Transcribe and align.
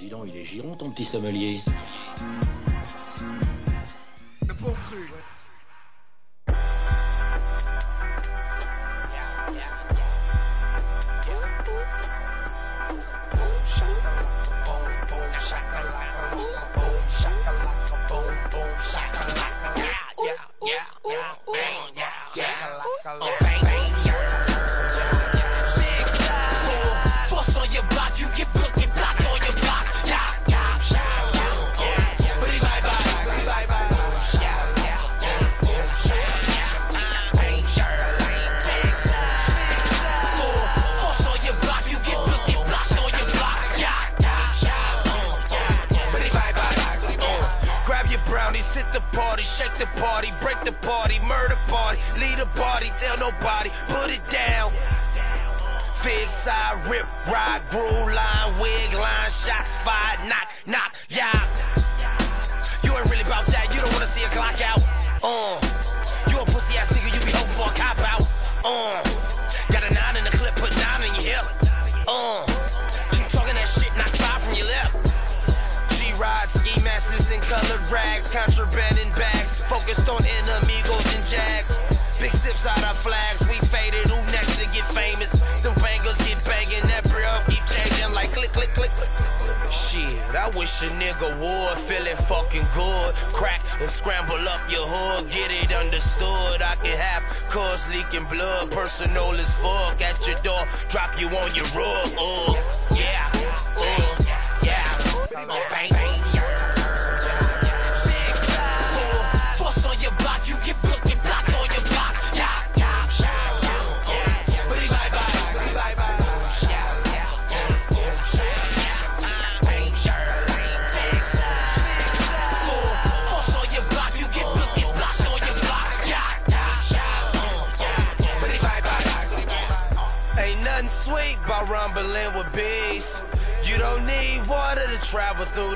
Dis 0.00 0.08
donc, 0.08 0.24
il 0.28 0.36
est 0.36 0.44
giron 0.44 0.74
ton 0.76 0.90
petit 0.90 1.04
sommelier. 1.04 1.60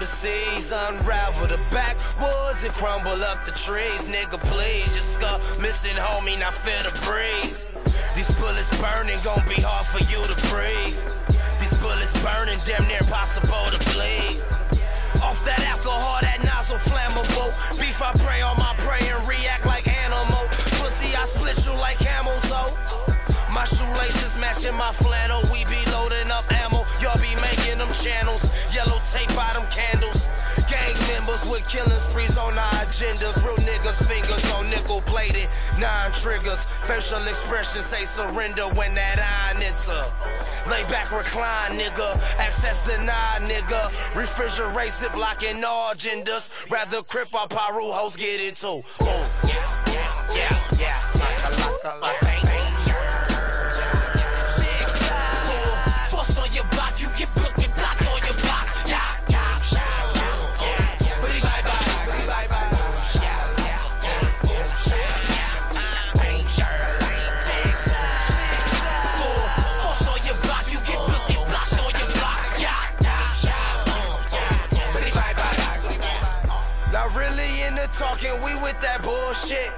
The 0.04 0.10
seas. 0.10 0.70
Unravel 0.70 1.48
the 1.48 1.58
backwoods 1.72 2.62
and 2.62 2.74
crumble 2.74 3.24
up 3.24 3.44
the 3.46 3.52
trees. 3.52 4.04
Nigga, 4.06 4.38
please, 4.52 4.92
your 4.92 5.06
skull 5.14 5.40
missing, 5.58 5.96
homie, 5.96 6.38
now 6.38 6.50
feel 6.50 6.82
the 6.84 6.92
breeze. 7.08 7.72
These 8.14 8.30
bullets 8.38 8.68
burning, 8.80 9.18
gon' 9.24 9.40
be 9.48 9.60
hard 9.64 9.86
for 9.86 10.04
you 10.12 10.20
to 10.28 10.36
breathe. 10.52 10.98
These 11.58 11.72
bullets 11.80 12.12
burning, 12.20 12.60
damn 12.66 12.86
near 12.86 13.00
impossible 13.00 13.64
to 13.72 13.80
bleed. 13.96 14.44
Off 15.24 15.40
that 15.48 15.64
alcohol, 15.72 16.20
that 16.20 16.44
nozzle 16.44 16.76
flammable. 16.76 17.48
Beef, 17.80 18.02
I 18.02 18.12
pray 18.26 18.42
on 18.42 18.58
my 18.58 18.74
prey 18.84 19.08
and 19.08 19.26
react 19.26 19.64
like 19.64 19.88
animal. 19.88 20.44
Pussy, 20.84 21.16
I 21.16 21.24
split 21.24 21.56
you 21.64 21.72
like 21.80 21.96
camel 21.96 22.36
toe. 22.44 22.76
My 23.50 23.64
shoelaces 23.64 24.36
matching 24.36 24.76
my 24.76 24.92
flannel. 24.92 25.40
We 25.50 25.64
be 25.64 25.80
loading 25.92 26.30
up 26.30 26.44
ammo. 26.52 26.83
Y'all 27.14 27.22
be 27.22 27.34
making 27.40 27.78
them 27.78 27.92
channels. 27.92 28.50
Yellow 28.74 28.98
tape 29.10 29.28
by 29.36 29.52
them 29.52 29.66
candles. 29.70 30.28
Gang 30.68 30.94
members 31.08 31.44
with 31.48 31.66
killing 31.68 31.98
sprees 31.98 32.36
on 32.36 32.58
our 32.58 32.72
agendas. 32.72 33.44
Real 33.44 33.56
niggas, 33.56 34.04
fingers 34.08 34.50
on 34.52 34.68
nickel 34.68 35.00
plated. 35.02 35.48
Nine 35.78 36.10
triggers. 36.12 36.64
Facial 36.64 37.24
expressions 37.28 37.86
say 37.86 38.04
surrender 38.04 38.64
when 38.74 38.94
that 38.94 39.18
iron 39.20 39.62
enter. 39.62 40.10
Lay 40.68 40.82
back, 40.90 41.12
recline, 41.12 41.78
nigga. 41.78 42.18
Access 42.38 42.84
denied, 42.86 43.42
nigga. 43.42 43.90
Refrigerate, 44.14 44.90
ziplock, 44.90 45.48
and 45.48 45.64
all 45.64 45.94
genders. 45.94 46.50
Rather 46.70 47.02
crip 47.02 47.32
our 47.34 47.46
Paru 47.46 47.92
hoes 47.92 48.16
get 48.16 48.40
it 48.40 48.56
too. 48.56 48.68
Ooh. 48.68 48.82
Yeah, 49.02 49.84
yeah, 49.86 50.34
yeah, 50.34 50.78
yeah. 50.78 51.10
Like 51.14 51.44
a, 51.44 51.60
like 51.60 51.84
a, 51.84 51.98
like 51.98 52.22
a. 52.22 52.23
we 78.42 78.54
with 78.62 78.80
that 78.80 79.02
bullshit. 79.02 79.70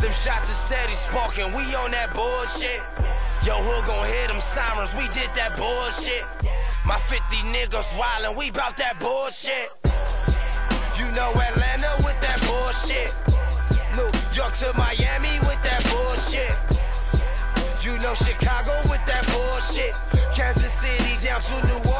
Them 0.00 0.12
shots 0.12 0.50
are 0.50 0.60
steady 0.66 0.94
sparking, 0.94 1.52
we 1.54 1.62
on 1.74 1.92
that 1.92 2.12
bullshit. 2.12 2.82
Yo, 3.46 3.54
hood 3.56 3.86
gon' 3.86 4.06
hit 4.06 4.28
them 4.28 4.40
sirens, 4.40 4.94
we 4.94 5.06
did 5.14 5.30
that 5.38 5.56
bullshit. 5.56 6.24
My 6.86 6.98
50 6.98 7.22
niggas 7.54 7.96
wildin', 7.96 8.36
we 8.36 8.50
bout 8.50 8.76
that 8.76 8.98
bullshit. 8.98 9.72
You 10.98 11.06
know 11.16 11.30
Atlanta 11.38 11.92
with 12.04 12.18
that 12.20 12.40
bullshit. 12.44 13.12
New 13.96 14.10
York 14.34 14.54
to 14.60 14.72
Miami 14.76 15.38
with 15.46 15.60
that 15.62 15.82
bullshit. 15.88 16.52
You 17.84 17.96
know 18.02 18.14
Chicago 18.14 18.74
with 18.90 19.04
that 19.06 19.24
bullshit. 19.32 19.94
Kansas 20.34 20.72
City 20.72 21.16
down 21.24 21.40
to 21.40 21.54
New 21.66 21.78
Orleans 21.78 21.93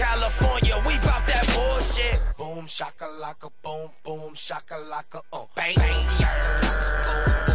California, 0.00 0.76
we 0.86 0.94
bout 1.04 1.26
that 1.26 1.44
bullshit. 1.54 2.18
Boom 2.38 2.64
shakalaka, 2.64 3.50
boom 3.62 3.90
boom 4.02 4.32
shakalaka, 4.32 5.20
uh, 5.30 5.44
bang 5.54 5.74
bang. 5.76 6.06
Boom 7.04 7.49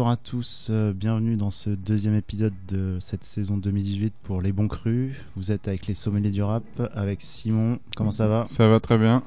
bonsoir 0.00 0.12
à 0.12 0.16
tous, 0.16 0.68
euh, 0.70 0.94
bienvenue 0.94 1.36
dans 1.36 1.50
ce 1.50 1.68
deuxième 1.68 2.14
épisode 2.14 2.54
de 2.68 2.96
cette 3.00 3.22
saison 3.22 3.58
2018 3.58 4.14
pour 4.22 4.40
Les 4.40 4.50
Bons 4.50 4.66
Crus. 4.66 5.14
Vous 5.36 5.52
êtes 5.52 5.68
avec 5.68 5.86
les 5.88 5.92
sommeliers 5.92 6.30
du 6.30 6.42
rap, 6.42 6.64
avec 6.94 7.20
Simon, 7.20 7.78
comment 7.96 8.10
ça 8.10 8.26
va 8.26 8.46
Ça 8.46 8.66
va 8.66 8.80
très 8.80 8.96
bien. 8.96 9.22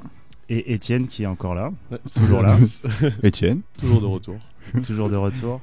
Et 0.49 0.73
Étienne 0.73 1.05
qui 1.05 1.21
est 1.21 1.27
encore 1.27 1.53
là, 1.53 1.71
toujours 2.15 2.41
là, 2.41 2.57
Étienne. 3.21 3.61
Toujours 3.77 4.01
de 4.01 4.07
retour. 4.07 4.37
toujours 4.83 5.11
de 5.11 5.15
retour. 5.15 5.61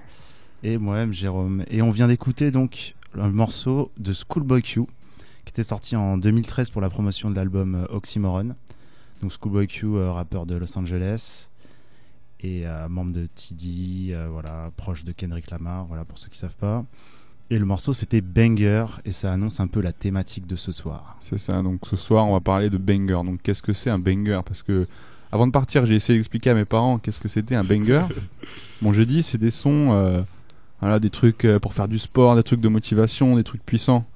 Et 0.62 0.78
moi-même 0.78 1.12
Jérôme. 1.12 1.64
Et 1.68 1.82
on 1.82 1.90
vient 1.90 2.06
d'écouter 2.06 2.52
donc 2.52 2.94
un 3.18 3.30
morceau 3.30 3.90
de 3.98 4.12
Schoolboy 4.12 4.62
Q 4.62 4.82
qui 5.44 5.50
était 5.50 5.64
sorti 5.64 5.96
en 5.96 6.18
2013 6.18 6.70
pour 6.70 6.82
la 6.82 6.88
promotion 6.88 7.30
de 7.30 7.34
l'album 7.34 7.74
euh, 7.74 7.96
Oxymoron. 7.96 8.54
Donc 9.22 9.32
Schoolboy 9.32 9.66
Q, 9.66 9.86
euh, 9.86 10.12
rappeur 10.12 10.46
de 10.46 10.54
Los 10.54 10.78
Angeles 10.78 11.49
et 12.42 12.66
euh, 12.66 12.88
membre 12.88 13.12
de 13.12 13.26
TD, 13.26 14.12
euh, 14.12 14.28
voilà, 14.30 14.70
proche 14.76 15.04
de 15.04 15.12
Kendrick 15.12 15.50
Lamar, 15.50 15.84
voilà 15.86 16.04
pour 16.04 16.18
ceux 16.18 16.28
qui 16.28 16.38
savent 16.38 16.56
pas. 16.56 16.84
Et 17.50 17.58
le 17.58 17.64
morceau 17.64 17.92
c'était 17.92 18.20
Banger 18.20 18.86
et 19.04 19.12
ça 19.12 19.32
annonce 19.32 19.60
un 19.60 19.66
peu 19.66 19.80
la 19.80 19.92
thématique 19.92 20.46
de 20.46 20.56
ce 20.56 20.72
soir. 20.72 21.16
C'est 21.20 21.38
ça. 21.38 21.62
Donc 21.62 21.80
ce 21.84 21.96
soir, 21.96 22.26
on 22.26 22.32
va 22.32 22.40
parler 22.40 22.70
de 22.70 22.78
banger. 22.78 23.24
Donc 23.24 23.42
qu'est-ce 23.42 23.62
que 23.62 23.72
c'est 23.72 23.90
un 23.90 23.98
banger? 23.98 24.40
Parce 24.46 24.62
que 24.62 24.86
avant 25.32 25.46
de 25.46 25.52
partir, 25.52 25.84
j'ai 25.84 25.96
essayé 25.96 26.18
d'expliquer 26.18 26.50
à 26.50 26.54
mes 26.54 26.64
parents 26.64 26.98
qu'est-ce 26.98 27.18
que 27.18 27.28
c'était 27.28 27.56
un 27.56 27.64
banger. 27.64 28.04
bon, 28.82 28.92
j'ai 28.92 29.04
dit 29.04 29.22
c'est 29.22 29.38
des 29.38 29.50
sons, 29.50 29.92
euh, 29.92 30.22
voilà, 30.80 31.00
des 31.00 31.10
trucs 31.10 31.46
pour 31.60 31.74
faire 31.74 31.88
du 31.88 31.98
sport, 31.98 32.36
des 32.36 32.44
trucs 32.44 32.60
de 32.60 32.68
motivation, 32.68 33.36
des 33.36 33.44
trucs 33.44 33.64
puissants. 33.64 34.06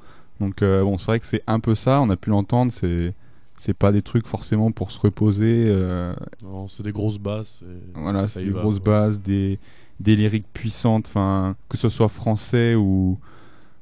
Donc 0.40 0.62
euh, 0.62 0.82
bon, 0.82 0.98
c'est 0.98 1.06
vrai 1.06 1.20
que 1.20 1.26
c'est 1.26 1.42
un 1.46 1.60
peu 1.60 1.74
ça. 1.74 2.00
On 2.00 2.10
a 2.10 2.16
pu 2.16 2.30
l'entendre. 2.30 2.72
C'est 2.72 3.14
c'est 3.56 3.74
pas 3.74 3.92
des 3.92 4.02
trucs 4.02 4.26
forcément 4.26 4.72
pour 4.72 4.90
se 4.90 4.98
reposer. 5.00 5.64
euh, 5.68 6.14
Non, 6.42 6.66
c'est 6.68 6.82
des 6.82 6.92
grosses 6.92 7.18
basses. 7.18 7.62
et 7.62 7.98
Voilà, 7.98 8.28
c'est 8.28 8.44
des 8.44 8.50
va, 8.50 8.62
grosses 8.62 8.80
bases, 8.80 9.20
des, 9.20 9.58
des 10.00 10.16
lyriques 10.16 10.46
puissantes, 10.52 11.06
enfin, 11.06 11.56
que 11.68 11.76
ce 11.76 11.88
soit 11.88 12.08
français 12.08 12.74
ou, 12.74 13.18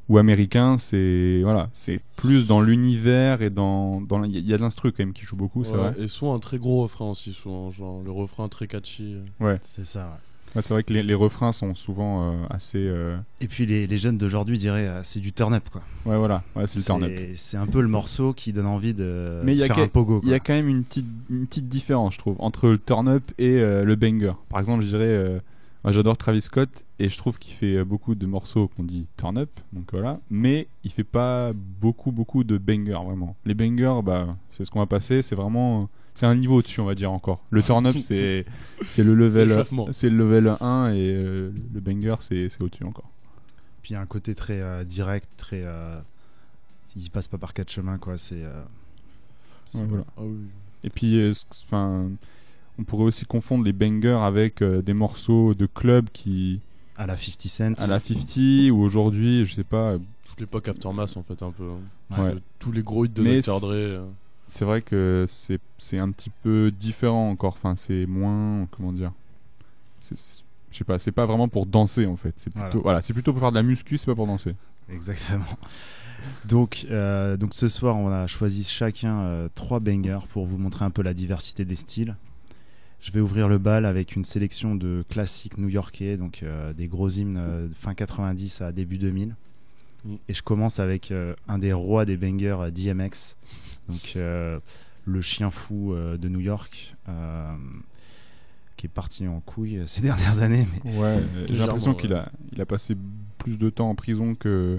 ou 0.08 0.18
américain, 0.18 0.78
c'est 0.78 1.40
voilà, 1.42 1.68
c'est 1.72 2.00
plus 2.16 2.46
dans 2.46 2.60
l'univers 2.60 3.42
et 3.42 3.50
dans 3.50 4.00
dans 4.00 4.22
il 4.24 4.32
y, 4.32 4.36
a- 4.36 4.40
il 4.40 4.46
y 4.46 4.54
a 4.54 4.56
de 4.58 4.62
l'instru 4.62 4.92
quand 4.92 5.00
même 5.04 5.12
qui 5.14 5.24
joue 5.24 5.36
beaucoup, 5.36 5.64
c'est 5.64 5.72
Ouais, 5.72 5.78
vrai. 5.78 5.94
Et 5.98 6.08
souvent 6.08 6.34
un 6.34 6.38
très 6.38 6.58
gros 6.58 6.82
refrain 6.82 7.10
aussi, 7.10 7.32
souvent. 7.32 7.70
Genre 7.70 8.02
le 8.02 8.10
refrain 8.10 8.48
très 8.48 8.66
catchy. 8.66 9.16
C'est 9.64 9.86
ça. 9.86 10.00
ouais. 10.06 10.31
Ouais, 10.54 10.60
c'est 10.62 10.74
vrai 10.74 10.82
que 10.82 10.92
les, 10.92 11.02
les 11.02 11.14
refrains 11.14 11.52
sont 11.52 11.74
souvent 11.74 12.30
euh, 12.30 12.46
assez 12.50 12.78
euh, 12.78 13.16
Et 13.40 13.48
puis 13.48 13.64
les, 13.64 13.86
les 13.86 13.96
jeunes 13.96 14.18
d'aujourd'hui 14.18 14.58
diraient 14.58 14.86
euh, 14.86 15.00
c'est 15.02 15.20
du 15.20 15.32
turn 15.32 15.54
up 15.54 15.64
quoi. 15.72 15.80
ouais 16.04 16.18
voilà, 16.18 16.42
ouais, 16.56 16.66
c'est 16.66 16.78
le 16.78 16.84
turn 16.84 17.02
up. 17.04 17.12
C'est 17.36 17.56
un 17.56 17.66
peu 17.66 17.80
le 17.80 17.88
morceau 17.88 18.34
qui 18.34 18.52
donne 18.52 18.66
envie 18.66 18.92
de 18.92 19.40
Mais 19.44 19.52
il 19.52 19.58
y 19.58 19.62
a 19.62 19.66
faire 19.66 19.78
un 19.78 19.88
pogo. 19.88 20.20
Il 20.24 20.28
y 20.28 20.34
a 20.34 20.40
quand 20.40 20.52
même 20.52 20.68
une 20.68 20.84
petite 20.84 21.06
une 21.30 21.46
petite 21.46 21.68
différence, 21.68 22.14
je 22.14 22.18
trouve, 22.18 22.36
entre 22.38 22.68
le 22.68 22.78
turn 22.78 23.08
up 23.08 23.30
et 23.38 23.60
le 23.60 23.94
banger. 23.96 24.32
Par 24.48 24.60
exemple, 24.60 24.84
je 24.84 24.88
dirais 24.88 25.40
moi, 25.84 25.92
j'adore 25.92 26.16
Travis 26.16 26.42
Scott 26.42 26.84
et 27.00 27.08
je 27.08 27.16
trouve 27.18 27.40
qu'il 27.40 27.54
fait 27.54 27.82
beaucoup 27.82 28.14
de 28.14 28.24
morceaux 28.24 28.68
qu'on 28.68 28.84
dit 28.84 29.08
turn 29.16 29.36
up, 29.36 29.50
donc 29.72 29.86
voilà, 29.90 30.20
mais 30.30 30.68
il 30.84 30.92
fait 30.92 31.02
pas 31.02 31.52
beaucoup 31.54 32.12
beaucoup 32.12 32.44
de 32.44 32.56
bangers 32.56 33.00
vraiment. 33.04 33.34
Les 33.44 33.54
bangers, 33.54 34.00
bah, 34.04 34.36
c'est 34.52 34.64
ce 34.64 34.70
qu'on 34.70 34.78
va 34.78 34.86
passer, 34.86 35.22
c'est 35.22 35.34
vraiment 35.34 35.88
c'est 36.14 36.26
un 36.26 36.34
niveau 36.34 36.56
au-dessus, 36.56 36.80
on 36.80 36.84
va 36.84 36.94
dire 36.94 37.10
encore. 37.12 37.42
Le 37.50 37.62
turn 37.62 37.86
up 37.86 37.96
c'est 38.02 38.44
c'est 38.86 39.02
le 39.04 39.14
level 39.14 39.64
c'est 39.92 40.10
le 40.10 40.16
level 40.16 40.56
1 40.60 40.92
et 40.92 41.10
euh, 41.12 41.50
le 41.74 41.80
banger 41.80 42.16
c'est 42.20 42.48
c'est 42.50 42.62
au-dessus 42.62 42.84
encore. 42.84 43.10
Puis 43.82 43.90
il 43.90 43.94
y 43.94 43.96
a 43.96 44.00
un 44.00 44.06
côté 44.06 44.34
très 44.34 44.60
euh, 44.60 44.84
direct, 44.84 45.28
très. 45.36 45.62
Euh... 45.64 45.98
Ils 46.94 47.06
y 47.06 47.10
passent 47.10 47.28
pas 47.28 47.38
par 47.38 47.54
quatre 47.54 47.70
chemins 47.70 47.98
quoi. 47.98 48.18
C'est. 48.18 48.34
euh, 48.42 48.62
c'est- 49.66 49.78
Ouais, 49.78 49.86
voilà. 49.88 50.04
Ah 50.16 50.22
oui. 50.24 50.36
Et 50.84 50.90
puis 50.90 51.18
euh, 51.20 51.32
enfin 51.64 52.08
on 52.78 52.84
pourrait 52.84 53.04
aussi 53.04 53.24
confondre 53.26 53.64
les 53.64 53.72
bangers 53.72 54.18
avec 54.22 54.62
euh, 54.62 54.82
des 54.82 54.94
morceaux 54.94 55.54
de 55.54 55.66
club 55.66 56.08
qui 56.12 56.60
À 56.96 57.06
la 57.06 57.16
50 57.16 57.40
Cent. 57.48 57.74
à 57.82 57.86
la 57.86 58.00
50 58.00 58.70
ou 58.72 58.80
aujourd'hui, 58.82 59.44
je 59.46 59.54
sais 59.54 59.64
pas, 59.64 59.96
Toute 60.26 60.40
l'époque 60.40 60.68
Aftermath 60.68 61.16
en 61.16 61.22
fait, 61.22 61.42
un 61.42 61.50
peu. 61.50 61.64
hein. 62.10 62.22
Ouais. 62.22 62.34
Tous 62.58 62.72
les 62.72 62.82
gros 62.82 63.04
hits 63.04 63.10
de 63.10 63.22
Mais 63.22 63.40
Dr. 63.40 63.60
Dre. 63.60 64.04
C'est 64.52 64.66
vrai 64.66 64.82
que 64.82 65.24
c'est 65.28 65.60
c'est 65.78 65.98
un 65.98 66.10
petit 66.10 66.30
peu 66.42 66.70
différent 66.70 67.30
encore. 67.30 67.54
Enfin, 67.54 67.74
c'est 67.74 68.04
moins 68.04 68.68
comment 68.70 68.92
dire. 68.92 69.12
Je 70.10 70.14
sais 70.70 70.84
pas, 70.84 70.98
c'est 70.98 71.12
pas 71.12 71.24
vraiment 71.24 71.48
pour 71.48 71.64
danser 71.64 72.04
en 72.04 72.16
fait. 72.16 72.34
C'est 72.36 72.50
plutôt 72.50 72.68
Voilà. 72.68 72.82
voilà, 72.82 73.02
c'est 73.02 73.14
plutôt 73.14 73.32
pour 73.32 73.40
faire 73.40 73.50
de 73.50 73.56
la 73.56 73.62
muscu, 73.62 73.96
c'est 73.96 74.06
pas 74.06 74.14
pour 74.14 74.26
danser. 74.26 74.54
Exactement. 74.90 75.44
Donc, 76.44 76.86
euh, 76.90 77.36
donc 77.36 77.54
ce 77.54 77.66
soir, 77.66 77.96
on 77.96 78.12
a 78.12 78.26
choisi 78.26 78.62
chacun 78.62 79.20
euh, 79.22 79.48
trois 79.54 79.80
bangers 79.80 80.26
pour 80.28 80.44
vous 80.44 80.58
montrer 80.58 80.84
un 80.84 80.90
peu 80.90 81.02
la 81.02 81.14
diversité 81.14 81.64
des 81.64 81.76
styles. 81.76 82.16
Je 83.00 83.10
vais 83.10 83.20
ouvrir 83.20 83.48
le 83.48 83.58
bal 83.58 83.86
avec 83.86 84.16
une 84.16 84.24
sélection 84.24 84.74
de 84.74 85.02
classiques 85.08 85.56
new-yorkais, 85.58 86.16
donc 86.16 86.42
euh, 86.42 86.72
des 86.74 86.88
gros 86.88 87.08
hymnes 87.08 87.38
euh, 87.38 87.68
fin 87.74 87.94
90 87.94 88.60
à 88.60 88.70
début 88.70 88.98
2000. 88.98 89.34
Mm. 90.04 90.14
Et 90.28 90.34
je 90.34 90.42
commence 90.42 90.80
avec 90.80 91.10
euh, 91.10 91.34
un 91.48 91.58
des 91.58 91.72
rois 91.72 92.04
des 92.04 92.16
bangers, 92.16 92.56
euh, 92.60 92.70
DMX, 92.70 93.36
donc 93.88 94.12
euh, 94.16 94.58
le 95.04 95.20
chien 95.20 95.50
fou 95.50 95.92
euh, 95.92 96.16
de 96.16 96.28
New 96.28 96.40
York, 96.40 96.94
euh, 97.08 97.54
qui 98.76 98.86
est 98.86 98.88
parti 98.88 99.26
en 99.28 99.40
couille 99.40 99.82
ces 99.86 100.00
dernières 100.00 100.42
années. 100.42 100.66
Mais 100.84 100.98
Ouais, 100.98 101.22
j'ai 101.48 101.54
l'impression 101.58 101.92
ouais. 101.92 101.96
qu'il 102.00 102.12
a 102.14 102.30
il 102.52 102.60
a 102.60 102.66
passé 102.66 102.96
plus 103.38 103.58
de 103.58 103.70
temps 103.70 103.90
en 103.90 103.94
prison 103.94 104.34
que 104.34 104.78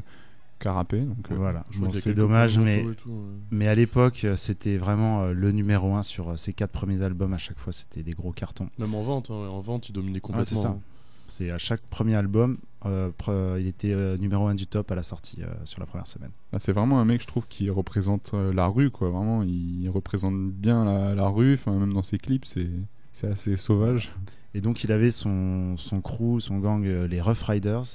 qu'à 0.59 0.71
rapper. 0.71 1.01
Donc 1.01 1.29
voilà, 1.31 1.65
Bon, 1.77 1.91
c'est 1.91 2.13
dommage, 2.13 2.57
mais 2.57 2.83
tout, 2.95 3.09
ouais. 3.09 3.15
Mais 3.51 3.67
à 3.67 3.75
l'époque, 3.75 4.25
c'était 4.37 4.77
vraiment 4.77 5.25
le 5.25 5.51
numéro 5.51 5.93
un 5.95 6.03
sur 6.03 6.39
ses 6.39 6.53
quatre 6.53 6.71
premiers 6.71 7.01
albums. 7.01 7.33
À 7.33 7.37
chaque 7.37 7.57
fois, 7.59 7.73
c'était 7.73 8.01
des 8.03 8.13
gros 8.13 8.31
cartons. 8.31 8.69
Même 8.77 8.95
en 8.95 9.03
vente, 9.03 9.29
hein, 9.29 9.33
en 9.33 9.59
vente, 9.59 9.89
il 9.89 9.91
dominait 9.93 10.13
Ouais, 10.13 10.15
c'est 10.15 10.21
complètement. 10.21 10.61
ça. 10.61 10.67
hein. 10.69 10.79
C'est 11.27 11.51
à 11.51 11.57
chaque 11.57 11.81
premier 11.81 12.15
album, 12.15 12.57
euh, 12.85 13.57
il 13.59 13.67
était 13.67 13.93
euh, 13.93 14.17
numéro 14.17 14.47
un 14.47 14.55
du 14.55 14.67
top 14.67 14.91
à 14.91 14.95
la 14.95 15.03
sortie 15.03 15.41
euh, 15.41 15.47
sur 15.65 15.79
la 15.79 15.85
première 15.85 16.07
semaine. 16.07 16.31
bah, 16.51 16.59
c'est 16.59 16.73
vraiment 16.73 16.99
un 16.99 17.05
mec, 17.05 17.21
je 17.21 17.27
trouve, 17.27 17.47
qui 17.47 17.69
représente 17.69 18.33
la 18.33 18.67
rue, 18.67 18.89
quoi. 18.89 19.09
Vraiment, 19.09 19.43
il 19.43 19.87
représente 19.89 20.51
bien 20.51 20.85
la, 20.85 21.15
la 21.15 21.27
rue. 21.27 21.53
Enfin, 21.53 21.77
même 21.77 21.93
dans 21.93 22.03
ses 22.03 22.17
clips, 22.17 22.45
c'est 22.45 23.27
assez 23.27 23.57
sauvage. 23.57 24.13
Et 24.53 24.61
donc, 24.61 24.83
il 24.83 24.91
avait 24.91 25.11
son, 25.11 25.77
son 25.77 26.01
crew, 26.01 26.39
son 26.39 26.59
gang, 26.59 26.83
les 26.83 27.21
Rough 27.21 27.41
Riders, 27.47 27.85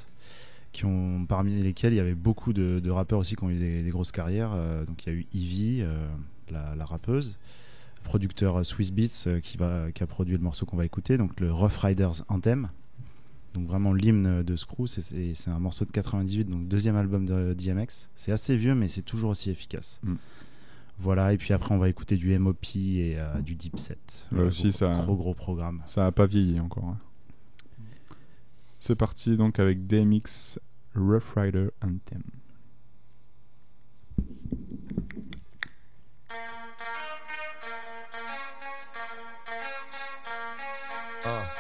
qui 0.73 0.85
ont, 0.85 1.25
parmi 1.27 1.61
lesquels 1.61 1.93
il 1.93 1.97
y 1.97 2.01
avait 2.01 2.15
beaucoup 2.15 2.53
de, 2.53 2.81
de 2.81 2.91
rappeurs 2.91 3.21
aussi 3.21 3.37
qui 3.37 3.45
ont 3.45 3.51
eu 3.51 3.59
des, 3.59 3.83
des 3.83 3.91
grosses 3.91 4.13
carrières. 4.13 4.51
Donc, 4.87 5.07
il 5.07 5.13
y 5.13 5.17
a 5.17 5.19
eu 5.19 5.27
Ivy, 5.35 5.85
la, 6.51 6.75
la 6.75 6.85
rappeuse, 6.85 7.39
producteur 8.03 8.65
Swiss 8.65 8.91
Beats 8.91 9.41
qui, 9.41 9.57
va, 9.57 9.93
qui 9.93 10.03
a 10.03 10.07
produit 10.07 10.37
le 10.37 10.43
morceau 10.43 10.67
qu'on 10.67 10.77
va 10.77 10.85
écouter, 10.85 11.17
donc 11.19 11.39
le 11.41 11.53
Rough 11.53 11.77
Riders 11.77 12.25
Anthem. 12.29 12.69
Donc 13.55 13.67
vraiment 13.67 13.93
l'hymne 13.93 14.43
de 14.43 14.57
Screw, 14.57 14.87
c'est- 14.87 15.49
un 15.49 15.59
morceau 15.59 15.85
de 15.85 15.91
98, 15.91 16.45
donc 16.45 16.69
deuxième 16.69 16.97
album 16.97 17.25
de 17.27 17.55
DMX. 17.55 18.09
C'est 18.15 18.31
assez 18.33 18.57
vieux, 18.57 18.75
mais 18.75 18.89
c'est 18.89 19.03
toujours 19.03 19.31
aussi 19.31 19.51
efficace. 19.51 20.01
Mm. 20.03 20.15
Voilà, 21.01 21.33
et 21.33 21.39
puis 21.39 21.53
après 21.55 21.75
on 21.75 21.79
va 21.79 21.89
écouter 21.89 22.17
du 22.17 22.37
MOP 22.39 22.77
et 22.77 23.15
euh, 23.19 23.39
du 23.41 23.55
Deep 23.55 23.79
Set. 23.79 24.29
Là 24.33 24.43
aussi, 24.45 24.63
gros, 24.65 24.71
ça- 24.73 24.95
Gros 25.05 25.17
gros 25.17 25.35
programme. 25.35 25.83
Ça 25.87 26.07
a 26.07 26.13
pas 26.13 26.27
vieilli 26.27 26.59
encore. 26.61 26.85
hein. 26.85 26.99
C'est 28.81 28.95
parti 28.97 29.37
donc 29.37 29.59
avec 29.59 29.87
DMX 29.87 30.59
Rough 30.95 31.35
Rider 31.37 31.69
Anthem. 31.83 32.23
Something 41.23 41.58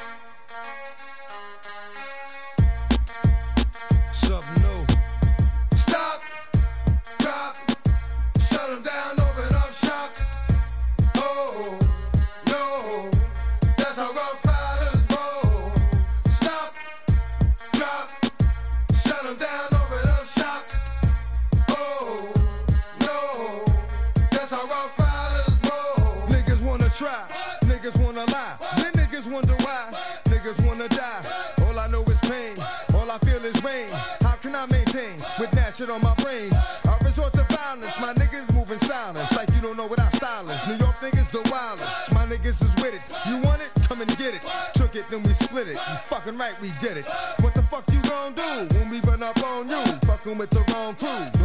on 35.86 36.02
my 36.02 36.14
brain. 36.16 36.50
I 36.52 36.98
resort 37.04 37.32
to 37.34 37.46
violence, 37.54 37.94
my 38.00 38.12
niggas 38.14 38.52
moving 38.52 38.78
silence. 38.78 39.30
Like 39.36 39.48
you 39.54 39.60
don't 39.60 39.76
know 39.76 39.86
what 39.86 40.00
I 40.00 40.08
style 40.10 40.48
is. 40.50 40.66
New 40.66 40.74
York 40.74 40.96
niggas 41.00 41.30
the 41.30 41.48
wildest. 41.52 42.12
My 42.12 42.26
niggas 42.26 42.60
is 42.62 42.74
with 42.82 42.94
it. 42.94 43.02
You 43.28 43.38
want 43.42 43.62
it? 43.62 43.70
Come 43.84 44.00
and 44.00 44.10
get 44.18 44.34
it. 44.34 44.44
Took 44.74 44.96
it, 44.96 45.04
then 45.08 45.22
we 45.22 45.32
split 45.34 45.68
it. 45.68 45.74
You 45.74 45.96
fucking 46.10 46.36
right, 46.36 46.60
we 46.60 46.72
did 46.80 46.96
it. 46.96 47.04
What 47.38 47.54
the 47.54 47.62
fuck 47.62 47.84
you 47.92 48.02
gonna 48.02 48.34
do 48.34 48.76
when 48.76 48.90
we 48.90 48.98
run 49.00 49.22
up 49.22 49.40
on 49.44 49.68
you? 49.68 49.80
Fucking 50.04 50.36
with 50.36 50.50
the 50.50 50.64
wrong 50.72 50.96
crew. 50.96 51.37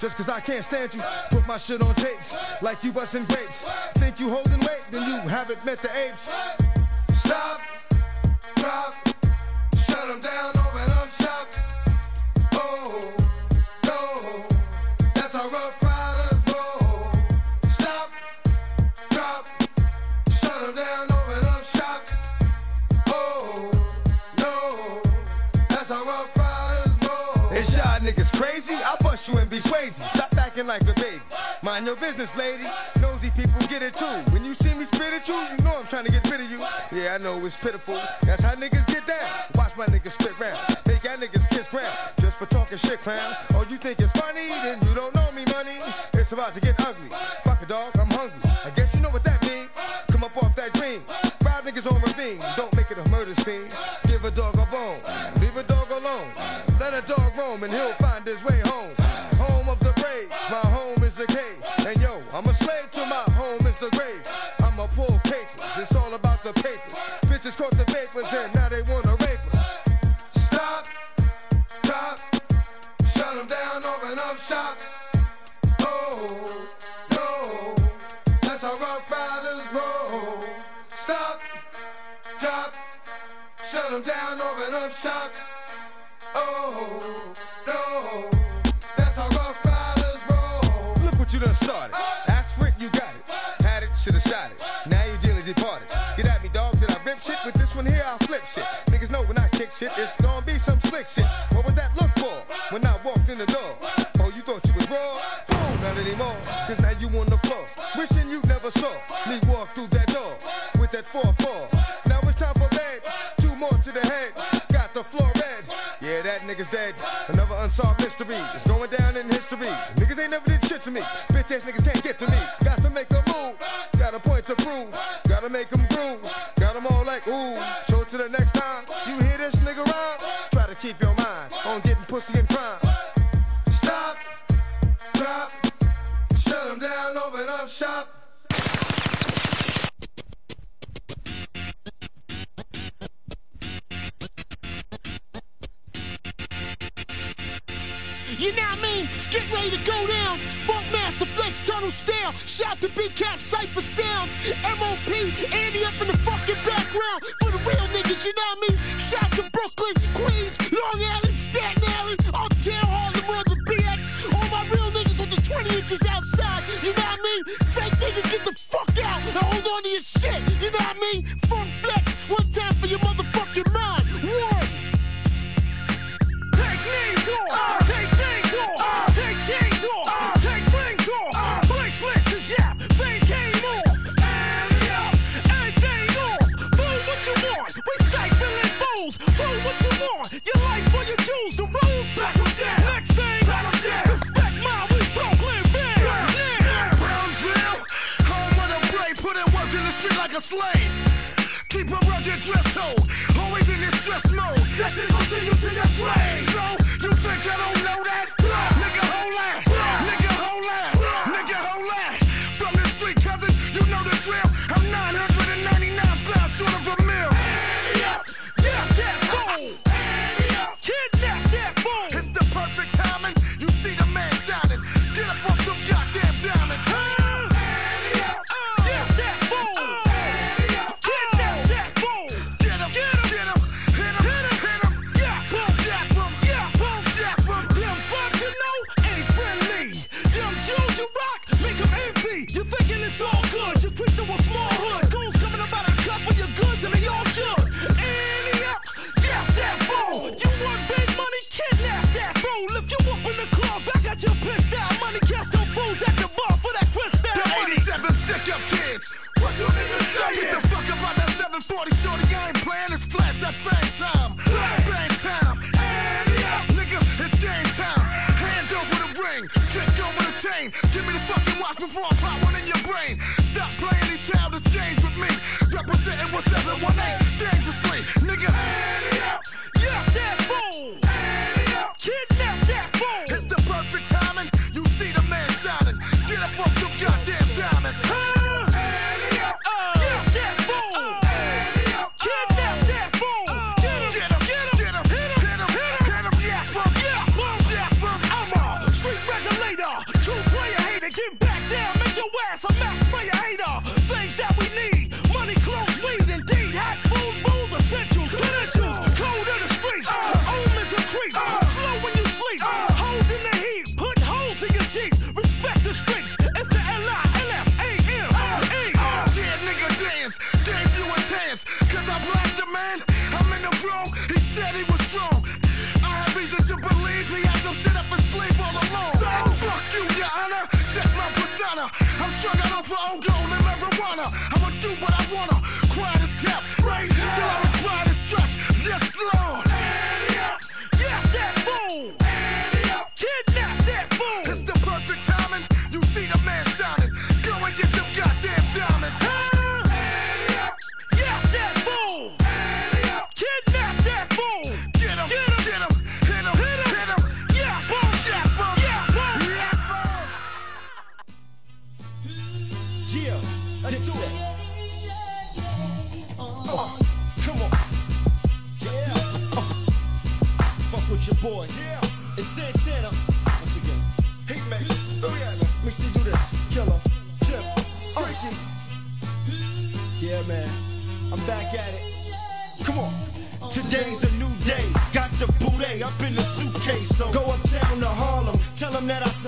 Just 0.00 0.16
cause 0.16 0.30
I 0.30 0.40
can't 0.40 0.64
stand 0.64 0.94
you, 0.94 1.02
put 1.30 1.46
my 1.46 1.58
shit 1.58 1.82
on 1.82 1.94
tapes 1.94 2.34
like 2.62 2.82
you 2.82 2.90
busting 2.90 3.26
grapes. 3.26 3.66
Think 3.96 4.18
you 4.18 4.30
holding 4.30 4.58
weight, 4.60 4.82
then 4.90 5.06
you 5.06 5.28
haven't 5.28 5.62
met 5.62 5.82
the 5.82 5.90
apes. 5.94 6.30
Stop, 7.12 7.60
drop, 8.56 8.94
shut 9.76 10.08
them 10.08 10.22
down, 10.22 10.52
open 10.56 10.90
up 10.92 11.10
shop. 11.10 11.48
Oh, 12.54 13.12
no, 13.84 14.46
that's 15.14 15.34
how 15.34 15.46
rough. 15.50 15.89
you 29.30 29.38
and 29.38 29.50
be 29.50 29.58
swayzy. 29.58 30.02
Stop 30.10 30.36
acting 30.36 30.66
like 30.66 30.82
a 30.82 30.94
baby. 30.94 31.20
Mind 31.62 31.86
your 31.86 31.96
business, 31.96 32.36
lady. 32.36 32.64
Nosy 33.00 33.30
people 33.30 33.60
get 33.68 33.82
it 33.82 33.94
too. 33.94 34.06
When 34.32 34.44
you 34.44 34.54
see 34.54 34.74
me 34.74 34.84
spit 34.84 35.12
at 35.12 35.26
you, 35.28 35.34
you 35.34 35.64
know 35.64 35.78
I'm 35.78 35.86
trying 35.86 36.04
to 36.06 36.12
get 36.12 36.28
rid 36.30 36.40
of 36.40 36.50
you. 36.50 36.58
Yeah, 36.92 37.14
I 37.14 37.18
know 37.18 37.44
it's 37.44 37.56
pitiful. 37.56 37.98
That's 38.22 38.42
how 38.42 38.54
niggas 38.54 38.86
get 38.86 39.06
down. 39.06 39.28
Watch 39.54 39.76
my 39.76 39.86
niggas 39.86 40.12
spit 40.12 40.38
round. 40.38 40.58
Make 40.86 41.04
y'all 41.04 41.16
niggas 41.16 41.48
kiss 41.50 41.68
ground. 41.68 41.94
Just 42.20 42.38
for 42.38 42.46
talking 42.46 42.78
shit, 42.78 43.00
clowns. 43.00 43.36
Oh, 43.54 43.64
you 43.68 43.76
think 43.76 43.98
it's 44.00 44.12
funny? 44.12 44.48
Then 44.64 44.78
you 44.88 44.94
don't 44.94 45.14
know 45.14 45.30
me, 45.32 45.44
money. 45.52 45.78
It's 46.14 46.32
about 46.32 46.54
to 46.54 46.60
get 46.60 46.80
ugly. 46.80 47.08
Fuck 47.44 47.62
a 47.62 47.66
dog, 47.66 47.92
I'm 47.98 48.10
hungry. 48.10 48.38
I 48.64 48.70
guess 48.70 48.94
you 48.94 49.00
know 49.00 49.10
what 49.10 49.24
that 49.24 49.40
means. 49.42 49.68
Come 50.10 50.24
up 50.24 50.36
off 50.36 50.54
that 50.56 50.72
dream. 50.74 51.02
Five 51.42 51.64
niggas 51.64 51.90
on 51.90 52.00
ravine. 52.00 52.38
Don't 52.56 52.69
Just 67.50 67.58
caught 67.58 67.72
the 67.72 67.92
vapors 67.92 68.32
and 68.32 68.54
now 68.54 68.68
they 68.68 68.82
wanna 68.82 69.16
rape 69.26 69.54
us. 69.56 69.80
Stop, 70.30 70.86
cop, 71.82 72.18
shut 73.12 73.34
them 73.34 73.48
down, 73.48 73.82
open 73.82 74.18
up 74.20 74.38
shop. 74.38 74.78
Oh, 75.80 76.68
no, 77.10 77.74
that's 78.40 78.62
how 78.62 78.76
Ruff 78.76 79.10
Ryders 79.10 79.66
roll. 79.74 80.44
Stop, 80.94 81.40
cop, 82.38 82.72
shut 83.68 83.90
them 83.90 84.02
down, 84.02 84.40
open 84.40 84.72
up 84.72 84.92
shop. 84.92 85.39
shit 99.80 99.96
is 99.96 100.19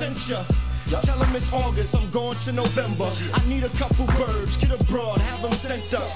sent 0.02 0.28
ya. 0.28 0.42
Tell 1.00 1.18
them 1.18 1.34
it's 1.34 1.52
August, 1.52 1.94
I'm 1.96 2.10
going 2.10 2.36
to 2.38 2.52
November. 2.52 3.08
I 3.34 3.40
need 3.48 3.64
a 3.64 3.72
couple 3.80 4.06
birds, 4.18 4.56
get 4.56 4.70
abroad, 4.70 5.18
have 5.18 5.42
them 5.42 5.52
sent 5.52 5.94
up. 5.94 6.10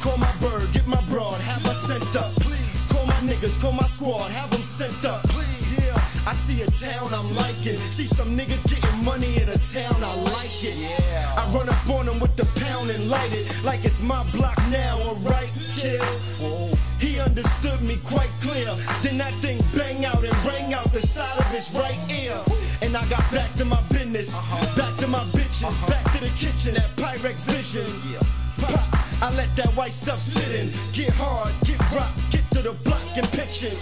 Call 0.00 0.16
my 0.16 0.32
bird, 0.40 0.66
get 0.72 0.86
my 0.86 1.00
broad, 1.12 1.40
have 1.42 1.62
her 1.62 1.74
sent 1.74 2.16
up. 2.16 2.34
Please. 2.36 2.88
Call 2.90 3.04
my 3.06 3.20
niggas, 3.28 3.60
call 3.60 3.72
my 3.72 3.86
squad, 3.86 4.30
have 4.30 4.50
them 4.50 4.62
sent 4.62 5.04
up. 5.04 5.22
Please. 5.28 5.78
Yeah. 5.78 5.94
I 6.26 6.32
see 6.32 6.62
a 6.62 6.66
town 6.66 7.12
I'm 7.12 7.28
liking. 7.36 7.78
See 7.90 8.06
some 8.06 8.36
niggas 8.36 8.66
getting 8.68 9.04
money 9.04 9.36
in 9.36 9.48
a 9.48 9.58
town, 9.58 9.96
I 10.02 10.14
like 10.32 10.64
it. 10.64 10.76
Yeah. 10.76 11.34
I 11.36 11.44
run 11.52 11.68
up 11.68 11.90
on 11.90 12.06
them 12.06 12.18
with 12.18 12.34
the 12.36 12.48
pound 12.60 12.90
and 12.90 13.10
light 13.10 13.32
it 13.32 13.46
like 13.62 13.84
it's 13.84 14.02
my 14.02 14.24
block 14.32 14.58
now, 14.70 14.98
alright, 15.04 15.50
kill. 15.76 16.72
He 16.98 17.20
understood 17.20 17.80
me 17.82 17.98
quite 18.04 18.32
clear. 18.40 18.74
Then 19.02 19.18
that 19.18 19.34
thing 19.34 19.58
bang 19.76 20.04
out 20.04 20.24
and 20.24 20.34
rang 20.46 20.74
out 20.74 20.92
the 20.92 21.00
side 21.00 21.38
of 21.38 21.46
his 21.46 21.70
right 21.74 21.98
ear. 22.10 22.34
And 22.80 22.96
I 22.96 23.04
got 23.08 23.24
back 23.32 23.50
to 23.54 23.64
my 23.64 23.80
business, 23.90 24.34
uh-huh. 24.34 24.76
back 24.76 24.96
to 24.98 25.08
my 25.08 25.24
bitches, 25.34 25.66
uh-huh. 25.66 25.90
back 25.90 26.04
to 26.14 26.18
the 26.22 26.30
kitchen, 26.38 26.74
that 26.74 26.88
Pyrex 26.94 27.44
vision. 27.50 27.86
Pop, 28.62 28.78
I 29.22 29.34
let 29.34 29.50
that 29.56 29.70
white 29.74 29.92
stuff 29.92 30.18
sit 30.18 30.48
in. 30.54 30.70
Get 30.92 31.10
hard, 31.18 31.52
get 31.66 31.78
rock, 31.90 32.10
get 32.30 32.46
to 32.54 32.62
the 32.62 32.72
block 32.86 33.02
and 33.16 33.26
pitch 33.34 33.66
it. 33.66 33.74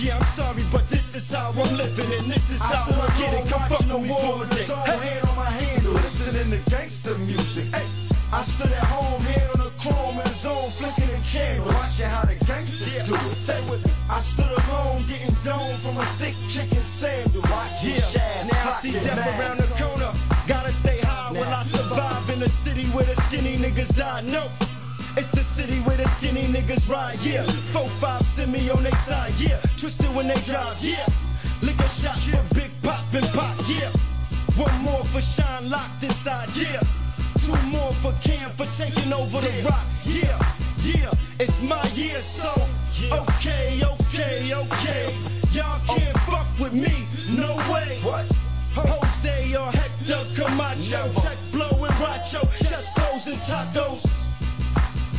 Yeah, 0.00 0.16
I'm 0.16 0.24
sorry, 0.32 0.64
but 0.72 0.88
this 0.88 1.14
is 1.14 1.30
how 1.30 1.52
I'm 1.52 1.76
living, 1.76 2.08
and 2.18 2.26
this 2.32 2.50
is 2.50 2.60
how 2.60 2.88
I 2.88 3.06
get 3.20 3.36
it. 3.36 3.44
Come 3.52 3.68
fuck 3.68 3.84
with 4.00 4.08
for 4.08 4.42
a 4.42 4.48
dick. 4.48 4.64
Hey. 4.64 4.96
hand 4.96 5.28
on 5.28 5.36
my 5.36 5.50
handle, 5.52 5.92
listening 5.92 6.50
to 6.56 6.70
gangster 6.70 7.16
music. 7.28 7.68
Hey, 7.74 7.84
I 8.32 8.42
stood 8.42 8.72
at 8.72 8.84
home, 8.88 9.20
hand 9.28 9.48
on 9.54 9.60
the 9.60 9.72
chrome 9.76 10.16
in 10.16 10.24
the 10.24 10.34
zone, 10.34 10.70
flicking 10.80 11.12
the 11.12 11.20
candles. 11.28 11.74
Watching 11.74 12.08
how 12.08 12.24
the 12.24 12.36
gangsters 12.48 12.96
do 13.04 13.14
it. 13.14 13.36
Say 13.44 13.60
with 13.68 13.84
me. 13.84 13.91
I 14.12 14.18
stood 14.20 14.44
alone, 14.68 15.02
getting 15.08 15.34
dome 15.42 15.76
from 15.78 15.96
a 15.96 16.04
thick 16.20 16.36
chicken 16.48 16.84
sandal. 16.84 17.40
Watching 17.48 17.96
Yeah, 17.96 18.12
Shad, 18.12 18.52
now 18.52 18.68
I 18.68 18.70
see 18.72 18.92
death 18.92 19.16
mad. 19.16 19.40
around 19.40 19.58
the 19.58 19.68
corner. 19.80 20.12
Gotta 20.46 20.70
stay 20.70 20.98
high 21.00 21.32
when 21.32 21.48
I 21.48 21.62
survive 21.62 22.28
in 22.28 22.42
a 22.42 22.48
city 22.48 22.84
where 22.92 23.04
the 23.04 23.14
skinny 23.16 23.56
niggas 23.56 23.96
die. 23.96 24.20
No, 24.22 24.44
it's 25.16 25.30
the 25.30 25.42
city 25.42 25.78
where 25.88 25.96
the 25.96 26.04
skinny 26.08 26.44
niggas 26.52 26.90
ride. 26.90 27.18
Yeah, 27.24 27.44
four 27.72 27.88
five 28.04 28.20
send 28.22 28.52
me 28.52 28.68
on 28.70 28.82
their 28.82 28.92
side. 28.92 29.32
Yeah, 29.40 29.58
twisted 29.78 30.14
when 30.14 30.28
they 30.28 30.40
drive. 30.44 30.76
Yeah, 30.80 31.06
lick 31.62 31.78
a 31.80 31.88
shot 31.88 32.18
for 32.20 32.54
Big 32.54 32.70
Pop 32.82 33.00
and 33.14 33.24
Pop. 33.32 33.56
Yeah, 33.66 33.88
one 34.60 34.76
more 34.82 35.04
for 35.08 35.22
Shine 35.22 35.70
locked 35.70 36.02
inside. 36.04 36.50
Yeah, 36.54 36.80
two 37.40 37.56
more 37.72 37.92
for 38.04 38.12
Cam 38.20 38.50
for 38.50 38.66
taking 38.76 39.10
over 39.14 39.40
the 39.40 39.52
rock. 39.64 39.86
Yeah, 40.04 40.36
yeah, 40.84 41.10
it's 41.40 41.62
my 41.62 41.80
year, 41.94 42.20
so 42.20 42.52
okay, 43.08 43.80
okay, 43.80 44.01
okay. 44.12 44.52
Okay. 44.54 45.14
Y'all 45.52 45.80
can't 45.86 46.16
fuck 46.28 46.46
with 46.58 46.72
me, 46.72 47.06
no 47.30 47.54
way. 47.72 47.98
What? 48.02 48.26
Jose 48.74 49.54
or 49.54 49.70
Hector 49.70 50.24
Camacho, 50.34 51.12
check 51.20 51.36
blow 51.52 51.84
and 51.84 51.94
Racho, 52.00 52.40
chest 52.58 52.94
clothes 52.94 53.26
and 53.26 53.36
tacos. 53.44 54.04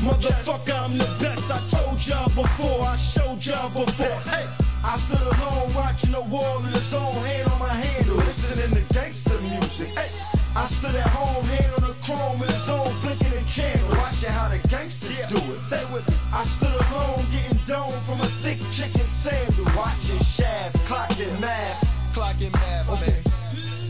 Motherfucker, 0.02 0.86
I'm 0.86 0.98
the 0.98 1.06
best. 1.22 1.52
I 1.52 1.60
told 1.70 2.06
y'all 2.06 2.30
before, 2.30 2.86
I 2.86 2.98
showed 2.98 3.46
y'all 3.46 3.70
before. 3.70 4.20
Hey, 4.32 4.46
I 4.84 4.98
stood 4.98 5.22
alone 5.22 5.74
watching 5.76 6.12
the 6.12 6.22
wall 6.22 6.60
in 6.60 6.74
his 6.74 6.94
own 6.94 7.14
hand 7.14 7.50
on 7.50 7.60
my 7.60 7.70
handle, 7.70 8.16
listening 8.16 8.76
to 8.76 8.94
gangster 8.94 9.40
music. 9.42 9.90
Hey, 9.90 10.33
I 10.56 10.66
stood 10.68 10.94
at 10.96 11.08
home, 11.10 11.44
hand 11.46 11.74
on 11.82 11.82
the 11.90 11.96
chrome 12.06 12.38
in 12.42 12.48
the 12.48 12.62
own 12.72 12.94
flicking 13.02 13.34
the 13.34 13.42
candles, 13.50 13.98
watching 13.98 14.30
how 14.30 14.50
the 14.54 14.60
gangsters 14.70 15.18
do 15.26 15.40
it. 15.54 15.66
Say 15.66 15.82
with 15.92 16.06
me. 16.10 16.16
I 16.32 16.44
stood 16.46 16.70
alone, 16.70 17.26
getting 17.34 17.58
dome 17.66 17.94
from 18.06 18.22
a 18.22 18.30
thick 18.46 18.60
chicken 18.72 19.02
sandal, 19.10 19.66
watching 19.74 20.22
Shab, 20.22 20.70
clocking 20.86 21.34
math. 21.42 21.82
clocking 22.14 22.54
math, 22.54 22.86
Okay. 22.94 23.18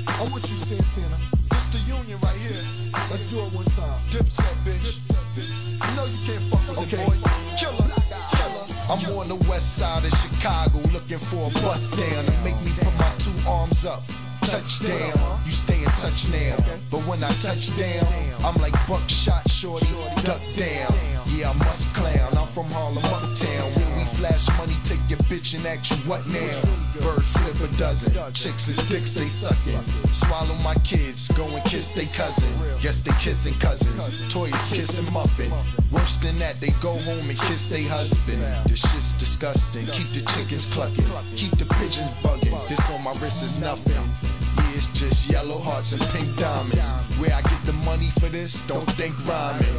I'm 0.08 0.32
with 0.32 0.48
you, 0.48 0.56
Santana. 0.56 1.18
This 1.52 1.68
the 1.76 1.80
union 1.84 2.18
right 2.24 2.40
here. 2.40 2.64
Let's 3.12 3.28
do 3.28 3.40
it 3.44 3.52
one 3.52 3.66
time. 3.76 4.00
Dipset, 4.08 4.56
bitch. 4.64 5.04
You 5.36 5.92
know 6.00 6.06
you 6.08 6.20
can't 6.24 6.44
fuck 6.48 6.64
with 6.80 6.88
Okay. 6.88 7.04
boy. 7.04 7.18
Killer, 7.60 7.92
killer. 8.40 8.66
I'm 8.88 9.04
on 9.20 9.28
the 9.28 9.40
west 9.52 9.76
side 9.76 10.06
of 10.06 10.14
Chicago 10.16 10.80
looking 10.96 11.20
for 11.20 11.52
a 11.52 11.54
bus 11.60 11.92
down 11.92 12.24
to 12.24 12.36
make 12.48 12.56
me 12.64 12.72
put 12.80 12.94
my 12.96 13.12
two 13.20 13.36
arms 13.50 13.84
up. 13.86 14.02
Touchdown, 14.44 15.40
you 15.46 15.52
stay 15.52 15.80
in 15.80 15.92
touch 15.98 16.30
now. 16.30 16.56
But 16.92 17.02
when 17.08 17.24
I 17.24 17.30
touch 17.42 17.76
down, 17.78 18.06
I'm 18.44 18.60
like 18.62 18.74
buckshot 18.88 19.50
shorty, 19.50 19.88
duck 20.24 20.42
down. 20.58 20.92
Yeah, 21.34 21.50
I 21.50 21.54
must 21.66 21.94
clown. 21.96 22.30
I'm 22.38 22.46
from 22.46 22.68
Harlem, 22.70 23.04
uptown. 23.06 23.66
Where 23.74 23.98
we 23.98 24.06
flash 24.20 24.46
money, 24.60 24.76
take 24.84 25.02
your 25.10 25.18
bitch 25.26 25.56
and 25.56 25.66
ask 25.66 25.90
you 25.90 25.98
what 26.06 26.28
now. 26.28 26.62
Bird 27.02 27.24
flip 27.24 27.58
a 27.66 27.70
dozen. 27.78 28.14
Chicks 28.34 28.68
is 28.68 28.78
dicks, 28.90 29.14
they 29.14 29.28
sucking. 29.28 29.80
Swallow 30.12 30.54
my 30.62 30.76
kids, 30.84 31.30
go 31.34 31.48
and 31.48 31.64
kiss 31.66 31.90
they 31.90 32.06
cousin. 32.14 32.50
Guess 32.82 33.02
they 33.02 33.16
kissing 33.18 33.58
cousins. 33.60 34.04
Toys 34.32 34.54
kissing 34.70 35.12
muffin. 35.12 35.50
Worse 35.92 36.18
than 36.18 36.38
that, 36.40 36.60
they 36.60 36.70
go 36.82 36.94
home 37.08 37.30
and 37.30 37.40
kiss 37.40 37.66
they 37.68 37.84
husband. 37.84 38.44
This 38.68 38.82
shit's 38.82 39.14
disgusting. 39.14 39.88
Keep 39.88 40.14
the 40.14 40.22
chickens 40.36 40.66
clucking. 40.68 41.08
Keep 41.36 41.58
the 41.58 41.66
pigeons 41.80 42.14
bugging. 42.22 42.54
This 42.70 42.84
on 42.92 43.04
my 43.04 43.12
wrist 43.22 43.42
is 43.42 43.58
nothing. 43.58 43.98
Hearts 45.64 45.94
and 45.94 46.04
pink 46.12 46.28
diamonds. 46.38 46.92
Where 47.18 47.32
I 47.32 47.42
get 47.42 47.62
the 47.66 47.74
money 47.88 48.12
for 48.20 48.28
this, 48.28 48.60
don't 48.68 48.88
think 49.00 49.16
rhyming. 49.26 49.76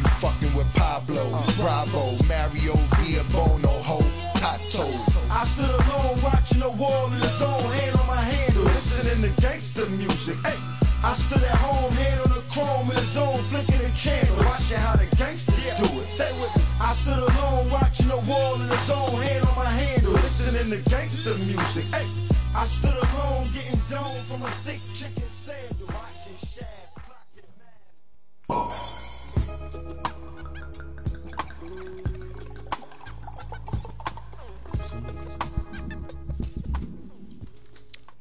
You 0.00 0.08
fucking 0.16 0.52
with 0.56 0.68
Pablo, 0.74 1.22
Bravo, 1.60 2.16
Mario, 2.24 2.74
Via 2.96 3.22
Bono, 3.30 3.74
Ho, 3.84 4.00
Tato. 4.40 4.88
I 5.28 5.44
stood 5.44 5.68
alone 5.68 6.16
watching 6.24 6.60
the 6.60 6.72
wall 6.80 7.12
in 7.12 7.20
his 7.20 7.40
own 7.42 7.62
hand 7.76 7.96
on 8.00 8.06
my 8.08 8.22
handle, 8.24 8.64
listening 8.64 9.20
to 9.28 9.32
gangster 9.42 9.86
music. 10.00 10.40
Hey, 10.40 10.56
I 11.04 11.12
stood 11.12 11.44
at 11.44 11.56
home, 11.60 11.92
hand 11.92 12.20
on 12.24 12.32
the 12.32 12.44
chrome 12.48 12.90
in 12.90 12.96
his 12.96 13.16
own 13.16 13.38
flicking 13.52 13.78
the 13.84 13.92
candles, 13.92 14.40
watching 14.40 14.80
how 14.80 14.96
the 14.96 15.06
gangsters 15.16 15.60
do 15.76 15.86
it. 16.00 16.08
Say 16.16 16.32
with 16.40 16.56
me. 16.56 16.64
I 16.80 16.92
stood 16.96 17.20
alone 17.20 17.70
watching 17.70 18.08
the 18.08 18.20
wall 18.24 18.56
in 18.56 18.68
his 18.72 18.90
own 18.90 19.20
hand 19.20 19.44
on 19.44 19.54
my 19.54 19.68
handle, 19.68 20.12
listening 20.12 20.72
to 20.72 20.80
gangster 20.88 21.36
music. 21.44 21.84
Hey, 21.92 22.08
I 22.56 22.64
stood 22.64 22.96
alone 22.96 23.48
getting 23.52 23.80
dome 23.92 24.16
from 24.24 24.42
a 24.42 24.50
thick 24.64 24.80
chicken 24.94 25.25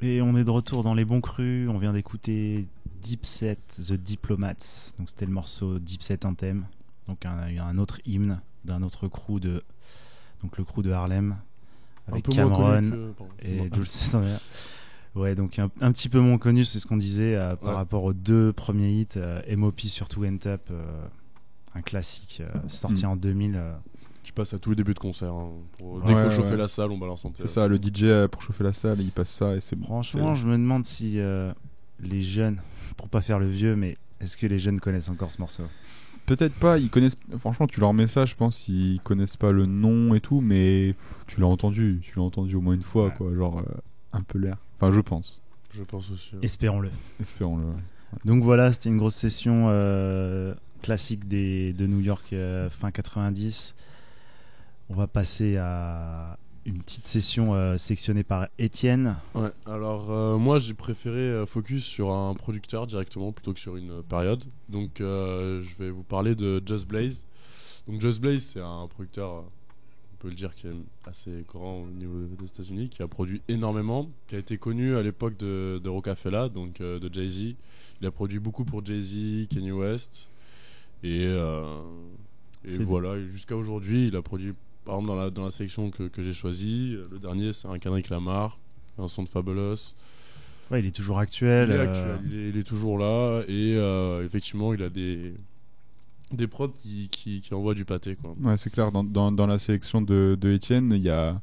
Et 0.02 0.22
on 0.22 0.38
est 0.38 0.44
de 0.44 0.52
retour 0.52 0.84
dans 0.84 0.94
les 0.94 1.04
bons 1.04 1.22
crus. 1.22 1.68
On 1.68 1.80
vient 1.80 1.94
d'écouter 1.94 2.68
Deep 3.02 3.26
Set 3.26 3.60
The 3.78 3.94
Diplomats. 3.94 4.54
Donc 5.00 5.10
c'était 5.10 5.26
le 5.26 5.32
morceau 5.32 5.80
Deep 5.80 6.04
Set 6.04 6.26
Anthem. 6.26 6.68
Donc 7.08 7.26
un, 7.26 7.78
autre 7.80 8.00
hymne 8.06 8.40
d'un 8.66 8.84
autre 8.84 9.08
crew 9.08 9.40
de 9.40 9.64
donc 10.44 10.58
le 10.60 10.64
crew 10.64 10.84
de 10.84 10.92
Harlem 10.92 11.38
avec 12.08 12.28
Cameron 12.30 13.14
et 13.42 13.70
Jules 13.74 13.88
Ouais, 15.16 15.34
donc 15.36 15.60
un, 15.60 15.70
un 15.82 15.92
petit 15.92 16.10
peu 16.10 16.20
moins 16.20 16.38
connu, 16.38 16.66
c'est 16.66 16.80
ce 16.80 16.86
qu'on 16.88 16.98
disait 16.98 17.36
euh, 17.36 17.56
par 17.56 17.70
Ouais. 17.70 17.76
rapport 17.76 18.04
aux 18.04 18.14
deux 18.14 18.52
premiers 18.52 18.92
hits, 18.92 19.08
euh, 19.18 19.42
MOP 19.56 19.80
surtout 19.82 20.22
Went 20.22 20.40
Up, 20.46 20.62
euh, 20.72 20.84
un 21.74 21.82
classique 21.82 22.42
euh, 22.42 22.60
sorti 22.68 23.06
Mm. 23.06 23.10
en 23.10 23.16
2000. 23.16 23.54
euh, 23.56 23.74
Qui 24.24 24.32
passe 24.32 24.54
à 24.54 24.60
tous 24.60 24.72
les 24.72 24.76
débuts 24.76 24.94
de 24.96 25.00
concert. 25.00 25.32
hein. 25.34 25.50
Pour- 25.78 26.02
Dès 26.02 26.08
Ouais, 26.08 26.16
qu'il 26.16 26.24
faut 26.24 26.30
chauffer 26.36 26.52
ouais. 26.52 26.58
la 26.58 26.68
salle, 26.68 26.92
on 26.92 26.98
balance 26.98 27.24
un 27.26 27.30
peu. 27.30 27.36
C'est 27.40 27.48
ça, 27.48 27.68
le 27.68 27.78
DJ 27.78 28.28
pour 28.30 28.42
chauffer 28.42 28.64
la 28.64 28.74
salle, 28.74 29.00
il 29.00 29.12
passe 29.12 29.30
ça 29.30 29.56
et 29.56 29.62
c'est 29.62 29.76
bon. 29.76 29.86
Franchement, 29.86 30.34
je 30.36 30.48
me 30.48 30.54
demande 30.58 30.84
si 30.86 31.20
euh, 31.20 31.54
les 32.02 32.22
jeunes, 32.24 32.60
pour 32.98 33.08
pas 33.08 33.22
faire 33.22 33.40
le 33.40 33.48
vieux, 33.48 33.76
mais 33.76 33.96
est-ce 34.20 34.36
que 34.36 34.48
les 34.48 34.58
jeunes 34.60 34.80
connaissent 34.80 35.10
encore 35.10 35.32
ce 35.32 35.40
morceau? 35.40 35.64
Peut-être 36.26 36.56
pas, 36.56 36.80
ils 36.80 36.90
connaissent. 36.90 37.18
Franchement, 37.38 37.68
tu 37.68 37.80
leur 37.80 37.94
mets 37.94 38.08
ça, 38.08 38.26
je 38.26 38.34
pense, 38.34 38.68
ils 38.68 39.00
connaissent 39.04 39.38
pas 39.38 39.52
le 39.52 39.68
nom 39.68 40.16
et 40.16 40.20
tout, 40.22 40.42
mais 40.42 40.94
pff, 40.98 41.24
tu 41.28 41.40
l'as 41.40 41.46
entendu, 41.48 42.00
tu 42.02 42.14
l'as 42.18 42.24
entendu 42.24 42.56
au 42.56 42.62
moins 42.62 42.74
une 42.74 42.82
fois, 42.82 43.06
Ouais. 43.06 43.14
quoi. 43.16 43.34
Genre, 43.36 43.60
euh, 43.60 43.64
un 44.16 44.22
peu 44.22 44.38
l'air. 44.40 44.58
Enfin, 44.78 44.92
je 44.92 45.02
pense. 45.02 45.42
Je 45.72 45.84
pense 45.84 46.10
aussi. 46.12 46.36
ouais. 46.36 46.42
Espérons-le. 46.44 46.90
Espérons-le. 47.20 47.66
ouais. 47.66 47.74
Donc 48.24 48.44
voilà, 48.44 48.72
c'était 48.72 48.90
une 48.90 48.98
grosse 48.98 49.16
session 49.16 49.66
euh, 49.70 50.54
classique 50.82 51.28
des, 51.28 51.74
de 51.74 51.86
New 51.86 52.00
York 52.00 52.32
euh, 52.34 52.70
fin 52.70 52.92
90. 52.92 53.76
On 54.90 54.94
va 54.96 55.08
passer 55.08 55.58
à 55.58 56.38
une 56.66 56.80
petite 56.80 57.06
session 57.06 57.54
euh, 57.54 57.78
sectionnée 57.78 58.24
par 58.24 58.48
Étienne. 58.58 59.18
Ouais, 59.36 59.52
alors 59.66 60.10
euh, 60.12 60.38
moi 60.38 60.58
j'ai 60.60 60.74
préféré 60.74 61.20
euh, 61.20 61.46
focus 61.46 61.84
sur 61.84 62.12
un 62.12 62.34
producteur 62.34 62.88
directement 62.88 63.32
plutôt 63.32 63.54
que 63.54 63.60
sur 63.60 63.76
une 63.76 63.92
euh, 63.92 64.02
période. 64.02 64.44
Donc 64.70 65.02
euh, 65.02 65.62
je 65.62 65.76
vais 65.84 65.90
vous 65.92 66.04
parler 66.04 66.34
de 66.36 66.62
Just 66.66 66.88
Blaze. 66.88 67.28
Donc 67.88 68.00
Just 68.02 68.20
Blaze 68.22 68.44
c'est 68.44 68.62
un 68.62 68.88
producteur, 68.88 69.32
euh, 69.32 69.42
peut 70.26 70.30
le 70.32 70.36
dire, 70.36 70.56
qui 70.56 70.66
est 70.66 70.72
assez 71.06 71.46
grand 71.48 71.84
au 71.84 71.88
niveau 71.88 72.18
des 72.40 72.48
États-Unis, 72.50 72.90
qui 72.90 73.04
a 73.04 73.08
produit 73.08 73.42
énormément, 73.48 74.10
qui 74.28 74.36
a 74.36 74.40
été 74.40 74.58
connu 74.58 74.96
à 74.96 75.04
l'époque 75.04 75.38
de, 75.38 75.80
de 75.84 75.88
Rockefeller, 75.90 76.48
donc 76.52 76.82
euh, 76.82 76.98
de 77.00 77.14
Jay-Z. 77.14 77.54
Il 78.02 78.08
a 78.08 78.12
produit 78.12 78.40
beaucoup 78.40 78.66
pour 78.66 78.84
Jay-Z, 78.84 79.48
Kanye 79.50 79.72
West. 79.72 80.32
Et, 81.04 81.26
euh, 81.28 81.84
et 82.64 82.78
voilà, 82.80 83.20
jusqu'à 83.28 83.56
aujourd'hui, 83.56 84.08
il 84.08 84.16
a 84.16 84.24
produit, 84.24 84.54
par 84.84 84.96
exemple, 84.96 85.10
dans 85.10 85.16
la, 85.16 85.30
dans 85.30 85.44
la 85.44 85.52
sélection 85.52 85.92
que, 85.92 86.08
que 86.08 86.24
j'ai 86.24 86.34
choisie, 86.34 86.98
le 87.12 87.20
dernier 87.20 87.54
c'est 87.54 87.68
un 87.68 87.78
Kendrick 87.78 88.10
Lamar, 88.10 88.58
un 88.98 89.08
son 89.08 89.22
de 89.22 89.30
Fabulous. 89.30 89.94
Ouais, 90.72 90.80
il 90.80 90.88
est 90.88 90.96
toujours 90.96 91.20
actuel. 91.20 91.70
Il 91.70 91.76
est 91.76 91.78
euh, 91.78 91.90
actuel, 91.90 92.20
il 92.26 92.40
est, 92.40 92.50
il 92.50 92.58
est 92.58 92.64
toujours 92.64 92.98
là 92.98 93.44
et 93.48 93.76
euh, 93.76 94.26
effectivement 94.26 94.74
il 94.74 94.82
a 94.82 94.90
des 94.90 95.36
des 96.32 96.48
prods 96.48 96.70
qui, 96.70 97.08
qui, 97.10 97.42
qui 97.42 97.54
envoient 97.54 97.74
du 97.76 97.86
pâté 97.86 98.16
quoi. 98.16 98.36
Ouais, 98.42 98.58
c'est 98.58 98.70
clair. 98.70 98.92
Dans, 98.92 99.04
dans, 99.04 99.32
dans 99.32 99.48
la 99.48 99.58
sélection 99.58 100.02
de, 100.02 100.38
de 100.40 100.50
Etienne, 100.56 100.92
il 100.96 101.02
y 101.04 101.10
a, 101.10 101.40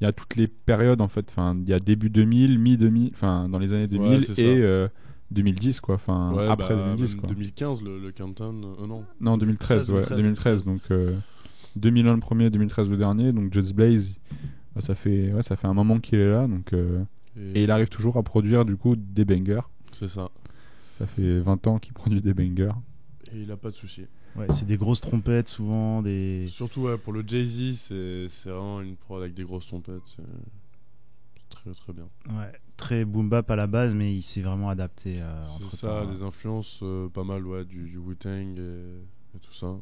il 0.00 0.04
y 0.04 0.06
a 0.06 0.12
toutes 0.12 0.36
les 0.36 0.48
périodes 0.48 1.00
en 1.00 1.08
fait. 1.08 1.26
Enfin, 1.30 1.56
il 1.62 1.68
y 1.68 1.72
a 1.74 1.78
début 1.78 2.10
2000, 2.10 2.58
mi 2.58 2.76
2000, 2.76 3.10
enfin 3.12 3.48
dans 3.48 3.58
les 3.58 3.72
années 3.72 3.86
2000 3.88 4.08
Ouais, 4.10 4.20
c'est 4.20 4.34
ça. 4.34 4.42
et 4.42 4.60
euh, 4.62 4.88
2010 5.30 5.80
quoi. 5.80 5.96
Enfin, 5.96 6.32
Ouais, 6.34 6.46
après 6.48 6.74
bah, 6.74 6.84
2010 6.96 7.12
même 7.14 7.20
quoi. 7.20 7.28
2015 7.30 7.82
le, 7.82 7.98
le 8.00 8.12
Canton, 8.12 8.74
euh, 8.80 8.86
non. 8.86 9.04
Non, 9.20 9.36
2013, 9.36 9.88
2013, 9.88 10.10
ouais, 10.10 10.16
2013. 10.22 10.64
Donc 10.64 10.80
euh, 10.90 11.16
2001 11.76 12.14
le 12.14 12.20
premier, 12.20 12.50
2013 12.50 12.90
le 12.90 12.96
dernier. 12.96 13.32
Donc 13.32 13.52
Just 13.52 13.74
Blaze, 13.74 14.16
bah, 14.74 14.80
ça 14.80 14.94
fait, 14.94 15.32
ouais, 15.32 15.42
ça 15.42 15.56
fait 15.56 15.66
un 15.66 15.74
moment 15.74 15.98
qu'il 15.98 16.18
est 16.18 16.30
là. 16.30 16.46
Donc 16.46 16.72
euh, 16.72 17.02
et 17.54 17.64
il 17.64 17.70
arrive 17.70 17.88
toujours 17.88 18.16
à 18.16 18.22
produire 18.22 18.64
du 18.64 18.76
coup 18.76 18.94
des 18.96 19.24
bangers. 19.24 19.62
C'est 19.92 20.08
ça. 20.08 20.30
Ça 20.98 21.06
fait 21.06 21.40
20 21.40 21.66
ans 21.66 21.78
qu'il 21.78 21.92
produit 21.92 22.20
des 22.22 22.32
bangers. 22.34 22.70
Et 23.34 23.38
il 23.40 23.50
a 23.50 23.56
pas 23.56 23.70
de 23.70 23.76
souci. 23.76 24.06
ouais, 24.36 24.46
c'est 24.50 24.64
des 24.66 24.76
grosses 24.76 25.00
trompettes 25.00 25.48
souvent, 25.48 26.02
des. 26.02 26.46
Surtout 26.48 26.82
ouais, 26.82 26.96
pour 26.98 27.12
le 27.12 27.24
Jay-Z, 27.26 27.76
c'est 27.76 28.28
c'est 28.28 28.50
vraiment 28.50 28.80
une 28.80 28.96
prod 28.96 29.20
avec 29.20 29.34
des 29.34 29.42
grosses 29.42 29.66
trompettes. 29.66 30.02
C'est 30.16 30.22
très 31.50 31.72
très 31.72 31.92
bien. 31.92 32.08
Ouais, 32.30 32.52
très 32.76 33.04
boom 33.04 33.28
bap 33.28 33.50
à 33.50 33.56
la 33.56 33.66
base, 33.66 33.94
mais 33.94 34.14
il 34.14 34.22
s'est 34.22 34.42
vraiment 34.42 34.68
adapté 34.68 35.20
euh, 35.20 35.46
entre 35.46 35.70
C'est 35.70 35.76
ça, 35.78 36.06
des 36.06 36.22
influences 36.22 36.80
euh, 36.82 37.08
pas 37.08 37.24
mal 37.24 37.46
ouais, 37.46 37.64
du, 37.64 37.88
du 37.88 37.98
Wu-Tang 37.98 38.56
et, 38.58 39.36
et 39.36 39.38
tout 39.40 39.52
ça. 39.52 39.74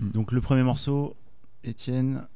Donc 0.00 0.32
le 0.32 0.40
premier 0.42 0.62
morceau, 0.62 1.16
Étienne, 1.64 2.26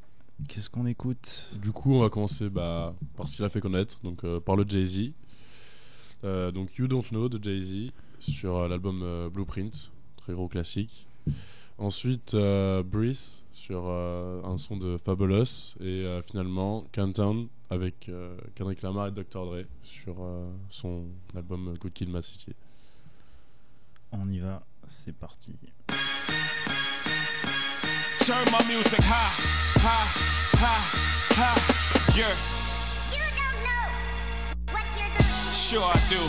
qu'est-ce 0.48 0.70
qu'on 0.70 0.87
écoute? 0.87 1.55
Du 1.61 1.72
coup, 1.72 1.92
on 1.94 2.00
va 2.00 2.09
commencer 2.09 2.48
bah, 2.48 2.94
par 3.16 3.29
ce 3.29 3.37
qu'il 3.37 3.44
a 3.44 3.50
fait 3.50 3.61
connaître, 3.61 4.00
donc 4.03 4.24
euh, 4.24 4.40
par 4.40 4.57
le 4.57 4.64
Jay-Z. 4.66 5.12
Euh, 6.24 6.50
donc 6.50 6.76
You 6.76 6.87
Don't 6.87 7.05
Know 7.11 7.29
de 7.29 7.42
Jay-Z 7.42 7.92
sur 8.18 8.68
l'album 8.68 9.29
Blueprint, 9.33 9.90
très 10.31 10.37
gros 10.37 10.49
classique. 10.49 11.07
Ensuite, 11.79 12.35
euh, 12.35 12.83
Breeze 12.85 13.43
sur 13.53 13.85
euh, 13.87 14.40
un 14.45 14.59
son 14.59 14.77
de 14.77 14.97
Fabulous. 14.97 15.75
Et 15.81 16.05
euh, 16.05 16.23
finalement, 16.23 16.85
Countdown 16.93 17.49
avec 17.69 18.09
euh, 18.09 18.37
Kendrick 18.55 18.83
Lamar 18.83 19.09
et 19.09 19.11
Dr. 19.11 19.45
Dre 19.45 19.64
sur 19.83 20.14
euh, 20.21 20.49
son 20.71 21.05
album 21.35 21.75
Good 21.81 21.93
Kid, 21.93 22.09
Mad 22.11 22.23
City. 22.23 22.53
On 24.12 24.29
y 24.31 24.38
va, 24.38 24.62
c'est 24.87 25.14
parti. 25.14 25.53
Turn 28.21 28.45
my 28.53 28.64
music 28.73 29.01
high, 29.01 29.33
high, 29.79 30.07
high, 30.55 30.83
high. 31.37 32.16
Yeah. 32.16 32.29
You 33.11 33.19
don't 33.35 33.64
know 33.64 34.73
what 34.73 34.85
you're 34.97 35.09
doing. 35.19 35.53
Sure 35.53 35.83
I 35.83 35.99
do. 36.09 36.23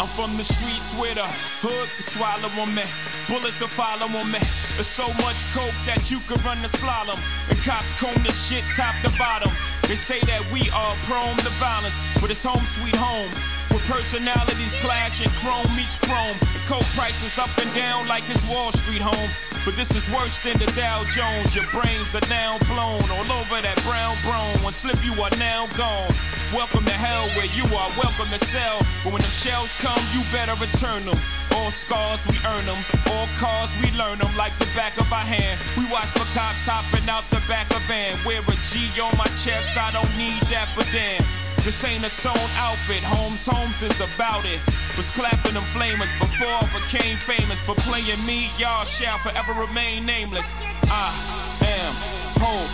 I'm 0.00 0.08
from 0.08 0.36
the 0.36 0.42
streets 0.44 0.92
where 0.98 1.14
the 1.14 1.24
hood 1.62 1.88
can 1.96 2.02
swallow 2.02 2.48
on 2.60 2.74
me. 2.74 2.82
Bullets 3.28 3.60
will 3.60 3.68
follow 3.68 4.06
on 4.18 4.30
me. 4.30 4.38
There's 4.74 4.90
so 4.90 5.06
much 5.22 5.46
coke 5.54 5.76
that 5.86 6.10
you 6.10 6.18
could 6.26 6.42
run 6.44 6.60
the 6.62 6.68
slalom. 6.68 7.18
And 7.48 7.58
cops 7.62 7.94
comb 7.98 8.16
the 8.22 8.32
shit 8.32 8.64
top 8.74 8.94
to 9.06 9.10
bottom. 9.18 9.50
They 9.86 9.94
say 9.94 10.18
that 10.26 10.42
we 10.50 10.66
are 10.74 10.94
prone 11.06 11.36
to 11.38 11.52
violence, 11.62 11.98
but 12.20 12.30
it's 12.30 12.42
home 12.42 12.64
sweet 12.66 12.96
home. 12.96 13.30
Where 13.70 13.82
personalities 13.86 14.74
clash 14.82 15.22
and 15.22 15.30
chrome 15.38 15.68
meets 15.78 15.96
chrome. 15.96 16.36
The 16.54 16.62
coke 16.66 16.88
prices 16.98 17.38
up 17.38 17.52
and 17.62 17.70
down 17.74 18.08
like 18.08 18.26
it's 18.26 18.42
Wall 18.50 18.72
Street 18.72 19.02
home. 19.02 19.30
But 19.64 19.78
this 19.78 19.94
is 19.94 20.10
worse 20.10 20.42
than 20.42 20.58
the 20.58 20.66
Dow 20.74 21.06
Jones. 21.14 21.54
Your 21.54 21.66
brains 21.70 22.18
are 22.18 22.26
now 22.26 22.58
blown 22.66 23.06
all 23.06 23.28
over 23.38 23.58
that 23.62 23.78
brown 23.86 24.18
brown. 24.26 24.50
One 24.66 24.74
slip, 24.74 24.98
you 25.06 25.14
are 25.22 25.32
now 25.38 25.70
gone. 25.78 26.10
Welcome 26.50 26.84
to 26.84 26.92
hell 26.92 27.24
where 27.38 27.48
you 27.54 27.64
are 27.70 27.90
welcome 27.96 28.28
to 28.28 28.40
sell. 28.42 28.82
But 29.06 29.14
when 29.14 29.22
them 29.22 29.30
shells 29.30 29.72
come, 29.80 30.02
you 30.12 30.20
better 30.34 30.52
return 30.58 31.06
them. 31.06 31.16
All 31.56 31.70
scars, 31.70 32.24
we 32.28 32.36
earn 32.44 32.64
them. 32.66 32.80
All 33.12 33.28
cars, 33.36 33.70
we 33.80 33.90
learn 33.98 34.18
them 34.18 34.32
like 34.36 34.56
the 34.58 34.68
back 34.76 34.96
of 34.98 35.10
our 35.12 35.26
hand. 35.26 35.58
We 35.76 35.84
watch 35.92 36.08
for 36.16 36.26
cops 36.32 36.64
hopping 36.66 37.08
out 37.08 37.24
the 37.30 37.42
back 37.48 37.68
of 37.74 37.82
van. 37.88 38.16
Wear 38.24 38.40
a 38.40 38.56
G 38.68 38.88
on 39.00 39.12
my 39.16 39.28
chest, 39.38 39.76
I 39.76 39.92
don't 39.92 40.12
need 40.16 40.40
that, 40.48 40.68
but 40.76 40.88
damn. 40.92 41.22
This 41.62 41.84
ain't 41.84 42.02
a 42.02 42.10
sewn 42.10 42.34
outfit, 42.58 43.04
Holmes 43.06 43.46
Holmes 43.46 43.82
is 43.82 44.00
about 44.02 44.42
it. 44.44 44.58
Was 44.96 45.14
clapping 45.14 45.54
them 45.54 45.62
flamers 45.70 46.10
before 46.18 46.50
I 46.50 46.66
became 46.74 47.14
famous. 47.22 47.60
For 47.60 47.78
playing 47.86 48.18
me, 48.26 48.50
y'all 48.58 48.84
shall 48.84 49.18
forever 49.22 49.54
remain 49.54 50.04
nameless. 50.04 50.54
I 50.90 51.14
am 51.62 51.94
home. 52.42 52.66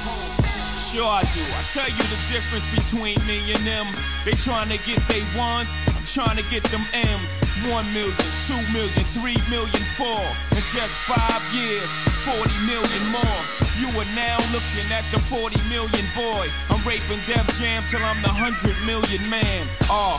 Sure 0.81 1.05
I 1.05 1.21
do. 1.37 1.45
I 1.45 1.63
tell 1.69 1.91
you 1.91 2.05
the 2.09 2.21
difference 2.33 2.65
between 2.73 3.21
me 3.29 3.45
and 3.53 3.61
them. 3.69 3.87
They 4.25 4.33
trying 4.33 4.73
to 4.73 4.79
get 4.89 5.05
they 5.05 5.21
ones, 5.37 5.69
trying 6.15 6.37
to 6.37 6.47
get 6.49 6.65
them 6.73 6.81
M's. 6.93 7.37
One 7.69 7.85
million, 7.93 8.17
two 8.49 8.57
million, 8.73 9.05
three 9.13 9.37
million, 9.53 9.83
four. 10.01 10.25
In 10.57 10.65
just 10.73 10.97
five 11.05 11.43
years, 11.53 11.89
40 12.25 12.49
million 12.65 13.05
more. 13.13 13.41
You 13.77 13.93
are 13.93 14.11
now 14.17 14.41
looking 14.49 14.89
at 14.89 15.05
the 15.13 15.21
40 15.29 15.61
million 15.69 16.07
boy. 16.17 16.49
I'm 16.73 16.81
raping 16.89 17.21
Def 17.29 17.45
Jam 17.61 17.85
till 17.91 18.01
I'm 18.01 18.21
the 18.23 18.33
100 18.33 18.73
million 18.89 19.21
man. 19.29 19.67
R 19.91 20.17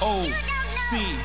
O 0.00 0.30
C. 0.66 1.18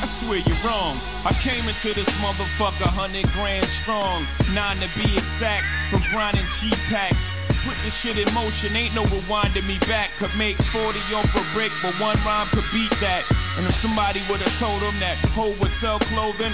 I 0.00 0.04
swear 0.04 0.38
you're 0.38 0.62
wrong. 0.66 0.98
I 1.24 1.32
came 1.40 1.64
into 1.66 1.94
this 1.94 2.10
motherfucker 2.18 2.90
hundred 2.90 3.30
grand 3.32 3.66
strong, 3.66 4.26
nine 4.54 4.76
to 4.78 4.88
be 4.98 5.06
exact, 5.16 5.64
from 5.90 6.02
grinding 6.10 6.44
G 6.60 6.70
packs. 6.90 7.37
Put 7.64 7.76
this 7.84 7.96
shit 7.96 8.18
in 8.18 8.28
motion, 8.34 8.74
ain't 8.76 8.94
no 8.94 9.04
rewinding 9.08 9.66
me 9.66 9.78
back. 9.86 10.10
Could 10.18 10.34
make 10.36 10.56
40 10.70 10.98
off 11.14 11.28
a 11.34 11.44
brick, 11.54 11.72
but 11.82 11.94
one 12.00 12.16
rhyme 12.24 12.48
could 12.48 12.66
beat 12.72 12.92
that. 13.00 13.24
And 13.56 13.66
if 13.66 13.74
somebody 13.74 14.20
would've 14.28 14.48
told 14.58 14.80
him 14.82 14.96
that 15.00 15.16
Ho 15.34 15.54
would 15.60 15.70
sell 15.70 15.98
clothing, 16.12 16.52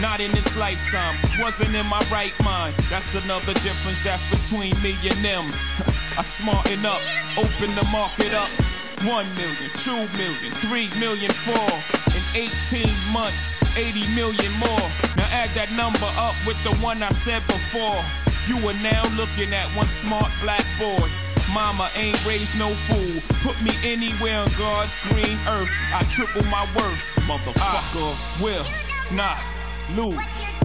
not 0.00 0.20
in 0.20 0.30
this 0.32 0.48
lifetime, 0.56 1.16
wasn't 1.42 1.74
in 1.74 1.86
my 1.86 2.02
right 2.10 2.34
mind. 2.42 2.74
That's 2.90 3.14
another 3.24 3.54
difference 3.66 4.02
that's 4.02 4.24
between 4.30 4.74
me 4.82 4.94
and 5.04 5.18
them. 5.24 5.46
I 6.18 6.22
smarten 6.22 6.84
up, 6.86 7.02
open 7.38 7.74
the 7.74 7.86
market 7.92 8.34
up. 8.34 8.50
One 9.06 9.30
million, 9.38 9.70
two 9.78 10.10
million, 10.18 10.50
three 10.66 10.90
million, 10.98 11.30
four. 11.46 11.70
In 12.10 12.24
18 12.34 12.90
months, 13.14 13.54
80 13.78 14.02
million 14.14 14.50
more. 14.58 14.86
Now 15.14 15.30
add 15.30 15.50
that 15.54 15.70
number 15.78 16.10
up 16.18 16.34
with 16.42 16.58
the 16.66 16.74
one 16.82 17.02
I 17.02 17.10
said 17.10 17.46
before. 17.46 18.02
You 18.48 18.56
are 18.66 18.80
now 18.82 19.04
looking 19.14 19.52
at 19.52 19.68
one 19.76 19.88
smart 19.88 20.32
black 20.40 20.64
boy. 20.80 21.06
Mama 21.52 21.90
ain't 21.94 22.16
raised 22.24 22.58
no 22.58 22.70
fool. 22.88 23.20
Put 23.44 23.60
me 23.62 23.72
anywhere 23.84 24.40
on 24.40 24.48
God's 24.56 24.96
green 25.08 25.36
earth. 25.46 25.68
I 25.92 26.02
triple 26.08 26.42
my 26.44 26.64
worth. 26.74 27.04
Motherfucker. 27.28 27.60
I 27.60 28.42
will 28.42 28.64
not 29.14 29.38
lose. 29.94 30.58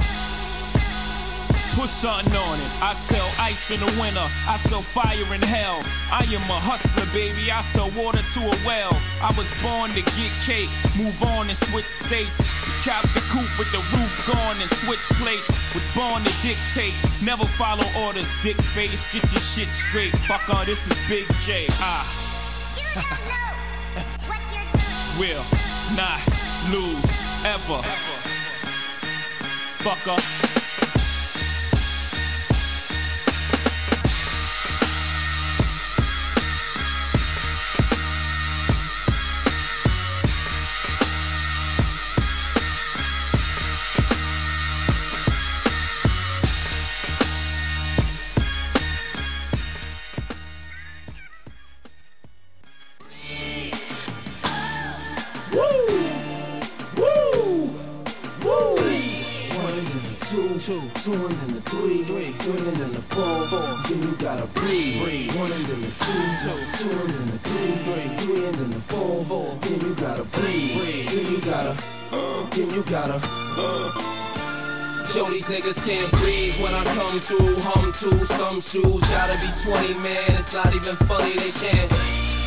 Put 1.75 1.89
something 1.89 2.31
on 2.31 2.59
it. 2.59 2.71
I 2.81 2.93
sell 2.93 3.27
ice 3.37 3.71
in 3.71 3.79
the 3.81 3.91
winter. 3.99 4.23
I 4.47 4.55
sell 4.55 4.81
fire 4.81 5.33
in 5.33 5.41
hell. 5.41 5.81
I 6.07 6.23
am 6.29 6.45
a 6.47 6.59
hustler, 6.61 7.05
baby. 7.11 7.51
I 7.51 7.61
sell 7.61 7.89
water 7.97 8.21
to 8.21 8.39
a 8.45 8.55
well. 8.63 8.93
I 9.19 9.33
was 9.35 9.49
born 9.59 9.89
to 9.91 10.01
get 10.01 10.31
cake, 10.45 10.69
move 10.95 11.17
on 11.35 11.49
and 11.49 11.57
switch 11.57 11.89
states. 11.89 12.39
Cap 12.83 13.07
the 13.13 13.21
coupe 13.31 13.57
with 13.57 13.71
the 13.71 13.79
roof 13.95 14.11
gone 14.27 14.59
and 14.59 14.69
switch 14.69 15.07
plates. 15.17 15.47
Was 15.73 15.89
born 15.95 16.21
to 16.21 16.33
dictate, 16.43 16.93
never 17.21 17.45
follow 17.45 17.85
orders. 18.05 18.29
Dick 18.43 18.57
face, 18.75 19.07
get 19.13 19.23
your 19.31 19.39
shit 19.39 19.69
straight. 19.69 20.13
Fuck 20.27 20.53
on, 20.53 20.65
this 20.65 20.85
is 20.91 20.97
Big 21.07 21.25
J. 21.39 21.67
Ah. 21.79 22.03
Will 25.17 25.45
not 25.95 26.19
lose 26.69 27.05
ever. 27.45 27.81
Fucker. 29.79 30.52
Niggas 75.63 75.85
can't 75.85 76.11
breathe 76.19 76.55
when 76.61 76.73
I 76.73 76.83
come 76.95 77.19
through. 77.19 77.55
Hum 77.59 77.91
to 77.93 78.25
some 78.25 78.61
shoes, 78.61 79.01
gotta 79.09 79.39
be 79.39 79.49
20, 79.63 79.93
man. 79.95 80.15
It's 80.35 80.53
not 80.53 80.73
even 80.75 80.95
funny, 81.07 81.33
they 81.33 81.51
can't. 81.51 81.89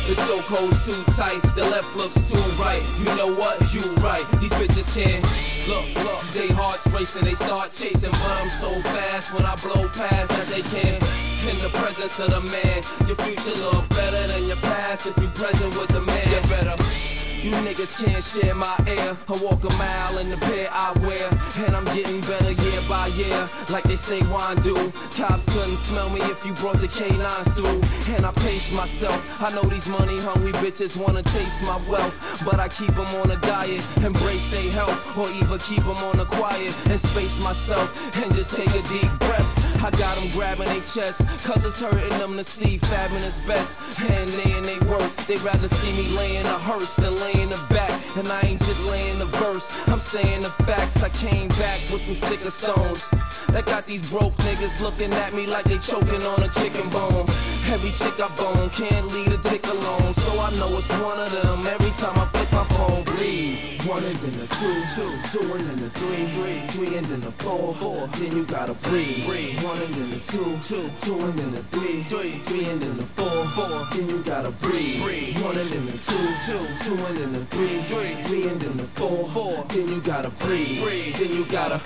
The 0.05 0.15
chokehold's 0.23 0.77
too 0.85 1.03
tight, 1.13 1.41
the 1.55 1.65
left 1.65 1.95
looks 1.95 2.15
too 2.29 2.37
right. 2.61 2.81
You 2.99 3.15
know 3.17 3.33
what? 3.33 3.59
You 3.73 3.81
right. 4.01 4.25
These 4.39 4.53
bitches 4.53 4.87
can't. 4.93 5.23
Look, 5.67 5.85
look, 6.05 6.21
they 6.31 6.47
hearts 6.53 6.87
racing, 6.87 7.25
they 7.25 7.33
start 7.33 7.73
chasing, 7.73 8.11
but 8.11 8.31
I'm 8.39 8.49
so 8.49 8.71
fast 8.93 9.33
when 9.33 9.45
I 9.45 9.55
blow 9.57 9.87
past 9.89 10.29
that 10.29 10.47
they 10.47 10.61
can't. 10.61 11.03
In 11.49 11.57
the 11.63 11.69
presence 11.79 12.19
of 12.19 12.31
the 12.31 12.41
man, 12.41 12.83
your 13.07 13.17
future 13.17 13.57
look 13.71 13.87
better 13.89 14.27
than 14.27 14.47
your 14.47 14.57
past 14.57 15.07
if 15.07 15.17
you 15.17 15.27
present 15.29 15.75
with 15.75 15.89
the 15.89 16.01
man. 16.01 16.27
You 16.31 16.49
better. 16.49 17.26
You 17.47 17.53
niggas 17.63 18.03
can't 18.03 18.21
share 18.21 18.53
my 18.53 18.75
air. 18.85 19.15
I 19.29 19.35
walk 19.41 19.63
a 19.63 19.71
mile 19.79 20.17
in 20.17 20.29
the 20.29 20.35
pair 20.35 20.67
I 20.69 20.91
wear. 20.99 21.29
And 21.65 21.77
I'm 21.77 21.85
getting 21.95 22.19
better 22.19 22.51
year 22.51 22.81
by 22.89 23.07
year. 23.15 23.49
Like 23.69 23.85
they 23.85 23.95
say 23.95 24.21
wine 24.23 24.61
do. 24.63 24.75
Cops 25.15 25.45
couldn't 25.45 25.79
smell 25.87 26.09
me 26.09 26.19
if 26.27 26.45
you 26.45 26.51
brought 26.55 26.81
the 26.81 26.89
canines 26.89 27.47
through. 27.55 27.79
And 28.15 28.25
I 28.25 28.33
pace 28.43 28.69
myself. 28.73 29.15
I 29.41 29.55
know 29.55 29.61
these 29.61 29.87
money 29.87 30.19
hungry 30.19 30.51
bitches 30.59 30.97
wanna 30.99 31.23
taste 31.23 31.63
my 31.63 31.79
wealth. 31.87 32.13
But 32.43 32.59
I 32.59 32.67
keep 32.67 32.93
them 32.99 33.07
on 33.23 33.31
a 33.31 33.37
diet. 33.39 33.81
Embrace 34.03 34.51
their 34.51 34.69
health. 34.71 34.99
Or 35.17 35.29
even 35.29 35.57
keep 35.59 35.83
them 35.87 36.03
on 36.03 36.17
the 36.17 36.25
quiet. 36.25 36.75
And 36.91 36.99
space 36.99 37.39
myself. 37.41 37.87
And 38.21 38.35
just 38.35 38.57
take 38.57 38.75
a 38.75 38.83
deep 38.89 39.11
breath. 39.19 39.66
I 39.83 39.91
got 39.91 40.15
them 40.17 40.29
grabbing 40.31 40.67
their 40.67 40.81
chest, 40.81 41.21
cause 41.45 41.63
it's 41.65 41.79
hurting 41.79 42.17
them 42.19 42.35
to 42.37 42.43
see 42.43 42.77
fabbing 42.79 43.25
is 43.25 43.37
best. 43.47 43.77
And 44.09 44.29
they 44.29 44.51
and 44.51 44.65
they 44.65 44.79
worst, 44.87 45.15
they 45.27 45.37
rather 45.37 45.67
see 45.67 45.93
me 45.95 46.09
laying 46.17 46.45
a 46.45 46.57
hearse 46.57 46.95
than 46.95 47.15
laying 47.15 47.53
a 47.53 47.57
back. 47.69 47.91
And 48.17 48.27
I 48.27 48.41
ain't 48.41 48.59
just 48.59 48.83
laying 48.85 49.21
a 49.21 49.25
verse, 49.25 49.69
I'm 49.87 49.99
saying 49.99 50.41
the 50.41 50.49
facts. 50.65 51.03
I 51.03 51.09
came 51.09 51.49
back 51.49 51.79
with 51.91 52.01
some 52.01 52.15
sicker 52.15 52.51
stones. 52.51 53.05
That 53.49 53.65
got 53.65 53.85
these 53.85 54.07
broke 54.09 54.35
niggas 54.37 54.81
looking 54.81 55.13
at 55.13 55.33
me 55.33 55.47
like 55.47 55.65
they 55.65 55.77
choking 55.77 56.21
on 56.23 56.43
a 56.43 56.49
chicken 56.49 56.89
bone. 56.89 57.25
Every 57.71 57.91
chick 57.91 58.19
I 58.19 58.29
bone 58.35 58.69
can't 58.71 59.07
leave 59.07 59.31
a 59.31 59.37
dick 59.49 59.65
alone, 59.67 60.13
so 60.13 60.39
I 60.39 60.51
know 60.57 60.77
it's 60.77 60.89
one 60.99 61.19
of 61.19 61.31
them. 61.31 61.65
Every 61.67 61.91
time 62.01 62.17
I 62.17 62.25
phone, 62.73 63.03
breathe. 63.03 63.67
One 63.87 64.03
and 64.03 64.17
then 64.17 64.37
the 64.39 64.47
two, 64.55 64.83
two, 64.95 65.11
two 65.31 65.53
and 65.53 65.63
then 65.65 65.79
the 65.79 65.89
three, 65.91 66.25
three, 66.35 66.59
three 66.71 66.97
and 66.97 67.05
then 67.05 67.21
the 67.21 67.31
four, 67.31 67.73
four. 67.75 68.07
Then 68.07 68.35
you 68.35 68.43
gotta 68.45 68.73
breathe, 68.73 69.25
breathe. 69.25 69.63
One 69.63 69.81
and 69.81 69.93
then 69.95 70.09
the 70.11 70.19
two, 70.31 70.57
two, 70.61 70.89
two 71.01 71.19
and 71.19 71.39
then 71.39 71.51
the 71.53 71.63
three, 71.71 72.03
three, 72.03 72.39
three 72.45 72.65
and 72.65 72.81
then 72.81 72.97
the 72.97 73.05
four, 73.05 73.45
four. 73.55 73.87
Then 73.93 74.09
you 74.09 74.21
gotta 74.23 74.51
breathe, 74.51 75.01
breathe. 75.01 75.41
One 75.41 75.57
and 75.57 75.69
then 75.69 75.85
the 75.85 75.91
two, 75.93 76.27
two, 76.45 76.67
two 76.83 77.05
and 77.05 77.17
then 77.17 77.33
the 77.33 77.45
three, 77.45 77.81
three, 77.83 78.15
three 78.23 78.47
and 78.49 78.59
then 78.59 78.77
the 78.77 78.87
four, 78.99 79.27
four. 79.29 79.63
Then 79.69 79.87
you 79.87 80.01
gotta 80.01 80.29
breathe, 80.31 80.83
breathe. 80.83 81.15
Then 81.15 81.31
you 81.31 81.45
gotta, 81.45 81.81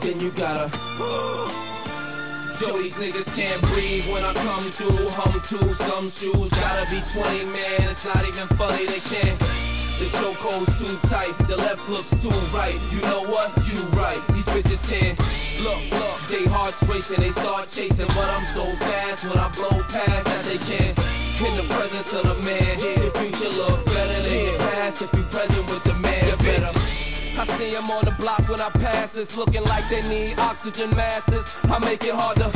then 0.00 0.18
you 0.18 0.30
gotta. 0.32 0.70
Yo, 2.60 2.76
these 2.76 2.94
niggas 2.94 3.34
can't 3.36 3.62
breathe 3.72 4.04
when 4.12 4.24
I 4.24 4.34
come 4.34 4.70
through. 4.70 5.08
Hum 5.10 5.40
to 5.40 5.74
some 5.74 6.10
shoes, 6.10 6.50
gotta 6.50 6.90
be 6.90 7.00
20, 7.14 7.44
man. 7.46 7.88
It's 7.88 8.04
not 8.04 8.26
even 8.26 8.46
funny, 8.58 8.84
they 8.84 9.00
can't. 9.00 9.69
The 10.00 10.06
chokehold's 10.16 10.72
too 10.80 10.96
tight, 11.08 11.36
the 11.46 11.58
left 11.58 11.86
looks 11.90 12.08
too 12.24 12.32
right. 12.56 12.72
You 12.90 13.02
know 13.02 13.20
what? 13.28 13.52
You 13.68 13.84
right. 13.92 14.16
These 14.32 14.48
bitches 14.48 14.80
can't. 14.88 15.18
Look, 15.60 15.76
look, 15.92 16.16
they 16.32 16.48
hearts 16.48 16.82
racing, 16.88 17.20
they 17.20 17.28
start 17.28 17.68
chasing, 17.68 18.08
but 18.16 18.24
I'm 18.32 18.46
so 18.56 18.64
fast 18.80 19.28
when 19.28 19.36
I 19.36 19.52
blow 19.52 19.76
past 19.92 20.24
that 20.24 20.44
they 20.48 20.56
can't. 20.64 20.96
In 21.44 21.52
the 21.52 21.68
presence 21.68 22.14
of 22.16 22.24
the 22.24 22.36
man, 22.40 22.80
your 22.80 23.12
future 23.20 23.52
look 23.52 23.84
better 23.84 24.22
than 24.24 24.44
your 24.46 24.58
past 24.72 25.02
if 25.02 25.12
you 25.12 25.22
present 25.24 25.68
with 25.68 25.84
the 25.84 25.92
man. 25.92 26.28
You 26.32 26.36
better. 26.48 26.72
I 27.36 27.44
see 27.60 27.74
them 27.74 27.90
on 27.90 28.06
the 28.06 28.16
block 28.16 28.48
when 28.48 28.62
I 28.62 28.70
pass 28.80 29.12
this, 29.12 29.36
looking 29.36 29.64
like 29.64 29.84
they 29.90 30.00
need 30.08 30.38
oxygen 30.38 30.88
masses. 30.96 31.44
I 31.64 31.78
make 31.78 32.04
it 32.04 32.14
harder. 32.14 32.48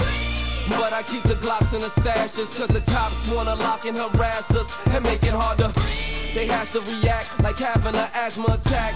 But 0.81 0.95
I 0.95 1.03
keep 1.03 1.23
the 1.25 1.37
Glocks 1.45 1.75
in 1.75 1.83
the 1.85 1.93
stashes, 1.93 2.49
cause 2.57 2.69
the 2.69 2.81
cops 2.91 3.31
wanna 3.31 3.55
lock 3.57 3.85
and 3.85 3.99
harass 3.99 4.51
us 4.51 4.73
and 4.89 5.05
make 5.05 5.23
it 5.23 5.37
harder. 5.37 5.69
They 6.35 6.47
has 6.47 6.69
to 6.73 6.81
react 6.81 7.41
like 7.45 7.59
having 7.59 7.95
an 7.95 8.09
asthma 8.13 8.55
attack 8.55 8.95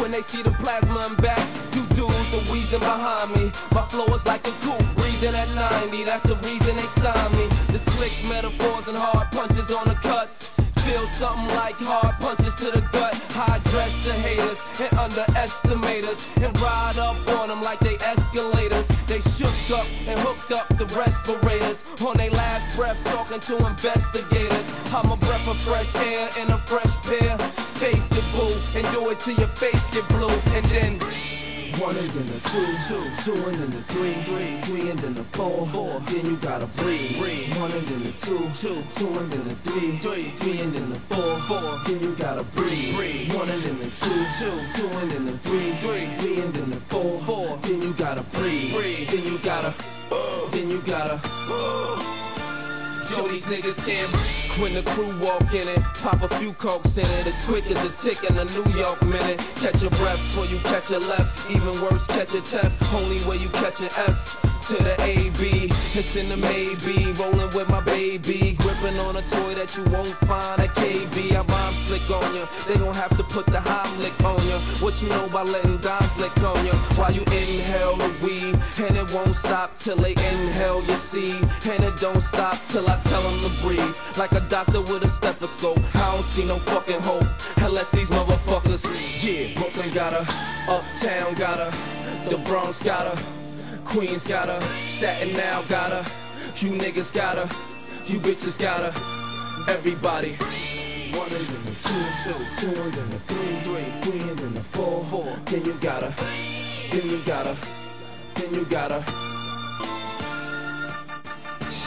when 0.00 0.10
they 0.10 0.22
see 0.22 0.42
the 0.42 0.50
plasma 0.52 1.08
and 1.10 1.16
back. 1.20 1.46
You 1.74 1.82
dudes 1.94 2.32
are 2.32 2.50
wheezing 2.50 2.80
behind 2.80 3.36
me. 3.36 3.52
My 3.72 3.82
flow 3.88 4.06
is 4.14 4.24
like 4.24 4.46
a 4.48 4.52
coupe, 4.62 4.96
breathing 4.96 5.34
at 5.34 5.48
90. 5.82 6.04
That's 6.04 6.22
the 6.22 6.36
reason 6.36 6.76
they 6.76 6.88
signed 7.02 7.36
me. 7.36 7.46
The 7.72 7.78
slick 7.90 8.12
metaphors 8.30 8.88
and 8.88 8.96
hard 8.96 9.30
punches 9.32 9.70
on 9.70 9.86
the 9.86 9.96
cuts. 9.96 10.57
Feel 10.88 11.06
something 11.08 11.54
like 11.54 11.74
hard 11.74 12.14
punches 12.18 12.54
to 12.54 12.70
the 12.70 12.80
gut. 12.92 13.12
High 13.36 13.60
dress 13.68 13.92
the 14.06 14.14
haters 14.24 14.56
and 14.80 14.98
underestimate 14.98 16.04
us. 16.04 16.16
And 16.36 16.58
ride 16.58 16.96
up 16.96 17.14
on 17.36 17.48
them 17.48 17.60
like 17.60 17.78
they 17.80 17.98
escalators. 17.98 18.88
They 19.06 19.20
shook 19.36 19.52
up 19.68 19.84
and 20.08 20.18
hooked 20.20 20.50
up 20.50 20.66
the 20.80 20.86
respirators. 20.96 21.84
On 22.00 22.16
their 22.16 22.30
last 22.30 22.74
breath, 22.74 22.96
talking 23.04 23.38
to 23.38 23.66
investigators. 23.66 24.66
I'm 24.94 25.12
a 25.12 25.16
breath 25.18 25.46
of 25.46 25.58
fresh 25.58 25.94
air 25.96 26.30
and 26.38 26.48
a 26.48 26.56
fresh 26.64 26.94
pair. 27.04 27.36
Face 27.76 28.08
it, 28.10 28.24
boo, 28.32 28.48
and 28.72 28.86
do 28.94 29.10
it 29.10 29.20
till 29.20 29.36
your 29.36 29.52
face 29.60 29.84
get 29.90 30.08
blue. 30.08 30.32
And 30.56 30.64
then. 30.72 31.37
One 31.76 31.96
and 31.96 32.10
then 32.10 32.26
the 32.26 32.40
two, 32.48 32.66
two, 32.88 33.04
two 33.24 33.48
and 33.48 33.54
then 33.56 33.70
the 33.70 33.82
three, 33.92 34.14
three, 34.24 34.60
three 34.62 34.90
and 34.90 34.98
then 34.98 35.14
the 35.14 35.24
four, 35.24 35.66
four. 35.66 36.00
Then 36.06 36.24
you 36.24 36.36
gotta 36.36 36.66
breathe, 36.66 37.18
breathe. 37.18 37.56
One 37.56 37.70
and 37.72 37.86
then 37.86 38.02
the 38.04 38.12
two, 38.12 38.50
two, 38.54 38.82
two 38.96 39.06
and 39.06 39.30
then 39.30 39.48
the 39.48 39.54
three, 39.70 39.98
three, 39.98 40.30
three 40.38 40.60
and 40.60 40.72
then 40.72 40.90
the 40.90 40.98
four, 41.00 41.38
four. 41.46 41.78
Then 41.86 42.00
you 42.00 42.14
gotta 42.16 42.42
breathe, 42.42 42.96
breathe. 42.96 43.34
One 43.34 43.48
and 43.48 43.62
then 43.62 43.78
the 43.78 43.90
two, 43.90 44.26
two, 44.38 44.60
two 44.76 44.88
and 44.98 45.10
then 45.10 45.26
the 45.26 45.38
three, 45.38 45.72
three, 45.82 46.06
three 46.16 46.40
and 46.40 46.54
then 46.54 46.70
the 46.70 46.80
four, 46.88 47.20
four. 47.20 47.58
Then 47.58 47.82
you 47.82 47.92
gotta 47.92 48.22
breathe, 48.22 48.72
breathe. 48.74 49.08
Then 49.08 49.24
you 49.24 49.38
gotta, 49.38 49.74
then 50.50 50.70
you 50.70 50.80
gotta. 50.82 51.20
Yo, 53.10 53.28
these 53.28 53.44
niggas 53.44 53.84
can't 53.86 54.47
when 54.60 54.74
the 54.74 54.82
crew 54.82 55.08
walk 55.20 55.54
in 55.54 55.66
it. 55.68 55.82
Pop 56.02 56.22
a 56.22 56.28
few 56.38 56.52
cokes 56.54 56.98
in 56.98 57.06
it, 57.06 57.26
as 57.26 57.44
quick 57.46 57.66
as 57.70 57.82
a 57.84 57.90
tick 57.96 58.28
in 58.28 58.36
a 58.36 58.44
New 58.44 58.78
York 58.78 59.00
minute. 59.04 59.38
Catch 59.56 59.82
your 59.82 59.90
breath 59.92 60.18
before 60.18 60.46
you 60.46 60.58
catch 60.58 60.90
a 60.90 60.98
left. 60.98 61.50
Even 61.50 61.80
worse, 61.82 62.06
catch 62.06 62.34
a 62.34 62.38
F. 62.38 62.94
Only 62.94 63.20
way 63.28 63.36
you 63.36 63.48
catch 63.50 63.80
an 63.80 63.90
F 63.96 64.47
to 64.62 64.82
the 64.82 65.00
AB. 65.02 65.70
It's 65.94 66.16
in 66.16 66.28
the 66.28 66.36
maybe, 66.36 67.12
rolling 67.12 67.52
with 67.54 67.68
my 67.68 67.82
baby. 67.84 68.56
Gripping 68.58 68.98
on 69.00 69.16
a 69.16 69.22
toy 69.22 69.54
that 69.54 69.74
you 69.76 69.84
won't 69.90 70.14
find 70.28 70.60
at 70.60 70.70
KB. 70.76 71.36
I 71.36 71.42
bomb 71.42 71.74
slick 71.74 72.08
on 72.10 72.34
ya. 72.34 72.46
They 72.66 72.76
gon' 72.76 72.94
have 72.94 73.16
to 73.16 73.24
put 73.24 73.46
the 73.46 73.58
Heimlich 73.58 74.18
on 74.24 74.40
ya. 74.48 74.58
What 74.82 75.00
you 75.02 75.08
know 75.08 75.26
about 75.26 75.48
letting 75.48 75.78
dimes 75.78 76.16
lick 76.18 76.36
on 76.42 76.64
you 76.66 76.72
while 76.96 77.12
you 77.12 77.22
inhale 77.22 77.96
the 77.96 78.10
weed, 78.22 78.54
and 78.84 78.96
it 78.96 79.12
won't 79.12 79.34
stop 79.34 79.76
till 79.78 79.96
they 79.96 80.12
inhale 80.12 80.82
your 80.84 80.96
seed, 80.96 81.42
and 81.70 81.84
it 81.84 81.98
don't 82.00 82.20
stop 82.20 82.58
till 82.68 82.88
I 82.88 82.98
tell 83.00 83.22
them 83.22 83.38
to 83.44 83.50
breathe. 83.62 83.94
Like 84.16 84.32
a 84.32 84.40
doctor 84.48 84.82
with 84.82 85.02
a 85.04 85.08
stethoscope, 85.08 85.80
I 85.94 86.12
don't 86.12 86.24
see 86.24 86.44
no 86.44 86.58
fucking 86.58 87.00
hope 87.00 87.26
unless 87.58 87.90
these 87.90 88.10
motherfuckers. 88.10 88.82
Yeah, 89.22 89.58
Brooklyn 89.58 89.92
got 89.92 90.12
her, 90.12 90.26
Uptown 90.72 91.34
got 91.34 91.58
her, 91.58 91.72
the 92.28 92.38
Bronx 92.38 92.82
got 92.82 93.06
her, 93.14 93.37
Queens 93.88 94.26
got 94.26 94.48
her, 94.48 94.60
Staten 94.86 95.34
now 95.34 95.62
got 95.62 95.90
her, 95.90 96.12
you 96.56 96.72
niggas 96.72 97.10
got 97.10 97.38
her, 97.38 97.48
you 98.04 98.20
bitches 98.20 98.58
got 98.58 98.92
her, 98.92 99.72
everybody. 99.72 100.34
One 101.16 101.32
and 101.32 101.46
then 101.46 101.64
the 101.64 101.70
two, 101.80 102.04
two, 102.22 102.34
two 102.60 102.82
and 102.82 102.92
then 102.92 103.08
the 103.08 103.18
three, 103.20 103.54
three, 103.64 104.02
three 104.02 104.28
and 104.28 104.38
then 104.38 104.52
the 104.52 104.60
four, 104.60 105.02
four. 105.04 105.24
Then 105.46 105.64
you 105.64 105.72
gotta, 105.80 106.12
then 106.92 107.08
you 107.08 107.22
gotta, 107.24 107.56
then 108.34 108.52
you 108.52 108.66
gotta 108.66 109.02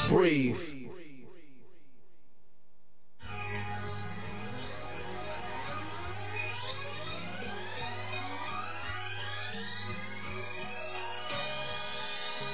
breathe. 0.10 0.71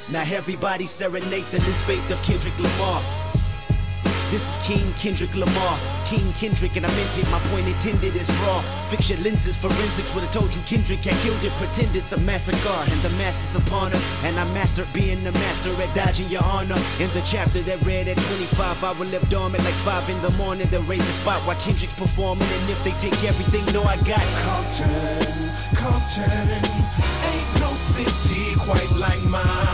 Now 0.10 0.24
everybody 0.24 0.86
serenade 0.86 1.44
the 1.52 1.60
new 1.60 1.78
faith 1.84 2.10
of 2.10 2.22
Kendrick 2.24 2.58
Lamar. 2.58 3.02
This 4.32 4.56
is 4.56 4.68
King 4.68 4.94
Kendrick 4.96 5.36
Lamar. 5.36 5.78
King 6.08 6.32
Kendrick, 6.40 6.78
and 6.78 6.86
I 6.86 6.90
meant 6.96 7.18
it, 7.20 7.28
my 7.30 7.40
point 7.52 7.68
intended 7.68 8.16
is 8.16 8.30
raw. 8.48 8.64
Your 9.04 9.20
lenses, 9.20 9.58
forensics 9.58 10.16
would 10.16 10.24
have 10.24 10.32
told 10.32 10.56
you 10.56 10.62
Kendrick 10.64 11.00
had 11.04 11.16
killed 11.24 11.44
it. 11.44 11.52
Pretend 11.60 11.94
it's 11.94 12.14
a 12.14 12.20
massacre, 12.22 12.80
and 12.88 13.00
the 13.04 13.10
mass 13.20 13.36
is 13.44 13.60
upon 13.60 13.92
us. 13.92 14.04
And 14.24 14.40
I 14.40 14.46
mastered 14.54 14.88
being 14.94 15.22
the 15.26 15.34
master 15.34 15.76
at 15.76 15.94
dodging 15.94 16.30
your 16.30 16.44
honor. 16.44 16.80
In 17.04 17.12
the 17.12 17.24
chapter 17.28 17.60
that 17.68 17.84
read 17.84 18.08
at 18.08 18.16
25, 18.16 18.84
I 18.84 18.92
will 18.96 19.08
live 19.08 19.28
dormant 19.30 19.64
like 19.66 19.76
5 19.84 20.10
in 20.10 20.22
the 20.22 20.32
morning. 20.40 20.68
Then 20.72 20.88
raise 20.88 21.06
the 21.06 21.16
spot 21.20 21.42
while 21.44 21.60
Kendrick's 21.60 21.96
performing. 22.00 22.48
And 22.48 22.70
if 22.72 22.80
they 22.88 22.96
take 23.04 23.20
everything, 23.28 23.64
no, 23.76 23.84
I 23.84 23.98
got 24.08 24.24
Compton, 24.48 25.52
Compton, 25.76 26.64
ain't 27.28 27.52
no 27.60 27.76
city 27.76 28.56
quite 28.56 28.92
like 28.96 29.24
mine. 29.28 29.67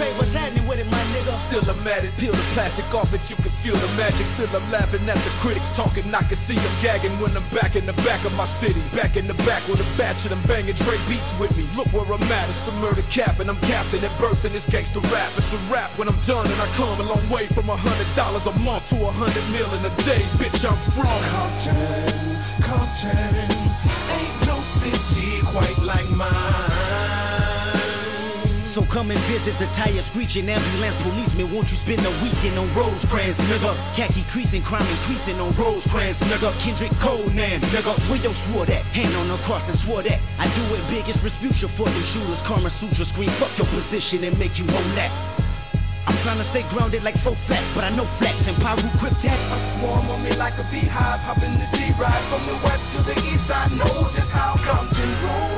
Dre, 0.00 0.08
what's 0.16 0.32
happening 0.32 0.64
with 0.64 0.80
it, 0.80 0.88
my 0.88 1.04
nigga? 1.12 1.36
Still 1.36 1.60
I'm 1.68 1.84
at 1.84 2.00
it, 2.00 2.16
peel 2.16 2.32
the 2.32 2.46
plastic 2.56 2.88
off 2.96 3.12
it, 3.12 3.20
you 3.28 3.36
can 3.36 3.52
feel 3.52 3.76
the 3.76 3.90
magic. 4.00 4.24
Still 4.24 4.48
I'm 4.56 4.64
laughing 4.72 5.04
at 5.04 5.20
the 5.20 5.32
critics 5.44 5.68
talking, 5.76 6.08
I 6.08 6.24
can 6.24 6.40
see 6.40 6.56
them 6.56 6.72
gagging 6.80 7.12
when 7.20 7.36
I'm 7.36 7.44
back 7.52 7.76
in 7.76 7.84
the 7.84 7.92
back 8.08 8.24
of 8.24 8.32
my 8.32 8.48
city. 8.48 8.80
Back 8.96 9.20
in 9.20 9.28
the 9.28 9.36
back 9.44 9.60
with 9.68 9.84
a 9.84 9.88
batch 10.00 10.24
of 10.24 10.32
them 10.32 10.40
banging 10.48 10.72
Dre 10.80 10.96
beats 11.04 11.36
with 11.36 11.52
me. 11.52 11.68
Look 11.76 11.92
where 11.92 12.08
I'm 12.08 12.32
at, 12.32 12.48
it's 12.48 12.64
the 12.64 12.72
murder 12.80 13.04
cap, 13.12 13.44
and 13.44 13.52
I'm 13.52 13.60
captain 13.68 14.00
at 14.00 14.14
birth 14.16 14.40
in 14.48 14.56
this 14.56 14.64
gangster 14.64 15.04
rap. 15.12 15.28
It's 15.36 15.52
a 15.52 15.60
rap 15.68 15.92
when 16.00 16.08
I'm 16.08 16.20
done, 16.24 16.48
and 16.48 16.56
I 16.56 16.68
come 16.80 16.96
a 16.96 17.04
long 17.04 17.24
way 17.28 17.44
from 17.52 17.68
a 17.68 17.76
hundred 17.76 18.08
dollars 18.16 18.48
a 18.48 18.56
month 18.64 18.88
to 18.96 19.04
a 19.04 19.12
hundred 19.12 19.44
mil 19.52 19.68
in 19.76 19.84
a 19.84 19.92
day. 20.08 20.24
Bitch, 20.40 20.64
I'm 20.64 20.80
from 20.80 21.20
Compton, 21.28 21.76
Compton, 22.64 23.52
ain't 24.16 24.38
no 24.48 24.56
city 24.64 25.44
quite 25.52 25.76
like 25.84 26.08
mine. 26.16 26.69
So 28.70 28.84
come 28.86 29.10
and 29.10 29.18
visit 29.26 29.58
the 29.58 29.66
tire 29.74 30.00
screeching 30.00 30.48
ambulance 30.48 30.94
policeman. 31.02 31.50
Won't 31.50 31.72
you 31.72 31.76
spend 31.76 32.06
a 32.06 32.12
weekend 32.22 32.56
on 32.56 32.70
Rosecrans, 32.70 33.42
nigga? 33.50 33.74
Khaki 33.98 34.22
creasing, 34.30 34.62
crime 34.62 34.86
increasing 34.86 35.34
on 35.40 35.50
Rosecrans, 35.58 36.22
nigga. 36.30 36.54
Kendrick 36.62 36.94
Conan, 37.02 37.58
nigga. 37.74 37.90
Where 38.06 38.22
yo 38.22 38.30
swore 38.30 38.66
that? 38.66 38.86
Hand 38.94 39.10
on 39.16 39.26
the 39.26 39.34
cross 39.42 39.66
and 39.66 39.76
swore 39.76 40.02
that. 40.02 40.20
I 40.38 40.46
do 40.54 40.62
it 40.78 40.86
biggest 40.86 41.24
Resputia 41.26 41.66
for 41.66 41.90
them 41.90 42.02
shooters. 42.06 42.42
Kama 42.42 42.70
Sutra 42.70 43.04
scream, 43.04 43.28
fuck 43.42 43.50
your 43.58 43.66
position 43.74 44.22
and 44.22 44.38
make 44.38 44.56
you 44.56 44.64
own 44.70 44.90
that. 44.94 45.10
I'm 46.06 46.14
trying 46.22 46.38
to 46.38 46.46
stay 46.46 46.62
grounded 46.70 47.02
like 47.02 47.18
four 47.18 47.34
flats, 47.34 47.74
but 47.74 47.82
I 47.82 47.90
know 47.98 48.06
flats 48.06 48.46
and 48.46 48.56
Paru 48.62 48.86
cryptats. 49.02 49.82
Swarm 49.82 50.06
on 50.14 50.22
me 50.22 50.30
like 50.38 50.54
a 50.62 50.66
beehive, 50.70 51.18
hop 51.26 51.42
in 51.42 51.58
the 51.58 51.66
G-Ride 51.74 52.24
from 52.30 52.46
the 52.46 52.54
west 52.62 52.86
to 52.94 53.02
the 53.02 53.18
east. 53.34 53.50
I 53.50 53.66
know 53.74 54.14
just 54.14 54.30
how 54.30 54.54
Compton 54.62 55.10
rolls. 55.26 55.49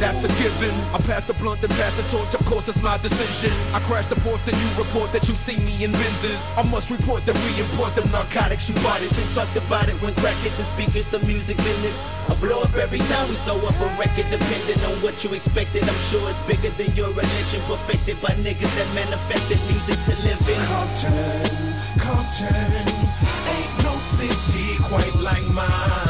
That's 0.00 0.24
a 0.24 0.32
given. 0.40 0.72
I 0.96 0.98
pass 1.04 1.28
the 1.28 1.36
blunt 1.36 1.60
and 1.60 1.68
pass 1.76 1.92
the 1.92 2.02
torch, 2.08 2.32
of 2.32 2.40
course 2.48 2.72
it's 2.72 2.80
my 2.80 2.96
decision. 3.04 3.52
I 3.76 3.80
crash 3.84 4.06
the 4.06 4.16
ports, 4.24 4.48
then 4.48 4.56
you 4.56 4.68
report 4.80 5.12
that 5.12 5.28
you 5.28 5.36
see 5.36 5.60
me 5.60 5.84
in 5.84 5.92
Benzes. 5.92 6.40
I 6.56 6.64
must 6.72 6.88
report 6.88 7.28
that 7.28 7.36
we 7.44 7.60
import 7.60 7.92
them 7.94 8.08
narcotics, 8.08 8.72
you 8.72 8.74
bought 8.80 9.04
it. 9.04 9.12
Then 9.12 9.28
talked 9.36 9.60
about 9.60 9.92
it 9.92 10.00
when 10.00 10.16
crack 10.16 10.32
hit 10.40 10.56
the 10.56 10.64
speakers, 10.64 11.04
the 11.12 11.20
music 11.28 11.60
business. 11.60 12.00
I 12.32 12.34
blow 12.40 12.64
up 12.64 12.72
every 12.80 13.04
time 13.12 13.28
we 13.28 13.36
throw 13.44 13.60
up 13.60 13.76
a 13.76 13.88
record, 14.00 14.24
depending 14.32 14.80
on 14.88 14.96
what 15.04 15.20
you 15.20 15.36
expected. 15.36 15.84
I'm 15.84 16.00
sure 16.08 16.24
it's 16.32 16.40
bigger 16.48 16.72
than 16.80 16.96
your 16.96 17.12
religion, 17.12 17.60
perfected 17.68 18.16
by 18.24 18.32
niggas 18.40 18.72
that 18.80 18.88
manifested 18.96 19.60
music 19.68 20.00
to 20.08 20.16
live 20.24 20.40
in. 20.48 20.60
Compton, 20.64 21.44
Compton, 22.00 22.88
ain't 23.52 23.74
no 23.84 23.92
city 24.00 24.80
quite 24.80 25.12
like 25.20 25.44
mine. 25.52 26.09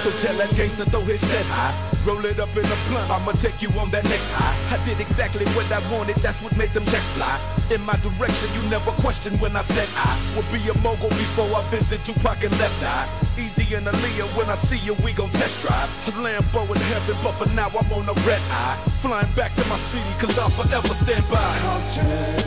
So 0.00 0.08
tell 0.16 0.32
that 0.40 0.48
gangster 0.56 0.88
throw 0.88 1.04
his 1.04 1.20
set 1.20 1.44
high. 1.52 1.76
Roll 2.08 2.24
it 2.24 2.40
up 2.40 2.48
in 2.56 2.64
a 2.64 2.78
blunt, 2.88 3.04
I'ma 3.12 3.36
take 3.36 3.60
you 3.60 3.68
on 3.76 3.92
that 3.92 4.00
next 4.08 4.32
high. 4.32 4.56
I 4.72 4.80
did 4.88 4.96
exactly 4.96 5.44
what 5.52 5.68
I 5.68 5.76
wanted, 5.92 6.16
that's 6.24 6.40
what 6.40 6.56
made 6.56 6.72
them 6.72 6.88
checks 6.88 7.12
fly. 7.12 7.28
In 7.68 7.84
my 7.84 7.92
direction, 8.00 8.48
you 8.56 8.64
never 8.72 8.96
questioned 9.04 9.36
when 9.44 9.52
I 9.52 9.60
said 9.60 9.84
I 10.00 10.08
would 10.32 10.48
be 10.48 10.64
a 10.72 10.74
mogul 10.80 11.12
before 11.20 11.52
I 11.52 11.60
visit 11.68 12.00
Tupac 12.00 12.40
and 12.40 12.56
Left 12.56 12.80
Eye. 12.80 13.04
Eazy 13.36 13.76
and 13.76 13.84
Aaliyah, 13.84 14.32
when 14.40 14.48
I 14.48 14.56
see 14.56 14.80
you, 14.80 14.96
we 15.04 15.12
gon' 15.12 15.28
test 15.36 15.60
drive. 15.60 15.92
A 16.08 16.16
Lambo 16.16 16.64
in 16.64 16.80
heaven, 16.88 17.20
but 17.20 17.36
for 17.36 17.52
now 17.52 17.68
I'm 17.68 17.92
on 17.92 18.08
a 18.08 18.16
red 18.24 18.40
eye. 18.56 18.80
Flying 19.04 19.28
back 19.36 19.52
to 19.52 19.64
my 19.68 19.76
city, 19.76 20.08
cause 20.16 20.40
I'll 20.40 20.48
forever 20.48 20.96
stand 20.96 21.28
by. 21.28 21.44
Compton, 21.60 22.40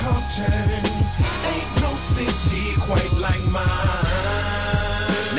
Compton, 0.00 0.72
ain't 1.52 1.68
no 1.84 1.92
city 2.00 2.80
quite 2.80 3.12
like 3.20 3.44
mine. 3.52 4.23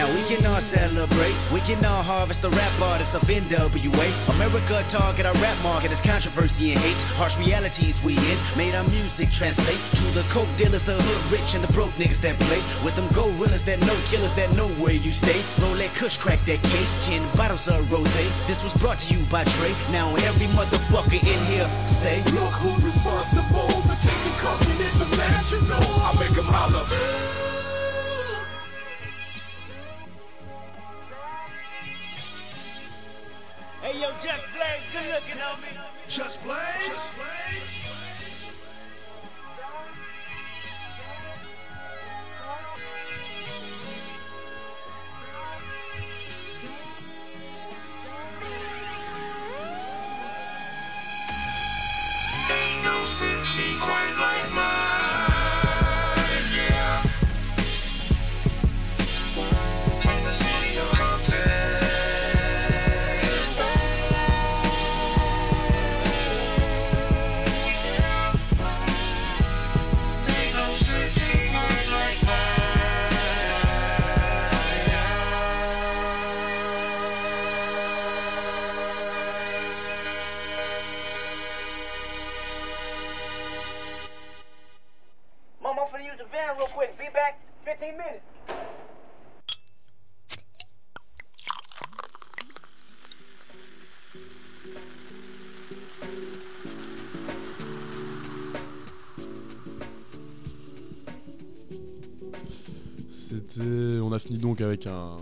Now 0.05 0.13
we 0.13 0.21
can 0.29 0.45
all 0.45 0.61
celebrate, 0.61 1.33
we 1.51 1.61
can 1.61 1.83
all 1.83 2.03
harvest 2.03 2.43
the 2.43 2.51
rap 2.51 2.73
artists 2.93 3.15
of 3.15 3.23
NWA. 3.23 4.07
America 4.37 4.85
target 4.87 5.25
our 5.25 5.33
rap 5.41 5.57
market 5.63 5.91
as 5.91 5.99
controversy 5.99 6.73
and 6.73 6.79
hate. 6.79 7.01
Harsh 7.17 7.39
realities 7.39 8.03
we 8.03 8.13
in, 8.13 8.37
made 8.55 8.75
our 8.75 8.85
music 8.93 9.31
translate 9.31 9.81
to 9.97 10.05
the 10.13 10.21
coke 10.29 10.45
dealers, 10.57 10.85
the 10.85 10.93
hood 10.93 11.21
rich, 11.33 11.55
and 11.55 11.63
the 11.63 11.73
broke 11.73 11.89
niggas 11.97 12.21
that 12.21 12.37
play. 12.45 12.61
With 12.85 12.93
them 12.93 13.09
gorillas 13.17 13.65
that 13.65 13.81
know 13.81 13.97
killers 14.13 14.35
that 14.37 14.53
know 14.53 14.69
where 14.77 14.93
you 14.93 15.09
stay. 15.09 15.41
Roll 15.57 15.73
that 15.81 15.89
kush, 15.97 16.17
crack 16.17 16.37
that 16.45 16.61
case, 16.61 17.01
10 17.09 17.25
bottles 17.33 17.67
of 17.67 17.81
rose. 17.91 18.13
This 18.45 18.61
was 18.61 18.77
brought 18.77 18.99
to 18.99 19.07
you 19.09 19.25
by 19.33 19.43
Dre. 19.57 19.73
Now 19.89 20.13
every 20.29 20.45
motherfucker 20.53 21.17
in 21.17 21.41
here 21.49 21.65
say, 21.89 22.21
Look 22.37 22.53
who's 22.61 22.93
responsible 22.93 23.73
for 23.89 23.97
taking 24.05 24.37
Compton 24.37 24.77
international. 24.85 25.81
I 25.81 26.13
make 26.21 26.35
them 26.37 26.45
holler. 26.45 26.85
Hey 33.95 34.01
yo, 34.01 34.09
Just 34.19 34.45
Blaze, 34.51 34.89
good 34.91 35.07
looking 35.07 35.41
on 35.41 35.61
me. 35.61 35.67
Just 36.09 36.43
Blaze. 36.43 37.09
Ain't 52.51 52.83
no 52.83 53.03
city 53.05 53.77
quite 53.79 54.15
like 54.19 54.53
mine, 54.53 54.84
15 87.85 87.91
minutes. 87.91 88.21
C'était. 103.09 103.99
On 104.01 104.11
a 104.11 104.19
fini 104.19 104.37
donc 104.39 104.61
avec 104.61 104.87
un 104.87 105.17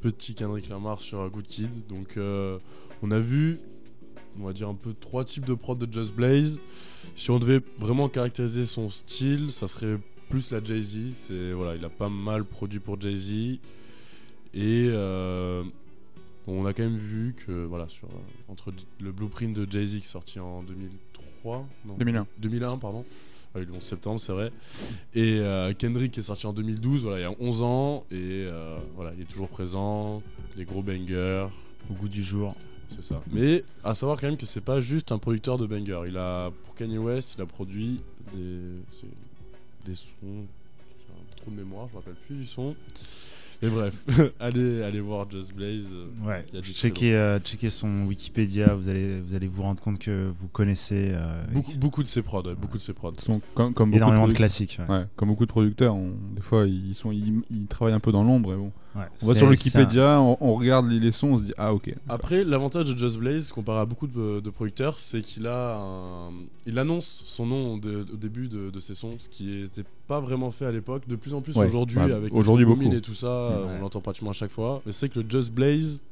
petit 0.00 0.34
Kendrick 0.34 0.68
Lamar 0.68 1.00
sur 1.00 1.28
Good 1.30 1.46
Kid. 1.46 1.86
Donc 1.86 2.16
euh, 2.16 2.58
on 3.02 3.10
a 3.12 3.20
vu, 3.20 3.60
on 4.40 4.44
va 4.46 4.52
dire 4.52 4.68
un 4.68 4.74
peu 4.74 4.94
trois 4.94 5.24
types 5.24 5.46
de 5.46 5.54
prod 5.54 5.78
de 5.78 5.92
Just 5.92 6.12
Blaze. 6.14 6.60
Si 7.14 7.30
on 7.30 7.38
devait 7.38 7.60
vraiment 7.78 8.08
caractériser 8.08 8.66
son 8.66 8.88
style, 8.88 9.50
ça 9.52 9.68
serait 9.68 9.98
plus 10.30 10.50
la 10.50 10.62
Jay-Z. 10.62 10.96
C'est 11.14 11.52
voilà, 11.52 11.74
il 11.76 11.84
a 11.84 11.88
pas 11.90 12.08
mal 12.08 12.44
produit 12.44 12.78
pour 12.80 12.98
Jay-Z 13.00 13.58
et 14.54 14.88
euh, 14.90 15.62
bon, 16.46 16.62
on 16.62 16.66
a 16.66 16.72
quand 16.72 16.82
même 16.82 16.96
vu 16.98 17.34
que 17.46 17.64
voilà 17.64 17.88
sur 17.88 18.08
entre 18.48 18.72
le 19.00 19.12
Blueprint 19.12 19.54
de 19.54 19.70
Jay-Z 19.70 19.90
qui 19.92 19.96
est 19.98 20.04
sorti 20.04 20.40
en 20.40 20.62
2003, 20.62 21.66
non, 21.84 21.94
2001. 21.98 22.26
2001 22.38 22.78
pardon. 22.78 23.04
Ah 23.52 23.58
oui, 23.58 23.66
le 23.66 23.72
11 23.74 23.82
septembre, 23.82 24.20
c'est 24.20 24.30
vrai. 24.32 24.52
Et 25.12 25.40
euh, 25.40 25.72
Kendrick 25.74 26.12
qui 26.12 26.20
est 26.20 26.22
sorti 26.22 26.46
en 26.46 26.52
2012, 26.52 27.02
voilà, 27.02 27.18
il 27.18 27.22
y 27.22 27.24
a 27.24 27.34
11 27.40 27.62
ans 27.62 28.04
et 28.12 28.44
euh, 28.46 28.78
voilà, 28.94 29.12
il 29.16 29.22
est 29.22 29.24
toujours 29.24 29.48
présent, 29.48 30.22
des 30.56 30.64
gros 30.64 30.82
bangers 30.82 31.48
au 31.90 31.94
goût 31.94 32.08
du 32.08 32.22
jour. 32.22 32.54
C'est 32.90 33.02
ça. 33.02 33.20
Mais 33.32 33.64
à 33.82 33.94
savoir 33.96 34.20
quand 34.20 34.28
même 34.28 34.36
que 34.36 34.46
c'est 34.46 34.60
pas 34.60 34.80
juste 34.80 35.10
un 35.10 35.18
producteur 35.18 35.58
de 35.58 35.66
bangers. 35.66 36.02
Il 36.06 36.16
a 36.16 36.50
pour 36.64 36.76
Kanye 36.76 36.98
West, 36.98 37.34
il 37.38 37.42
a 37.42 37.46
produit 37.46 38.00
des 38.34 38.60
c'est- 38.92 39.06
des 39.84 39.94
sons. 39.94 40.14
J'ai 40.22 41.12
un 41.12 41.36
trou 41.36 41.50
de 41.50 41.56
mémoire, 41.56 41.86
je 41.88 41.92
me 41.94 41.98
rappelle 41.98 42.14
plus 42.26 42.36
du 42.36 42.46
son. 42.46 42.74
Et 43.62 43.68
bref, 43.68 43.94
allez 44.40 44.82
allez 44.82 45.00
voir 45.00 45.30
Just 45.30 45.52
Blaze. 45.54 45.92
euh, 45.92 46.06
Ouais, 46.26 46.46
il 46.48 46.54
y 46.54 46.58
a 46.58 46.62
du 46.62 46.72
très 46.72 46.88
checkez, 46.88 47.14
euh, 47.14 47.38
checkez 47.40 47.68
son 47.68 48.04
Wikipédia, 48.06 48.74
vous 48.74 48.88
allez, 48.88 49.20
vous 49.20 49.34
allez 49.34 49.48
vous 49.48 49.62
rendre 49.62 49.82
compte 49.82 49.98
que 49.98 50.32
vous 50.40 50.48
connaissez 50.48 51.10
euh, 51.12 51.44
Beaucoup, 51.52 51.76
beaucoup 51.76 52.02
de 52.02 52.08
ses 52.08 52.22
prods, 52.22 52.42
ouais, 52.44 52.54
beaucoup 52.54 52.78
de 52.78 52.82
ses 52.82 52.94
prods. 52.94 53.12
sont 53.18 53.42
comme, 53.54 53.74
comme 53.74 53.90
beaucoup 53.90 53.98
énormément 54.02 54.28
de 54.28 54.32
classiques. 54.32 54.78
ouais. 54.88 54.94
Ouais, 55.00 55.04
comme 55.14 55.28
beaucoup 55.28 55.44
de 55.44 55.50
producteurs, 55.50 55.94
on- 55.94 56.14
des 56.34 56.40
fois 56.40 56.66
ils 56.66 56.94
sont 56.94 57.12
ils, 57.12 57.42
ils 57.50 57.66
travaillent 57.66 57.92
un 57.92 58.00
peu 58.00 58.12
dans 58.12 58.24
l'ombre 58.24 58.54
et 58.54 58.56
bon. 58.56 58.72
Ouais, 58.96 59.02
on 59.22 59.26
va 59.28 59.34
sur 59.36 59.48
Wikipédia, 59.48 60.20
on, 60.20 60.36
on 60.40 60.54
regarde 60.56 60.90
les, 60.90 61.12
sons, 61.12 61.28
on 61.28 61.38
se 61.38 61.44
dit 61.44 61.52
ah 61.56 61.72
ok. 61.72 61.94
Après, 62.08 62.42
l'avantage 62.42 62.92
de 62.92 62.98
Just 62.98 63.18
Blaze, 63.18 63.52
comparé 63.52 63.78
à 63.80 63.84
beaucoup 63.86 64.08
de, 64.08 64.40
de 64.40 64.50
producteurs, 64.50 64.98
c'est 64.98 65.20
qu'il 65.20 65.46
a 65.46 65.76
un- 65.78 66.32
il 66.66 66.76
annonce 66.76 67.22
son 67.24 67.46
nom 67.46 67.76
de- 67.78 68.04
au 68.12 68.16
début 68.16 68.48
de, 68.48 68.70
de 68.70 68.80
ses 68.80 68.96
sons, 68.96 69.14
ce 69.18 69.28
qui 69.28 69.44
n'était 69.62 69.84
pas 70.08 70.18
vraiment 70.18 70.50
fait 70.50 70.66
à 70.66 70.72
l'époque. 70.72 71.06
De 71.06 71.14
plus 71.14 71.34
en 71.34 71.40
plus 71.40 71.54
Ouais, 71.56 71.66
aujourd'hui, 71.66 71.98
bah, 71.98 72.16
avec 72.16 72.34
aujourd'hui, 72.34 72.64
beaucoup. 72.66 72.82
et 72.92 73.00
tout 73.00 73.14
ça, 73.14 73.50
Ouais. 73.50 73.66
on 73.78 73.80
l'entend 73.80 74.00
pratiquement 74.00 74.30
à 74.30 74.34
chaque 74.34 74.50
fois. 74.50 74.82
Mais 74.84 74.90
c'est 74.92 75.08
que 75.08 75.20
le 75.20 75.30
Just 75.30 75.52
Blaze, 75.52 76.02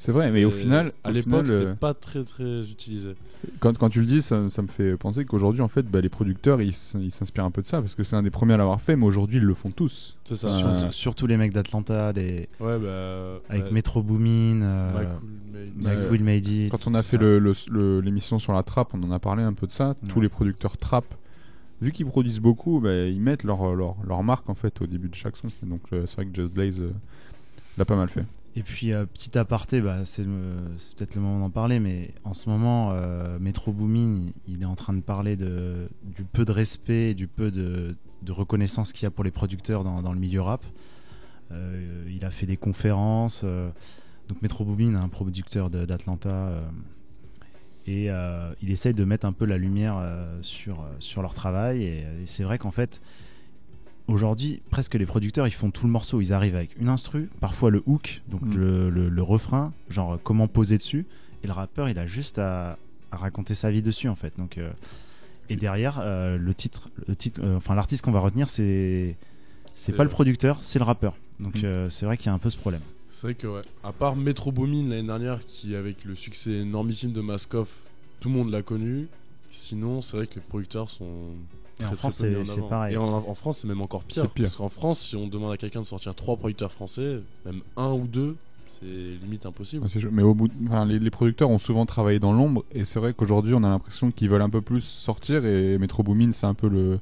C'est 0.00 0.12
vrai, 0.12 0.30
mais 0.30 0.44
au 0.44 0.50
final, 0.52 0.92
à 1.02 1.10
l'époque, 1.10 1.48
c'était 1.48 1.64
euh, 1.64 1.74
pas 1.74 1.92
très 1.92 2.22
très 2.22 2.62
utilisé. 2.70 3.16
Quand, 3.58 3.76
quand 3.76 3.88
tu 3.88 3.98
le 3.98 4.06
dis, 4.06 4.22
ça, 4.22 4.48
ça 4.48 4.62
me 4.62 4.68
fait 4.68 4.96
penser 4.96 5.24
qu'aujourd'hui, 5.24 5.60
en 5.60 5.66
fait, 5.66 5.82
bah, 5.82 6.00
les 6.00 6.08
producteurs, 6.08 6.62
ils 6.62 6.72
s'inspirent 6.72 7.44
un 7.44 7.50
peu 7.50 7.62
de 7.62 7.66
ça, 7.66 7.80
parce 7.80 7.96
que 7.96 8.04
c'est 8.04 8.14
un 8.14 8.22
des 8.22 8.30
premiers 8.30 8.54
à 8.54 8.58
l'avoir 8.58 8.80
fait, 8.80 8.94
mais 8.94 9.04
aujourd'hui, 9.06 9.38
ils 9.38 9.44
le 9.44 9.54
font 9.54 9.72
tous. 9.72 10.16
C'est 10.24 10.36
ça. 10.36 10.48
Euh, 10.54 10.60
Surtout, 10.62 10.92
surtout 10.92 11.26
les 11.26 11.36
mecs 11.36 11.52
d'Atlanta, 11.52 12.12
les... 12.12 12.48
Ouais, 12.60 12.78
bah. 12.78 13.40
avec 13.48 13.64
ouais. 13.64 13.70
Metro 13.72 14.02
Boomin, 14.04 14.62
euh, 14.62 14.92
Mike 14.92 15.08
Will 15.10 15.52
Made- 15.52 15.72
Mike 15.76 15.98
Ouais. 15.98 16.08
Will 16.10 16.24
Made 16.24 16.46
It, 16.46 16.70
Quand 16.70 16.86
on 16.86 16.94
a 16.94 17.02
fait 17.02 17.16
ça. 17.16 17.22
le- 17.22 17.38
le- 17.40 17.52
le- 17.68 18.00
l'émission 18.00 18.38
sur 18.38 18.52
la 18.52 18.62
trap, 18.62 18.94
on 18.94 19.02
en 19.02 19.10
a 19.10 19.18
parlé 19.18 19.42
un 19.42 19.52
peu 19.52 19.66
de 19.66 19.72
ça. 19.72 19.96
Tous 20.08 20.20
les 20.20 20.28
producteurs 20.28 20.76
trap, 20.76 21.04
vu 21.82 21.90
qu'ils 21.90 22.06
produisent 22.06 22.40
beaucoup, 22.40 22.78
bah, 22.78 22.94
ils 23.06 23.20
mettent 23.20 23.42
leur, 23.42 23.74
leur, 23.74 23.96
leur 24.06 24.22
marque 24.22 24.48
en 24.48 24.54
fait 24.54 24.80
au 24.80 24.86
début 24.86 25.08
de 25.08 25.14
chaque 25.16 25.36
son. 25.36 25.48
Donc 25.66 25.80
euh, 25.92 26.04
c'est 26.06 26.14
vrai 26.16 26.26
que 26.26 26.34
Just 26.34 26.52
Blaze 26.52 26.80
euh, 26.82 26.92
l'a 27.76 27.84
pas 27.84 27.96
mal 27.96 28.08
fait. 28.08 28.24
Et 28.58 28.64
puis, 28.64 28.92
euh, 28.92 29.06
petit 29.06 29.38
aparté, 29.38 29.80
bah, 29.80 29.98
c'est 30.04 30.24
peut-être 30.24 31.14
le 31.14 31.20
moment 31.20 31.38
d'en 31.38 31.50
parler, 31.50 31.78
mais 31.78 32.10
en 32.24 32.34
ce 32.34 32.48
moment, 32.48 32.90
euh, 32.90 33.38
Metro 33.38 33.72
Boomin, 33.72 34.32
il, 34.48 34.62
est 34.62 34.66
en 34.66 34.74
train 34.74 34.94
de 34.94 35.00
parler 35.00 35.36
du 35.36 36.24
peu 36.32 36.44
de 36.44 36.50
respect, 36.50 37.14
du 37.14 37.28
peu 37.28 37.52
de, 37.52 37.94
reconnaissance 38.26 38.92
qu'il 38.92 39.04
y 39.04 39.06
a 39.06 39.12
pour 39.12 39.22
les 39.22 39.30
producteurs 39.30 39.84
dans, 39.84 40.12
le 40.12 40.18
milieu 40.18 40.40
rap. 40.40 40.64
Euh, 41.52 42.04
il 42.12 42.24
a 42.24 42.32
fait 42.32 42.46
des 42.46 42.56
conférences. 42.56 43.42
euh, 43.44 43.70
donc, 44.28 44.42
Metro 44.42 44.64
Boomin, 44.64 44.96
un 44.96 45.08
producteur 45.08 45.70
d'Atlanta, 45.70 46.50
et 47.86 48.08
il 48.60 48.70
essaye 48.72 48.92
de 48.92 49.04
mettre 49.04 49.24
un 49.24 49.32
peu 49.32 49.44
la 49.44 49.56
lumière 49.56 50.02
sur, 50.40 51.22
leur 51.22 51.32
travail. 51.32 51.84
Et 51.84 52.04
c'est 52.24 52.42
vrai 52.42 52.58
qu'en 52.58 52.72
fait, 52.72 53.00
aujourd'hui, 54.08 54.60
presque 54.70 54.94
les 54.94 55.06
producteurs, 55.06 55.46
ils 55.46 55.52
font 55.54 55.70
tout 55.70 55.86
le 55.86 55.92
morceau. 55.92 56.20
Ils 56.20 56.32
arrivent 56.32 56.56
avec 56.56 56.70
une 56.80 56.88
instru, 56.88 57.28
parfois 57.40 57.70
le 57.70 57.82
hook, 57.86 58.22
donc 58.28 58.42
Mm. 58.42 58.56
le, 58.56 58.90
le- 58.90 59.08
le 59.08 59.22
refrain, 59.22 59.72
genre 59.90 60.18
comment 60.22 60.48
poser 60.48 60.78
dessus. 60.78 61.06
Et 61.44 61.46
le 61.46 61.52
rappeur, 61.52 61.88
il 61.88 61.98
a 61.98 62.06
juste 62.06 62.38
à, 62.38 62.78
à 63.12 63.16
raconter 63.16 63.54
sa 63.54 63.70
vie 63.70 63.82
dessus, 63.82 64.08
en 64.08 64.16
fait. 64.16 64.32
Donc, 64.38 64.58
euh, 64.58 64.70
et 65.48 65.56
derrière, 65.56 66.00
euh, 66.02 66.36
le 66.36 66.52
titre, 66.54 66.88
le 67.06 67.14
titre, 67.14 67.40
euh, 67.44 67.56
enfin 67.56 67.74
l'artiste 67.74 68.04
qu'on 68.04 68.10
va 68.12 68.20
retenir, 68.20 68.50
c'est 68.50 69.16
c'est 69.72 69.92
pas 69.92 70.02
le 70.02 70.10
producteur, 70.10 70.58
c'est 70.62 70.78
le 70.80 70.84
rappeur. 70.84 71.14
Donc 71.38 71.54
Mm. 71.62 71.88
c'est 71.90 72.04
vrai 72.06 72.16
qu'il 72.16 72.26
y 72.26 72.30
a 72.30 72.32
un 72.32 72.38
peu 72.38 72.50
ce 72.50 72.56
problème. 72.56 72.82
C'est 73.08 73.28
vrai 73.28 73.34
que 73.34 73.46
ouais. 73.46 73.62
À 73.84 73.92
part 73.92 74.16
Metro 74.16 74.50
Boomin 74.52 74.88
l'année 74.88 75.06
dernière, 75.06 75.44
qui 75.46 75.74
avec 75.74 76.04
le 76.04 76.14
succès 76.14 76.50
énormissime 76.52 77.12
de 77.12 77.20
Maskoff, 77.20 77.68
tout 78.20 78.28
le 78.28 78.34
monde 78.34 78.50
l'a 78.50 78.62
connu. 78.62 79.06
Sinon, 79.50 80.02
c'est 80.02 80.16
vrai 80.16 80.26
que 80.26 80.34
les 80.36 80.40
producteurs 80.40 80.90
sont. 80.90 81.30
Et 81.80 81.84
en 81.84 81.92
France, 81.92 82.16
c'est- 82.16 82.68
pareil. 82.68 82.94
Et 82.94 82.96
en, 82.96 83.04
en 83.08 83.34
France, 83.34 83.58
c'est 83.58 83.68
même 83.68 83.80
encore 83.82 84.02
pire. 84.04 84.24
Parce 84.36 84.56
qu'en 84.56 84.68
France, 84.68 85.00
si 85.00 85.16
on 85.16 85.26
demande 85.28 85.52
à 85.52 85.56
quelqu'un 85.56 85.80
de 85.80 85.86
sortir 85.86 86.14
trois 86.14 86.36
producteurs 86.36 86.72
français, 86.72 87.20
même 87.46 87.60
un 87.76 87.92
ou 87.92 88.06
deux, 88.06 88.36
c'est 88.66 88.84
limite 88.84 89.46
impossible. 89.46 89.86
Mais 90.12 90.22
au 90.22 90.34
bout, 90.34 90.48
de- 90.48 90.54
enfin, 90.66 90.84
les, 90.84 90.98
les 90.98 91.10
producteurs 91.10 91.50
ont 91.50 91.58
souvent 91.58 91.86
travaillé 91.86 92.18
dans 92.18 92.32
l'ombre, 92.32 92.64
et 92.72 92.84
c'est 92.84 92.98
vrai 92.98 93.14
qu'aujourd'hui, 93.14 93.54
on 93.54 93.62
a 93.64 93.68
l'impression 93.68 94.10
qu'ils 94.10 94.28
veulent 94.28 94.42
un 94.42 94.50
peu 94.50 94.60
plus 94.60 94.80
sortir, 94.82 95.44
et 95.46 95.78
Metro 95.78 96.02
Boomin, 96.02 96.32
c'est 96.32 96.46
un 96.46 96.54
peu 96.54 96.68
le, 96.68 96.98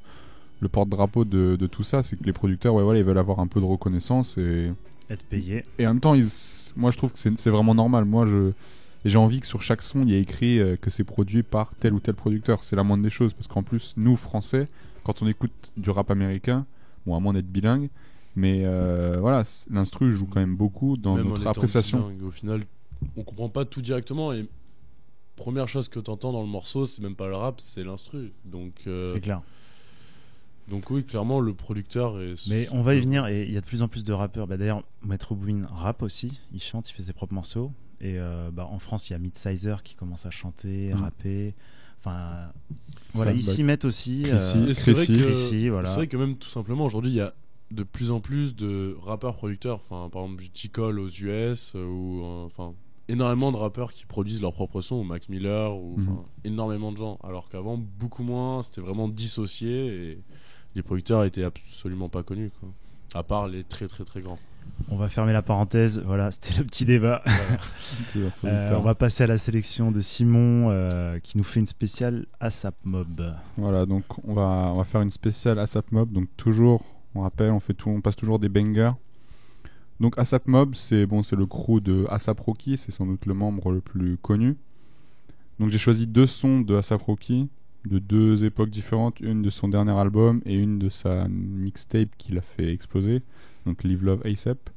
le 0.59 0.67
porte-drapeau 0.69 1.25
de, 1.25 1.55
de 1.55 1.67
tout 1.67 1.83
ça. 1.83 2.03
C'est 2.03 2.15
que 2.15 2.23
les 2.23 2.33
producteurs, 2.33 2.73
ouais, 2.75 2.83
voilà, 2.83 2.99
ils 2.99 3.05
veulent 3.05 3.17
avoir 3.17 3.39
un 3.39 3.47
peu 3.47 3.59
de 3.59 3.65
reconnaissance 3.65 4.37
et 4.37 4.71
Être 5.09 5.23
payé. 5.25 5.63
Et 5.79 5.85
en 5.87 5.91
même 5.91 5.99
temps, 6.01 6.13
ils- 6.13 6.27
moi 6.75 6.91
je 6.91 6.97
trouve 6.97 7.11
que 7.13 7.17
c'est 7.19 7.49
vraiment 7.49 7.73
normal. 7.73 8.05
Moi, 8.05 8.25
je 8.27 8.51
j'ai 9.09 9.17
envie 9.17 9.39
que 9.41 9.47
sur 9.47 9.61
chaque 9.61 9.81
son, 9.81 10.01
il 10.03 10.09
y 10.09 10.15
ait 10.15 10.21
écrit 10.21 10.59
euh, 10.59 10.75
que 10.75 10.89
c'est 10.89 11.03
produit 11.03 11.43
par 11.43 11.73
tel 11.75 11.93
ou 11.93 11.99
tel 11.99 12.15
producteur. 12.15 12.63
C'est 12.63 12.75
la 12.75 12.83
moindre 12.83 13.03
des 13.03 13.09
choses. 13.09 13.33
Parce 13.33 13.47
qu'en 13.47 13.63
plus, 13.63 13.93
nous, 13.97 14.15
Français, 14.15 14.67
quand 15.03 15.21
on 15.21 15.27
écoute 15.27 15.51
du 15.77 15.89
rap 15.89 16.09
américain, 16.11 16.65
bon, 17.05 17.15
à 17.15 17.19
moins 17.19 17.33
d'être 17.33 17.51
bilingue, 17.51 17.89
mais 18.35 18.61
euh, 18.65 19.17
voilà, 19.19 19.43
l'instru 19.69 20.11
joue 20.13 20.25
quand 20.27 20.39
même 20.39 20.55
beaucoup 20.55 20.97
dans 20.97 21.15
Même 21.15 21.27
notre 21.27 21.47
appréciation. 21.47 22.07
bilingue, 22.07 22.23
Au 22.23 22.31
final, 22.31 22.61
on 23.15 23.23
comprend 23.23 23.49
pas 23.49 23.65
tout 23.65 23.81
directement. 23.81 24.33
Et 24.33 24.47
première 25.35 25.67
chose 25.67 25.89
que 25.89 25.99
t'entends 25.99 26.31
dans 26.33 26.41
le 26.41 26.47
morceau, 26.47 26.85
c'est 26.85 27.01
même 27.01 27.15
pas 27.15 27.27
le 27.27 27.35
rap, 27.35 27.59
c'est 27.61 27.83
l'instru. 27.83 28.31
Donc. 28.45 28.73
euh, 28.87 29.13
C'est 29.13 29.21
clair. 29.21 29.41
Donc 30.69 30.89
oui, 30.89 31.03
clairement, 31.05 31.39
le 31.39 31.53
producteur 31.53 32.19
est. 32.21 32.35
Mais 32.49 32.67
on 32.71 32.81
va 32.81 32.95
y 32.95 32.99
venir 32.99 33.25
et 33.27 33.43
il 33.43 33.53
y 33.53 33.57
a 33.57 33.61
de 33.61 33.65
plus 33.65 33.81
en 33.81 33.87
plus 33.87 34.03
de 34.03 34.11
rappeurs. 34.11 34.47
Bah, 34.47 34.57
D'ailleurs, 34.57 34.83
Metro 35.01 35.33
Boomin 35.33 35.65
rappe 35.71 36.01
aussi. 36.01 36.39
Il 36.53 36.61
chante, 36.61 36.89
il 36.89 36.93
fait 36.93 37.03
ses 37.03 37.13
propres 37.13 37.33
morceaux. 37.33 37.71
Et 38.01 38.19
euh, 38.19 38.49
bah, 38.51 38.67
en 38.69 38.79
France, 38.79 39.09
il 39.09 39.13
y 39.13 39.15
a 39.15 39.19
Midsizer 39.19 39.83
qui 39.83 39.95
commence 39.95 40.25
à 40.25 40.31
chanter, 40.31 40.91
Mm. 40.93 40.95
rapper. 40.95 41.55
Enfin, 41.99 42.51
voilà, 43.13 43.33
ils 43.33 43.41
s'y 43.41 43.63
mettent 43.63 43.85
aussi. 43.85 44.23
Euh, 44.27 44.73
c'est 44.73 44.91
vrai 44.93 45.69
voilà. 45.69 45.93
vrai 45.93 46.07
que 46.07 46.17
même 46.17 46.37
tout 46.37 46.49
simplement 46.49 46.85
aujourd'hui, 46.85 47.11
il 47.11 47.15
y 47.17 47.21
a 47.21 47.33
de 47.71 47.83
plus 47.83 48.11
en 48.11 48.19
plus 48.19 48.55
de 48.55 48.95
rappeurs 49.01 49.35
producteurs. 49.35 49.75
Enfin, 49.75 50.09
par 50.09 50.23
exemple, 50.23 50.43
J. 50.53 50.69
Cole 50.69 50.99
aux 50.99 51.09
US 51.09 51.73
euh, 51.75 51.85
ou 51.85 52.23
euh, 52.23 52.45
enfin 52.45 52.73
énormément 53.09 53.51
de 53.53 53.57
rappeurs 53.57 53.93
qui 53.93 54.05
produisent 54.05 54.41
leurs 54.41 54.53
propres 54.53 54.81
sons, 54.81 54.97
ou 54.97 55.03
Mac 55.03 55.29
Miller 55.29 55.75
ou 55.75 55.95
enfin, 55.97 56.23
énormément 56.43 56.91
de 56.91 56.97
gens. 56.97 57.17
Alors 57.23 57.49
qu'avant, 57.49 57.77
beaucoup 57.77 58.23
moins. 58.23 58.63
C'était 58.63 58.81
vraiment 58.81 59.07
dissocié 59.07 60.11
et 60.11 60.19
les 60.75 60.83
producteurs 60.83 61.23
étaient 61.23 61.43
absolument 61.43 62.09
pas 62.09 62.23
connus. 62.23 62.51
Quoi. 62.59 62.69
À 63.13 63.23
part 63.23 63.47
les 63.47 63.63
très 63.63 63.87
très 63.87 64.03
très 64.03 64.21
grands. 64.21 64.39
On 64.89 64.95
va 64.95 65.09
fermer 65.09 65.33
la 65.33 65.41
parenthèse. 65.41 66.01
Voilà, 66.05 66.31
c'était 66.31 66.57
le 66.57 66.65
petit 66.65 66.85
débat. 66.85 67.23
Euh, 68.43 68.69
on 68.75 68.81
va 68.81 68.95
passer 68.95 69.23
à 69.23 69.27
la 69.27 69.37
sélection 69.37 69.91
de 69.91 70.01
Simon 70.01 70.69
euh, 70.69 71.19
qui 71.19 71.37
nous 71.37 71.43
fait 71.43 71.59
une 71.59 71.67
spéciale 71.67 72.25
ASAP 72.39 72.75
Mob. 72.83 73.33
Voilà, 73.55 73.85
donc 73.85 74.03
on 74.27 74.33
va, 74.33 74.71
on 74.73 74.77
va 74.77 74.83
faire 74.83 75.01
une 75.01 75.11
spéciale 75.11 75.57
ASAP 75.59 75.91
Mob. 75.91 76.11
Donc 76.11 76.27
toujours, 76.35 76.83
on 77.15 77.21
rappelle, 77.21 77.51
on 77.51 77.59
fait 77.59 77.73
tout, 77.73 77.89
on 77.89 78.01
passe 78.01 78.15
toujours 78.15 78.39
des 78.39 78.49
bangers. 78.49 78.91
Donc 79.99 80.17
ASAP 80.17 80.47
Mob, 80.47 80.75
c'est 80.75 81.05
bon, 81.05 81.23
c'est 81.23 81.35
le 81.35 81.45
crew 81.45 81.79
de 81.81 82.05
ASAP 82.09 82.39
Rocky, 82.39 82.77
c'est 82.77 82.91
sans 82.91 83.05
doute 83.05 83.25
le 83.25 83.33
membre 83.33 83.71
le 83.71 83.81
plus 83.81 84.17
connu. 84.17 84.57
Donc 85.59 85.69
j'ai 85.69 85.79
choisi 85.79 86.05
deux 86.05 86.27
sons 86.27 86.61
de 86.61 86.75
ASAP 86.75 87.01
Rocky, 87.01 87.49
de 87.85 87.99
deux 87.99 88.45
époques 88.45 88.69
différentes, 88.69 89.19
une 89.19 89.41
de 89.41 89.49
son 89.49 89.67
dernier 89.69 89.97
album 89.97 90.41
et 90.45 90.55
une 90.55 90.77
de 90.77 90.89
sa 90.89 91.27
mixtape 91.27 92.09
qui 92.17 92.33
l'a 92.33 92.41
fait 92.41 92.71
exploser, 92.71 93.23
donc 93.67 93.83
Live 93.83 94.03
Love 94.03 94.25
ASAP. 94.25 94.69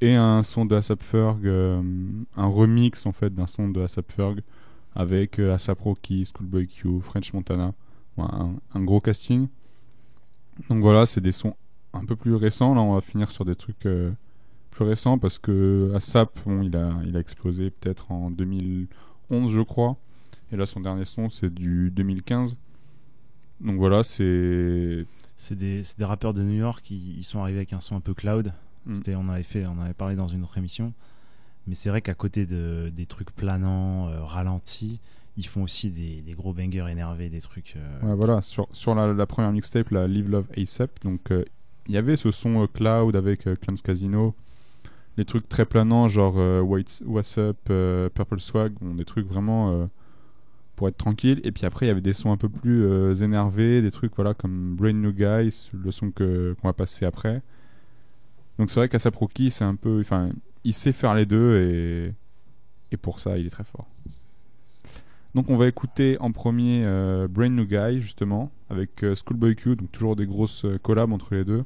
Et 0.00 0.14
un 0.14 0.42
son 0.42 0.64
de 0.64 0.74
ASAP 0.76 1.02
Ferg, 1.02 1.46
euh, 1.46 1.82
un 2.36 2.46
remix 2.46 3.04
en 3.04 3.12
fait 3.12 3.34
d'un 3.34 3.46
son 3.46 3.68
de 3.68 3.82
ASAP 3.82 4.12
Ferg 4.12 4.40
avec 4.94 5.38
euh, 5.38 5.54
ASAP 5.54 5.80
Rocky, 5.80 6.24
Schoolboy 6.24 6.66
Q, 6.66 7.00
French 7.00 7.32
Montana. 7.32 7.74
Un 8.18 8.82
gros 8.82 9.00
casting. 9.00 9.48
Donc 10.68 10.82
voilà, 10.82 11.06
c'est 11.06 11.22
des 11.22 11.32
sons 11.32 11.54
un 11.94 12.04
peu 12.04 12.16
plus 12.16 12.34
récents. 12.34 12.74
Là, 12.74 12.82
on 12.82 12.94
va 12.94 13.00
finir 13.00 13.30
sur 13.30 13.46
des 13.46 13.56
trucs 13.56 13.86
euh, 13.86 14.10
plus 14.70 14.84
récents 14.84 15.18
parce 15.18 15.38
que 15.38 15.90
ASAP, 15.94 16.38
bon, 16.44 16.62
il 16.62 16.76
a, 16.76 16.92
il 17.06 17.16
a 17.16 17.20
explosé 17.20 17.70
peut-être 17.70 18.12
en 18.12 18.30
2011, 18.30 19.50
je 19.50 19.60
crois. 19.62 19.96
Et 20.52 20.56
là, 20.56 20.66
son 20.66 20.80
dernier 20.80 21.04
son, 21.04 21.28
c'est 21.28 21.52
du 21.52 21.90
2015. 21.90 22.58
Donc 23.60 23.76
voilà, 23.76 24.02
c'est. 24.02 25.06
C'est 25.42 25.54
des, 25.56 25.82
c'est 25.82 25.98
des 25.98 26.04
rappeurs 26.04 26.34
de 26.34 26.42
New 26.42 26.58
York. 26.58 26.90
Ils, 26.90 27.18
ils 27.18 27.24
sont 27.24 27.40
arrivés 27.40 27.58
avec 27.60 27.72
un 27.72 27.80
son 27.80 27.96
un 27.96 28.00
peu 28.00 28.12
cloud. 28.12 28.52
Mm. 28.84 28.94
On 29.16 29.28
avait 29.30 29.42
fait, 29.42 29.64
on 29.66 29.80
avait 29.80 29.94
parlé 29.94 30.14
dans 30.14 30.28
une 30.28 30.42
autre 30.42 30.58
émission. 30.58 30.92
Mais 31.66 31.74
c'est 31.74 31.88
vrai 31.88 32.02
qu'à 32.02 32.12
côté 32.14 32.44
de, 32.44 32.92
des 32.94 33.06
trucs 33.06 33.30
planants, 33.30 34.08
euh, 34.08 34.22
ralentis, 34.22 35.00
ils 35.38 35.46
font 35.46 35.62
aussi 35.62 35.88
des, 35.90 36.20
des 36.20 36.32
gros 36.34 36.52
bangers 36.52 36.86
énervés, 36.90 37.30
des 37.30 37.40
trucs. 37.40 37.74
euh, 37.76 38.00
Ouais, 38.02 38.14
voilà, 38.14 38.42
sur, 38.42 38.68
sur 38.72 38.94
la, 38.94 39.14
la 39.14 39.26
première 39.26 39.52
mixtape, 39.52 39.90
la 39.90 40.06
Live 40.06 40.28
Love 40.28 40.46
ASAP, 40.58 41.00
donc 41.02 41.30
euh, 41.30 41.44
il 41.86 41.94
y 41.94 41.96
avait 41.96 42.16
ce 42.16 42.30
son 42.30 42.62
euh, 42.62 42.66
cloud 42.66 43.16
avec 43.16 43.46
euh, 43.46 43.56
Clams 43.56 43.78
Casino, 43.82 44.34
les 45.16 45.24
trucs 45.24 45.48
très 45.48 45.64
planants, 45.64 46.08
genre 46.08 46.34
euh, 46.36 46.60
What's, 46.60 47.02
What's 47.06 47.38
Up, 47.38 47.56
euh, 47.70 48.08
Purple 48.10 48.40
Swag, 48.40 48.72
bon, 48.80 48.94
des 48.94 49.04
trucs 49.04 49.26
vraiment 49.26 49.70
euh, 49.72 49.86
pour 50.80 50.88
être 50.88 50.96
tranquille. 50.96 51.42
Et 51.44 51.52
puis 51.52 51.66
après, 51.66 51.84
il 51.84 51.88
y 51.90 51.92
avait 51.92 52.00
des 52.00 52.14
sons 52.14 52.32
un 52.32 52.38
peu 52.38 52.48
plus 52.48 52.86
euh, 52.86 53.12
énervés, 53.16 53.82
des 53.82 53.90
trucs 53.90 54.16
voilà 54.16 54.32
comme 54.32 54.76
Brain 54.76 54.94
New 54.94 55.12
Guys, 55.12 55.70
le 55.74 55.90
son 55.90 56.10
que 56.10 56.56
qu'on 56.58 56.68
va 56.68 56.72
passer 56.72 57.04
après. 57.04 57.42
Donc 58.58 58.70
c'est 58.70 58.80
vrai 58.80 58.88
qu'Asap 58.88 59.14
Rocky, 59.14 59.50
c'est 59.50 59.64
un 59.64 59.74
peu, 59.74 60.00
enfin, 60.00 60.30
il 60.64 60.72
sait 60.72 60.92
faire 60.92 61.14
les 61.14 61.26
deux 61.26 61.58
et 61.58 62.14
et 62.92 62.96
pour 62.96 63.20
ça, 63.20 63.36
il 63.36 63.46
est 63.46 63.50
très 63.50 63.64
fort. 63.64 63.88
Donc 65.34 65.50
on 65.50 65.58
va 65.58 65.68
écouter 65.68 66.16
en 66.18 66.32
premier 66.32 66.82
euh, 66.86 67.28
Brain 67.28 67.50
New 67.50 67.66
Guy 67.66 68.00
justement 68.00 68.50
avec 68.70 69.04
euh, 69.04 69.14
Schoolboy 69.14 69.56
Q, 69.56 69.76
donc 69.76 69.92
toujours 69.92 70.16
des 70.16 70.24
grosses 70.24 70.64
collabs 70.82 71.12
entre 71.12 71.34
les 71.34 71.44
deux. 71.44 71.64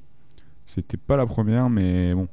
C'était 0.67 0.97
pas 0.97 1.17
la 1.17 1.27
première, 1.27 1.71
mais 1.71 2.15
bon, 2.15 2.27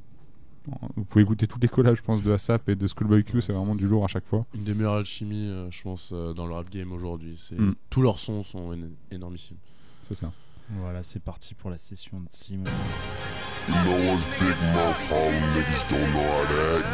vous 0.96 1.04
pouvez 1.06 1.24
écouter 1.24 1.48
toutes 1.48 1.62
les 1.62 1.68
collabs, 1.68 1.96
je 1.96 2.02
pense, 2.02 2.22
de 2.22 2.32
ASAP 2.32 2.70
et 2.70 2.76
de 2.76 2.88
Schoolboy 2.88 3.24
Q, 3.24 3.42
c'est 3.42 3.54
vraiment 3.54 3.76
du 3.76 3.88
lourd 3.88 4.04
à 4.04 4.08
chaque 4.08 4.26
fois. 4.26 4.46
Une 4.54 4.64
des 4.64 4.74
meilleures 4.74 4.96
alchimies, 4.96 5.48
euh, 5.50 5.72
je 5.72 5.82
pense, 5.82 6.12
euh, 6.14 6.34
dans 6.34 6.46
le 6.46 6.54
rap 6.54 6.70
game 6.70 6.92
aujourd'hui. 6.92 7.36
C'est 7.38 7.60
Mm. 7.60 7.76
Tous 7.90 8.02
leurs 8.02 8.20
sons 8.20 8.44
sont 8.44 8.72
éno- 8.74 8.92
énormissimes. 9.12 9.58
C'est 10.08 10.14
ça. 10.16 10.32
Voilà, 10.80 11.04
c'est 11.04 11.20
parti 11.22 11.54
pour 11.54 11.70
la 11.70 11.78
session 11.78 12.20
de 12.20 12.28
Simon. 12.30 12.64
You 13.68 13.76
know 13.84 14.14
us 14.14 14.24
big 14.40 14.56
mouth 14.74 14.96
Harlem 15.10 15.44
niggas 15.56 15.86
don't 15.90 16.12
know 16.14 16.24
how 16.24 16.46
to 16.46 16.78
act. 16.78 16.88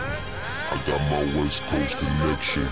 I 0.70 0.76
got 0.90 1.00
my 1.10 1.40
West 1.40 1.62
Coast 1.70 1.98
connection. 2.00 2.64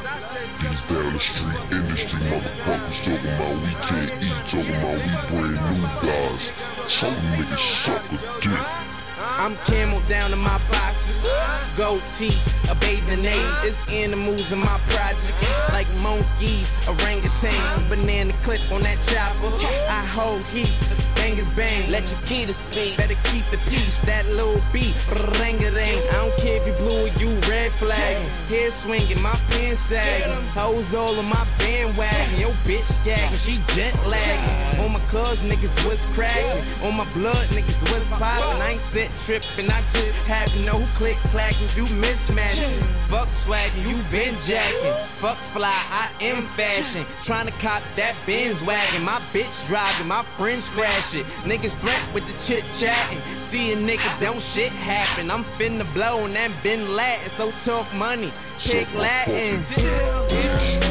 These 0.60 0.84
down 0.89 1.14
the 1.14 1.20
street 1.20 1.72
industry 1.72 2.20
motherfuckers 2.30 3.04
talking 3.04 3.32
about 3.36 3.56
we 3.64 3.74
can't 3.88 4.24
eat, 4.24 4.46
talking 4.50 4.76
about 4.76 4.98
we 4.98 5.14
brand 5.30 5.60
new 5.72 5.88
guys. 6.02 6.52
Some 6.88 7.16
niggas 7.38 7.58
suck 7.58 8.02
a 8.12 8.18
dick. 8.41 8.95
I'm 9.38 9.56
camel 9.68 10.00
down 10.08 10.32
in 10.32 10.40
my 10.40 10.60
boxes. 10.72 11.28
Gold 11.76 12.02
teeth, 12.18 12.40
a 12.70 12.76
bathing 12.76 13.26
aid. 13.26 13.52
There's 13.62 13.78
animals 13.92 14.52
in 14.52 14.60
my 14.60 14.80
project. 14.88 15.72
Like 15.74 15.88
monkeys, 16.00 16.72
orangutans. 16.88 17.90
Banana 17.90 18.34
clip 18.44 18.62
on 18.72 18.82
that 18.84 18.98
chopper. 19.08 19.54
I 19.90 20.06
hold 20.06 20.42
heat. 20.54 20.72
Bangers 21.16 21.54
bang. 21.56 21.92
Let 21.92 22.10
your 22.12 22.22
key 22.22 22.46
to 22.46 22.54
speak. 22.54 22.98
Better 22.98 23.16
keep 23.32 23.44
the 23.46 23.58
peace. 23.70 24.00
That 24.02 24.26
little 24.28 24.62
beat. 24.72 24.96
Ring 25.40 25.58
a 25.64 25.72
ring. 25.72 26.00
I 26.12 26.24
don't 26.24 26.38
care 26.38 26.62
if 26.62 26.68
you 26.68 26.74
blue 26.80 27.06
or 27.06 27.12
you 27.20 27.30
red 27.50 27.72
flag. 27.72 28.16
Hair 28.48 28.72
swinging, 28.72 29.22
my 29.22 29.36
pants 29.50 29.82
sagging. 29.82 30.32
Hoes 30.54 30.94
all 30.94 31.18
in 31.20 31.28
my 31.28 31.46
bandwagon. 31.60 32.40
Yo, 32.40 32.50
bitch 32.64 32.88
gagging. 33.04 33.38
She 33.40 33.60
jet 33.76 33.96
lagging. 34.06 34.86
On 34.86 34.94
my 34.94 35.00
cuz, 35.12 35.44
niggas 35.44 35.76
was 35.88 36.06
cracking. 36.14 36.64
On 36.84 36.96
my 36.96 37.06
blood, 37.14 37.46
niggas 37.56 37.84
was 37.92 38.08
popping. 38.08 38.62
I 38.62 38.72
ain't 38.74 38.82
set 38.82 39.10
tripping. 39.26 39.69
I 39.71 39.82
just 39.91 40.65
know 40.65 40.78
who 40.78 40.86
click 40.97 41.17
clacking. 41.34 41.67
You 41.76 41.86
mismatching. 41.97 42.78
Fuck 43.09 43.28
swagging. 43.30 43.84
You 43.89 43.97
been 44.11 44.36
jacking. 44.45 44.93
Fuck 45.17 45.38
fly. 45.53 45.73
I 45.89 46.11
am 46.21 46.43
fashion. 46.43 47.03
Trying 47.23 47.47
to 47.47 47.53
cop 47.53 47.82
that 47.95 48.15
Benz 48.28 48.63
wagon. 48.63 49.03
My 49.03 49.19
bitch 49.34 49.67
driving. 49.67 50.07
My 50.07 50.23
friends 50.23 50.69
crash 50.69 51.15
it. 51.15 51.26
Niggas 51.49 51.76
threat 51.82 52.01
with 52.13 52.26
the 52.28 52.38
chit 52.45 52.63
chatting. 52.78 53.19
See 53.39 53.73
a 53.73 53.76
nigga, 53.76 54.19
don't 54.19 54.39
shit 54.39 54.71
happen. 54.71 55.32
I'm 55.32 55.43
finna 55.57 55.91
blow 55.93 56.23
on 56.23 56.34
that 56.34 56.51
bin 56.61 56.95
Laden. 56.95 57.30
So 57.30 57.51
talk 57.63 57.91
money. 57.95 58.32
Pick 58.59 58.93
Latin. 58.95 60.85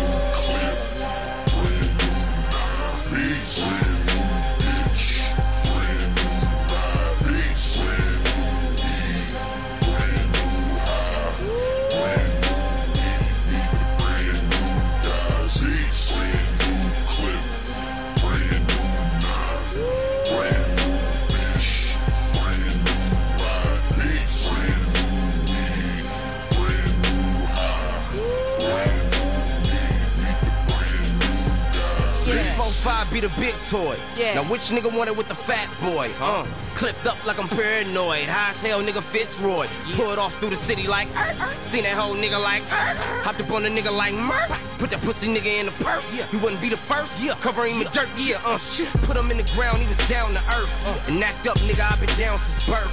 Five 32.85 33.11
be 33.11 33.19
the 33.19 33.33
big 33.41 33.55
toy. 33.71 33.97
Yeah. 34.15 34.35
Now 34.35 34.43
which 34.45 34.69
nigga 34.69 34.95
want 34.95 35.09
it 35.09 35.17
with 35.17 35.27
the 35.29 35.35
fat 35.35 35.69
boy? 35.81 36.11
Uh, 36.21 36.45
clipped 36.85 37.07
up 37.07 37.27
like 37.27 37.41
I'm 37.41 37.49
paranoid. 37.49 38.29
High 38.29 38.51
as 38.51 38.61
hell, 38.61 38.83
nigga 38.83 39.03
Fitzroy. 39.03 39.67
Pulled 39.97 40.19
off 40.19 40.39
through 40.39 40.51
the 40.51 40.57
city 40.57 40.87
like. 40.87 41.09
"Er, 41.17 41.33
er." 41.41 41.55
Seen 41.63 41.85
that 41.85 41.97
whole 41.97 42.15
nigga 42.15 42.37
like. 42.37 42.63
"Er, 42.65 42.93
er." 42.93 43.25
Hopped 43.25 43.41
up 43.41 43.51
on 43.53 43.65
a 43.65 43.71
nigga 43.71 43.91
like 43.91 44.13
Murk. 44.13 44.51
Put 44.77 44.91
that 44.91 45.01
pussy 45.01 45.29
nigga 45.29 45.61
in 45.61 45.67
the 45.67 45.73
purse. 45.81 46.13
Yeah. 46.13 46.27
He 46.27 46.37
wouldn't 46.37 46.61
be 46.61 46.69
the 46.69 46.77
first. 46.77 47.23
Yeah. 47.23 47.41
Cover 47.41 47.65
him 47.65 47.81
in 47.81 47.89
dirt. 47.89 48.11
Yeah. 48.19 48.37
Uh, 48.45 48.59
shit. 48.59 48.93
Put 49.09 49.17
him 49.17 49.31
in 49.31 49.39
the 49.39 49.49
ground. 49.57 49.81
He 49.81 49.89
was 49.89 49.97
down 50.09 50.35
to 50.35 50.43
earth. 50.53 51.09
And 51.09 51.25
act 51.25 51.47
up, 51.47 51.57
nigga. 51.65 51.89
i 51.89 51.97
been 51.97 52.13
down 52.21 52.37
since 52.37 52.61
birth. 52.69 52.93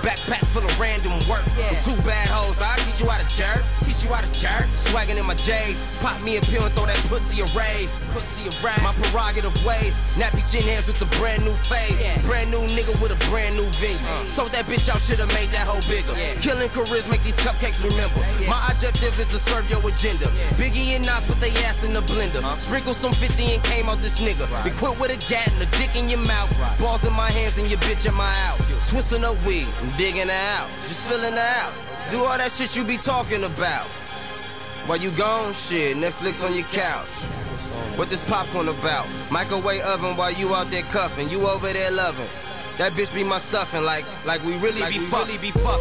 Backpack 0.00 0.40
full 0.48 0.64
of 0.64 0.72
random 0.80 1.12
work. 1.28 1.44
With 1.60 1.84
two 1.84 1.96
bad 2.08 2.28
hoes. 2.32 2.62
I 2.62 2.80
teach 2.88 3.04
you 3.04 3.08
how 3.12 3.20
to 3.20 3.28
jerk. 3.36 3.60
Teach 3.84 4.00
you 4.00 4.08
how 4.16 4.24
to 4.24 4.32
jerk. 4.32 4.64
Swagging 4.88 5.18
in 5.20 5.26
my 5.26 5.34
J's. 5.34 5.76
Pop 6.00 6.16
me 6.22 6.38
a 6.38 6.40
pill 6.40 6.64
and 6.64 6.72
throw 6.72 6.86
that 6.86 6.96
pussy 7.12 7.44
a 7.44 7.46
rave. 7.52 7.92
Pussy 8.16 8.48
a 8.48 8.52
rave. 8.64 8.80
My 8.80 8.96
prerogative 9.04 9.52
ways. 9.66 9.92
Nappy 10.16 10.40
chin 10.48 10.62
hands 10.62 10.86
with 10.86 10.98
the 10.98 11.10
brand 11.20 11.44
new 11.44 11.52
fade. 11.68 12.00
Brand 12.24 12.50
new 12.50 12.64
nigga 12.72 12.96
with 13.02 13.12
a 13.12 13.20
brand 13.28 13.56
new 13.56 13.66
venue. 13.78 14.28
Sold 14.28 14.52
that 14.52 14.66
bitch 14.66 14.88
out, 14.88 15.00
should've 15.00 15.28
made 15.34 15.48
that 15.50 15.66
hoe 15.66 15.82
bigger. 15.88 16.14
Killing 16.40 16.68
careers 16.70 17.08
make 17.08 17.22
these 17.22 17.36
cupcakes 17.36 17.82
remember. 17.82 18.20
My 18.48 18.70
objective 18.70 19.18
is 19.20 19.28
to 19.28 19.38
serve 19.38 19.68
your 19.70 19.80
agenda. 19.86 20.26
Biggie 20.56 20.96
and 20.96 21.04
Nas 21.04 21.24
put 21.26 21.38
they 21.38 21.50
ass 21.64 21.84
in 21.84 21.92
the 21.92 22.02
blender. 22.02 22.42
Sprinkle 22.60 22.94
some 22.94 23.12
50 23.12 23.54
and 23.54 23.62
came 23.64 23.88
out 23.88 23.98
this 23.98 24.20
nigga. 24.20 24.46
Equipped 24.66 25.00
with 25.00 25.10
a 25.10 25.18
gat 25.30 25.48
and 25.52 25.62
a 25.62 25.68
dick 25.78 25.94
in 25.96 26.08
your 26.08 26.20
mouth. 26.20 26.50
Right. 26.60 26.78
Balls 26.78 27.04
in 27.04 27.12
my 27.12 27.30
hands 27.30 27.58
and 27.58 27.68
your 27.68 27.80
bitch 27.80 28.06
in 28.06 28.14
my 28.14 28.32
house. 28.46 28.90
Twisting 28.90 29.24
up 29.24 29.36
weed 29.44 29.66
and 29.82 29.96
digging 29.96 30.28
her 30.28 30.44
out. 30.58 30.68
Just 30.88 31.02
filling 31.04 31.34
her 31.34 31.52
out. 31.62 31.72
Do 32.10 32.24
all 32.24 32.38
that 32.38 32.52
shit 32.52 32.76
you 32.76 32.84
be 32.84 32.96
talking 32.96 33.44
about. 33.44 33.86
While 34.86 34.98
you 34.98 35.10
gone, 35.10 35.52
shit, 35.52 35.96
Netflix 35.96 36.46
on 36.46 36.54
your 36.54 36.66
couch. 36.66 37.08
What 37.98 38.08
this 38.08 38.22
popcorn 38.28 38.68
about? 38.68 39.06
Microwave 39.30 39.80
oven 39.80 40.16
while 40.16 40.30
you 40.30 40.54
out 40.54 40.70
there 40.70 40.82
cuffing. 40.82 41.28
You 41.28 41.48
over 41.48 41.72
there 41.72 41.90
loving. 41.90 42.28
That 42.78 42.92
bitch 42.92 43.14
be 43.14 43.24
my 43.24 43.38
stuffing 43.38 43.84
like 43.84 44.04
like 44.26 44.44
we 44.44 44.54
really 44.58 44.84
be 44.90 44.98
fuck. 44.98 45.26
Really 45.26 45.38
be 45.38 45.50
fuck. 45.50 45.80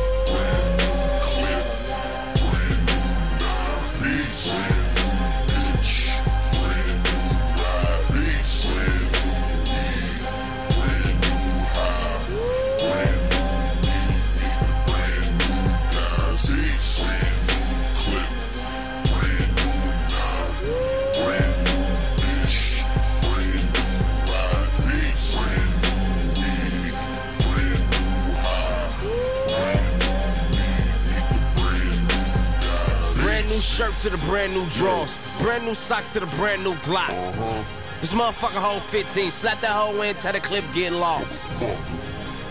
Shirt 33.76 33.94
to 33.98 34.10
the 34.10 34.18
brand 34.28 34.54
new 34.54 34.66
drawers. 34.70 35.18
Brand 35.42 35.66
new 35.66 35.74
socks 35.74 36.14
to 36.14 36.22
the 36.22 36.28
brand 36.38 36.64
new 36.64 36.76
Glock. 36.88 37.10
Uh-huh. 37.10 37.64
This 38.00 38.14
motherfucker 38.14 38.62
hold 38.64 38.82
15. 38.84 39.30
Slap 39.32 39.60
that 39.60 39.72
hoe 39.72 40.02
in, 40.02 40.16
tell 40.16 40.32
the 40.32 40.40
clip 40.40 40.64
get 40.74 40.94
lost. 40.94 41.28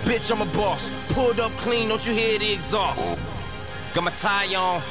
Bitch, 0.05 0.31
I'm 0.31 0.43
a 0.43 0.53
boss. 0.53 0.91
Pulled 1.15 1.41
up 1.41 1.51
clean, 1.53 1.89
don't 1.89 2.07
you 2.07 2.13
hear 2.13 2.39
the 2.39 2.53
exhaust? 2.53 3.27
Got 3.95 4.05
my 4.05 4.11
tie 4.11 4.55
on, 4.55 4.83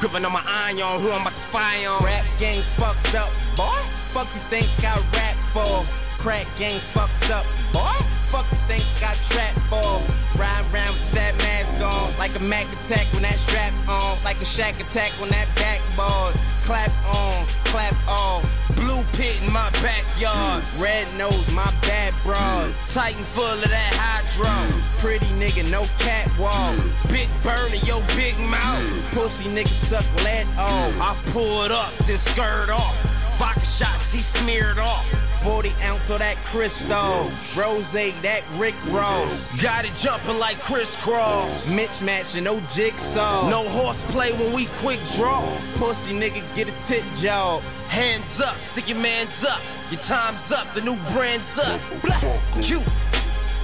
gripping 0.00 0.24
on 0.24 0.32
my 0.32 0.42
iron, 0.46 0.78
who 0.98 1.10
I'm 1.10 1.20
about 1.20 1.34
to 1.34 1.40
fire 1.40 1.90
on. 1.90 2.02
Rap 2.02 2.24
game 2.38 2.62
fucked 2.62 3.14
up, 3.14 3.28
boy. 3.54 3.82
Fuck 4.16 4.28
you 4.34 4.40
think 4.48 4.66
I 4.82 4.96
rap 5.12 5.36
for? 5.52 5.84
Crack 6.22 6.46
game 6.56 6.78
fucked 6.78 7.30
up, 7.30 7.44
boy. 7.70 8.21
Fuck 8.32 8.50
you 8.50 8.56
think 8.64 8.82
I 9.04 9.12
trap 9.28 9.52
for? 9.68 10.00
Ride 10.40 10.64
around 10.72 10.88
with 10.96 11.12
that 11.12 11.36
mask 11.44 11.82
on, 11.84 12.16
like 12.18 12.34
a 12.34 12.40
Mac 12.40 12.64
attack 12.72 13.04
when 13.12 13.20
that 13.28 13.36
strap 13.36 13.74
on, 13.86 14.16
like 14.24 14.40
a 14.40 14.46
shack 14.46 14.80
attack 14.80 15.12
on 15.20 15.28
that 15.28 15.46
backboard. 15.54 16.32
Clap 16.64 16.88
on, 17.04 17.44
clap 17.68 17.92
off. 18.08 18.40
Blue 18.74 19.04
pit 19.12 19.36
in 19.44 19.52
my 19.52 19.68
backyard. 19.84 20.64
Red 20.78 21.06
nose, 21.18 21.44
my 21.52 21.70
bad 21.82 22.14
broad. 22.22 22.72
Titan 22.88 23.22
full 23.22 23.44
of 23.44 23.68
that 23.68 23.92
hydro. 24.00 24.48
Pretty 24.96 25.28
nigga, 25.36 25.70
no 25.70 25.84
catwalk. 25.98 26.72
Big 27.12 27.28
burn 27.44 27.68
in 27.74 27.84
your 27.84 28.00
big 28.16 28.38
mouth. 28.48 28.80
Pussy 29.12 29.44
nigga 29.44 29.68
suck 29.68 30.08
lead 30.24 30.46
off. 30.56 30.96
I 30.98 31.14
pull 31.32 31.64
it 31.64 31.70
up, 31.70 31.92
then 32.08 32.16
skirt 32.16 32.70
off. 32.70 33.11
Vodka 33.42 33.66
shots, 33.66 34.12
he 34.12 34.20
smeared 34.20 34.78
off. 34.78 35.04
40 35.42 35.72
ounce 35.82 36.10
of 36.10 36.20
that 36.20 36.36
crystal. 36.44 37.28
Rose, 37.60 37.90
that 37.90 38.44
Rick 38.52 38.76
Ross. 38.88 39.60
Got 39.60 39.84
it 39.84 39.94
jumping 39.94 40.38
like 40.38 40.60
crisscross. 40.60 41.68
Mitch 41.68 42.00
matching, 42.02 42.44
no 42.44 42.60
jigsaw. 42.72 43.50
No 43.50 43.68
horseplay 43.68 44.30
when 44.34 44.52
we 44.52 44.66
quick 44.78 45.00
draw. 45.16 45.42
Pussy 45.74 46.12
nigga, 46.12 46.40
get 46.54 46.68
a 46.68 46.86
tit 46.86 47.02
job. 47.16 47.62
Hands 47.88 48.40
up, 48.40 48.56
stick 48.58 48.88
your 48.88 48.98
mans 48.98 49.44
up. 49.44 49.60
Your 49.90 49.98
time's 49.98 50.52
up, 50.52 50.72
the 50.72 50.80
new 50.80 50.94
brand's 51.12 51.58
up. 51.58 51.80
Blah, 52.00 52.38
cute. 52.60 52.80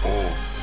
Oh. 0.03 0.58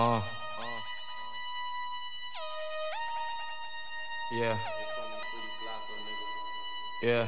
Uh. 0.00 0.22
Yeah. 4.30 4.56
Yeah. 7.02 7.26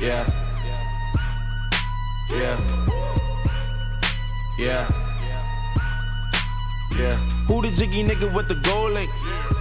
Yeah. 0.00 0.24
Yeah. 2.30 2.56
Yeah. 4.60 4.86
Yeah. 6.96 7.16
Who 7.48 7.62
the 7.62 7.72
jiggy 7.76 8.04
nigga 8.04 8.32
with 8.32 8.46
the 8.46 8.54
gold 8.62 8.92
links? 8.92 9.52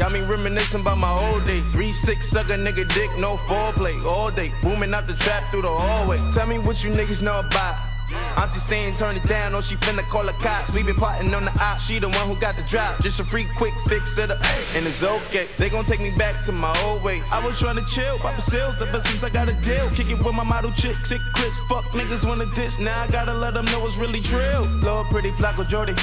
Got 0.00 0.10
me 0.10 0.20
reminiscing 0.22 0.80
about 0.80 0.98
my 0.98 1.12
old 1.12 1.46
days. 1.46 1.62
Three 1.70 1.92
six 1.92 2.28
sucker 2.28 2.54
nigga 2.54 2.92
dick, 2.92 3.10
no 3.20 3.36
foreplay 3.36 4.04
all 4.04 4.32
day. 4.32 4.50
Booming 4.64 4.94
out 4.94 5.06
the 5.06 5.14
trap 5.14 5.48
through 5.52 5.62
the 5.62 5.70
hallway. 5.70 6.18
Tell 6.32 6.48
me 6.48 6.58
what 6.58 6.82
you 6.82 6.90
niggas 6.90 7.22
know 7.22 7.38
about. 7.38 7.93
Auntie 8.36 8.58
saying 8.58 8.94
turn 8.94 9.16
it 9.16 9.26
down, 9.26 9.54
or 9.54 9.62
she 9.62 9.76
finna 9.76 10.02
call 10.02 10.24
the 10.24 10.32
cops. 10.32 10.72
We 10.74 10.82
been 10.82 10.94
plotting 10.94 11.32
on 11.34 11.44
the 11.44 11.52
op, 11.60 11.78
she 11.78 11.98
the 11.98 12.08
one 12.08 12.28
who 12.28 12.36
got 12.36 12.56
the 12.56 12.62
drop. 12.64 13.00
Just 13.02 13.20
a 13.20 13.24
free 13.24 13.46
quick 13.56 13.72
fix 13.88 14.14
to 14.16 14.26
the, 14.26 14.36
and 14.74 14.86
it's 14.86 15.02
okay. 15.02 15.48
They 15.58 15.70
gon' 15.70 15.84
take 15.84 16.00
me 16.00 16.10
back 16.16 16.44
to 16.44 16.52
my 16.52 16.74
old 16.84 17.02
ways. 17.02 17.22
I 17.32 17.44
was 17.44 17.58
trying 17.58 17.76
to 17.76 17.84
chill, 17.86 18.18
pop 18.18 18.38
sales 18.40 18.80
ever 18.82 19.00
since 19.00 19.22
I 19.22 19.30
got 19.30 19.48
a 19.48 19.54
deal. 19.62 19.88
Kick 19.90 20.10
it 20.10 20.18
with 20.18 20.34
my 20.34 20.44
model 20.44 20.72
chick, 20.72 20.96
sick 21.06 21.20
clips, 21.34 21.58
fuck 21.68 21.84
niggas 21.92 22.26
wanna 22.26 22.46
diss. 22.54 22.78
Now 22.78 23.02
I 23.02 23.08
gotta 23.08 23.32
let 23.32 23.54
them 23.54 23.64
know 23.66 23.86
it's 23.86 23.96
really 23.96 24.20
trill. 24.20 24.66
Lord, 24.82 25.06
pretty 25.08 25.30
Flacko 25.30 25.64
Jodye. 25.64 25.96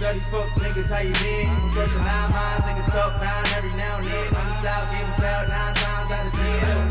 Dirty 0.00 0.20
fuck 0.30 0.48
niggas, 0.58 0.90
how 0.90 1.00
you 1.00 1.12
been? 1.20 1.70
Brushing 1.70 2.04
nine 2.04 2.30
miles, 2.32 2.62
niggas 2.64 2.90
talk 2.90 3.12
nine 3.20 3.46
every 3.56 3.70
now 3.76 3.96
and 3.96 4.04
then. 4.04 4.26
On 4.34 4.46
the 4.48 4.54
south, 4.64 4.90
give 4.90 5.08
us 5.08 5.22
out 5.22 5.48
nine 5.48 5.74
times 5.74 6.10
out 6.10 6.26
of 6.26 6.32
ten. 6.32 6.88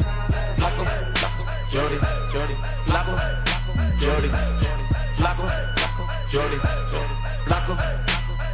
Flacko, 0.56 0.84
Flacko, 1.18 1.44
Jodye, 1.72 2.00
Jodye, 2.32 2.56
Flacko. 2.86 3.49
Jodye, 4.00 4.30
Flacko, 5.18 5.46
Jodye, 6.32 6.60
Flacko, 7.46 7.76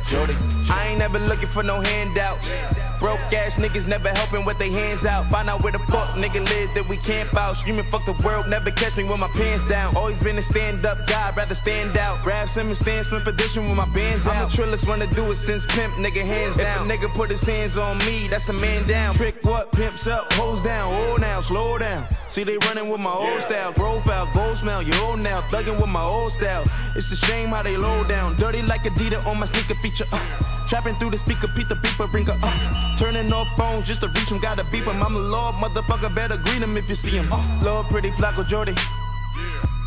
Jodye. 0.10 0.36
I 0.72 0.88
ain't 0.88 1.00
never 1.00 1.20
looking 1.20 1.48
for 1.48 1.64
no 1.64 1.80
handouts. 1.80 2.85
Broke 3.06 3.34
ass 3.34 3.60
niggas 3.60 3.88
never 3.88 4.10
helping 4.10 4.46
with 4.46 4.58
their 4.58 4.72
hands 4.72 5.06
out. 5.06 5.26
Find 5.28 5.48
out 5.48 5.62
where 5.62 5.72
the 5.72 5.78
fuck 5.94 6.10
nigga 6.16 6.42
live 6.50 6.74
that 6.74 6.90
we 6.90 6.98
camp 6.98 7.36
out. 7.36 7.56
Screaming 7.56 7.86
fuck 7.92 8.04
the 8.08 8.18
world, 8.26 8.48
never 8.50 8.72
catch 8.72 8.98
me 8.98 9.04
with 9.04 9.20
my 9.20 9.28
pants 9.28 9.70
down. 9.70 9.96
Always 9.96 10.24
been 10.24 10.36
a 10.40 10.42
stand 10.42 10.84
up 10.88 10.98
guy, 11.06 11.32
rather 11.38 11.54
stand 11.54 11.96
out. 11.98 12.24
Grab 12.24 12.50
some 12.50 12.66
and 12.66 12.76
stand 12.76 13.06
swim 13.06 13.22
for 13.22 13.32
dishing 13.32 13.70
with 13.70 13.78
my 13.78 13.86
bands 13.94 14.26
out. 14.26 14.36
I'm 14.36 14.50
the 14.50 14.56
trillest 14.58 14.88
one 14.88 14.98
to 15.02 15.08
do 15.14 15.24
it 15.30 15.36
since 15.36 15.68
pimp, 15.68 15.94
nigga 15.94 16.26
hands 16.26 16.58
down. 16.58 16.90
If 16.90 17.04
a 17.04 17.08
nigga 17.08 17.14
put 17.14 17.30
his 17.30 17.44
hands 17.44 17.78
on 17.78 18.00
me, 18.00 18.28
that's 18.28 18.50
a 18.50 18.54
man 18.54 18.88
down. 18.88 19.14
Trick 19.14 19.38
what? 19.44 19.72
Pimps 19.72 20.08
up, 20.08 20.34
hoes 20.34 20.64
down. 20.64 20.88
Oh 20.90 21.18
now, 21.22 21.42
slow 21.42 21.78
down. 21.78 22.08
See 22.30 22.44
they 22.44 22.58
running 22.66 22.90
with 22.90 23.02
my 23.02 23.14
old 23.14 23.40
style. 23.40 23.72
Profile, 23.72 24.28
gold 24.34 24.58
smell, 24.58 24.82
you 24.82 24.94
old 25.04 25.20
now. 25.20 25.42
Thugging 25.42 25.80
with 25.80 25.92
my 25.92 26.02
old 26.02 26.32
style. 26.32 26.64
It's 26.96 27.12
a 27.12 27.16
shame 27.16 27.50
how 27.50 27.62
they 27.62 27.78
low 27.78 28.04
down. 28.08 28.36
Dirty 28.38 28.64
like 28.64 28.82
Adidas 28.82 29.24
on 29.28 29.38
my 29.40 29.46
sneaker 29.46 29.76
feature. 29.76 30.06
Uh. 30.12 30.55
Trapping 30.68 30.96
through 30.96 31.12
the 31.12 31.18
speaker, 31.18 31.48
Pete 31.56 31.70
the 31.70 31.76
beeper, 31.76 32.10
bring 32.10 32.26
her 32.26 32.34
up. 32.34 32.40
Uh. 32.42 32.98
Turning 32.98 33.32
off 33.32 33.48
phones 33.56 33.86
just 33.86 34.02
to 34.02 34.08
reach 34.08 34.32
him, 34.32 34.40
gotta 34.40 34.64
beep 34.72 34.84
him. 34.84 35.02
I'm 35.02 35.16
a 35.16 35.20
lord, 35.20 35.56
motherfucker, 35.56 36.14
better 36.14 36.38
greet 36.38 36.62
him 36.62 36.76
if 36.76 36.90
you 36.90 36.96
see 36.96 37.18
him. 37.18 37.26
Uh. 37.32 37.62
Lord, 37.64 37.86
pretty 37.88 38.10
Flacko 38.12 38.44
Jodye. 38.44 38.76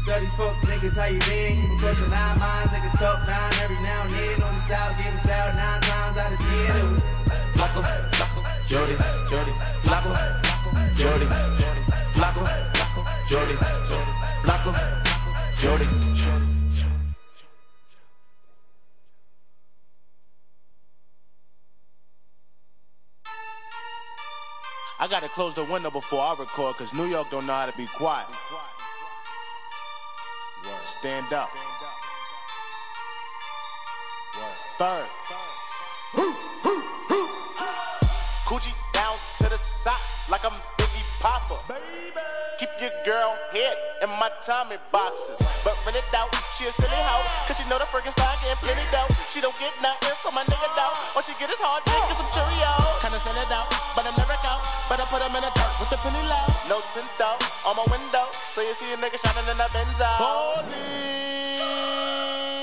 Dirty 0.06 0.26
fuck 0.38 0.56
niggas, 0.64 0.96
how 0.96 1.06
you 1.06 1.18
been? 1.26 1.60
You 1.60 1.78
crushing 1.78 2.08
nine 2.10 2.38
minds, 2.38 2.72
niggas 2.72 2.98
talk 2.98 3.26
nine 3.26 3.52
every 3.60 3.76
now 3.82 4.02
and 4.02 4.10
then. 4.10 4.42
On 4.42 4.54
the 4.54 4.60
south, 4.70 4.96
give 4.96 5.12
us 5.12 5.28
out 5.28 5.54
nine 5.54 5.80
times 5.82 6.16
out 6.16 6.32
of 6.32 6.38
ten. 6.38 6.76
It 6.76 6.88
was 6.88 7.00
Flacko, 7.58 7.82
Flacko, 8.14 8.40
Jodye, 8.70 8.96
Jodye, 9.28 9.54
Flacko, 9.82 10.12
Jodye, 10.96 11.28
Flacko, 12.14 12.42
Jodye, 13.28 13.56
Flacko, 14.46 14.72
Jodye. 15.58 16.57
I 25.00 25.06
gotta 25.06 25.28
close 25.28 25.54
the 25.54 25.64
window 25.64 25.90
before 25.90 26.20
I 26.20 26.34
record, 26.36 26.76
cause 26.76 26.92
New 26.92 27.04
York 27.04 27.30
don't 27.30 27.46
know 27.46 27.54
how 27.54 27.66
to 27.66 27.76
be 27.76 27.86
quiet. 27.86 28.26
Stand 30.82 31.32
up. 31.32 31.50
Third. 34.76 35.06
Coochie 38.46 38.74
down 38.92 39.14
to 39.38 39.48
the 39.48 39.56
socks 39.56 40.28
like 40.28 40.44
I'm 40.44 40.52
Biggie 40.78 41.20
Papa. 41.20 41.54
Keep 42.58 42.70
your 42.80 42.90
girl 43.04 43.36
head 43.52 43.76
in 44.02 44.10
my 44.18 44.30
Tommy 44.44 44.76
boxes. 44.90 45.38
But 45.64 45.74
when 45.86 45.94
it 45.94 46.02
out, 46.12 46.34
she 46.56 46.64
a 46.66 46.72
silly 46.72 46.90
hoe. 46.90 47.22
Cause 47.46 47.56
she 47.58 47.68
know 47.68 47.78
the 47.78 47.84
freaking 47.84 48.10
style 48.10 48.36
getting 48.42 48.56
plenty 48.56 48.82
dough. 48.90 49.07
She 49.38 49.46
don't 49.46 49.54
get 49.54 49.70
nothing 49.78 50.18
from 50.18 50.34
my 50.34 50.42
nigga 50.50 50.66
though. 50.74 51.14
All 51.14 51.22
she 51.22 51.30
get 51.38 51.46
is 51.46 51.62
hard 51.62 51.86
dick 51.86 51.94
and 51.94 52.18
some 52.18 52.26
Cheerios. 52.34 52.98
Kinda 52.98 53.22
send 53.22 53.38
it 53.38 53.46
out, 53.54 53.70
but 53.94 54.02
I'm 54.02 54.10
never 54.18 54.34
out. 54.34 54.66
Better 54.90 55.06
put 55.06 55.22
him 55.22 55.30
in 55.30 55.46
the 55.46 55.52
dirt 55.54 55.74
with 55.78 55.94
the 55.94 55.98
penny 56.02 56.18
low. 56.26 56.42
No 56.66 56.82
tint 56.90 57.06
out 57.22 57.38
on 57.62 57.78
my 57.78 57.86
window. 57.86 58.26
So 58.34 58.66
you 58.66 58.74
see 58.74 58.90
a 58.90 58.98
nigga 58.98 59.14
shining 59.14 59.46
in 59.46 59.54
the 59.54 59.70
Benzo. 59.70 60.10
Holy. 60.18 61.54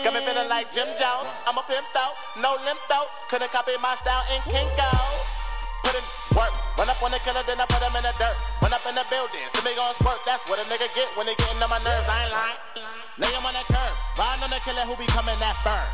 Got 0.04 0.20
me 0.20 0.28
feeling 0.28 0.52
like 0.52 0.68
Jim 0.76 0.92
Jones. 1.00 1.32
I'm 1.48 1.56
a 1.56 1.64
pimp 1.64 1.88
out, 1.96 2.12
no 2.44 2.60
limp 2.68 2.84
out. 2.92 3.08
Couldn't 3.32 3.56
copy 3.56 3.80
my 3.80 3.96
style 3.96 4.28
in 4.36 4.44
Kinkos. 4.44 5.48
Put 5.80 5.96
in 5.96 6.04
work, 6.36 6.52
run 6.76 6.92
up 6.92 7.00
on 7.00 7.16
the 7.16 7.24
killer, 7.24 7.40
then 7.48 7.56
I 7.56 7.72
put 7.72 7.80
him 7.80 7.96
in 7.96 8.04
the 8.04 8.12
dirt. 8.20 8.36
Run 8.60 8.76
up 8.76 8.84
in 8.84 9.00
the 9.00 9.08
building, 9.08 9.48
see 9.48 9.64
me 9.64 9.72
gon' 9.80 9.96
squirt. 9.96 10.20
That's 10.28 10.44
what 10.52 10.60
a 10.60 10.68
nigga 10.68 10.92
get 10.92 11.08
when 11.16 11.24
they 11.24 11.40
getting 11.40 11.56
on 11.64 11.72
my 11.72 11.80
nerves. 11.88 12.04
I 12.04 12.20
ain't 12.20 12.36
lying. 12.36 13.05
Lay 13.16 13.32
him 13.32 13.48
on 13.48 13.56
that 13.56 13.64
curb, 13.72 13.96
ride 14.20 14.44
on 14.44 14.52
the 14.52 14.60
killer 14.60 14.84
who 14.84 14.92
be 15.00 15.08
coming 15.08 15.40
that 15.40 15.56
burn. 15.64 15.88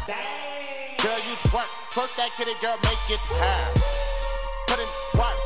Girl, 0.97 1.21
you 1.21 1.37
twerk, 1.53 1.69
twerk 1.93 2.09
that 2.17 2.33
kitty 2.33 2.57
girl, 2.57 2.73
make 2.81 2.97
it 3.13 3.21
turn. 3.29 3.69
Put 4.65 4.81
in 4.81 4.89
work. 5.13 5.37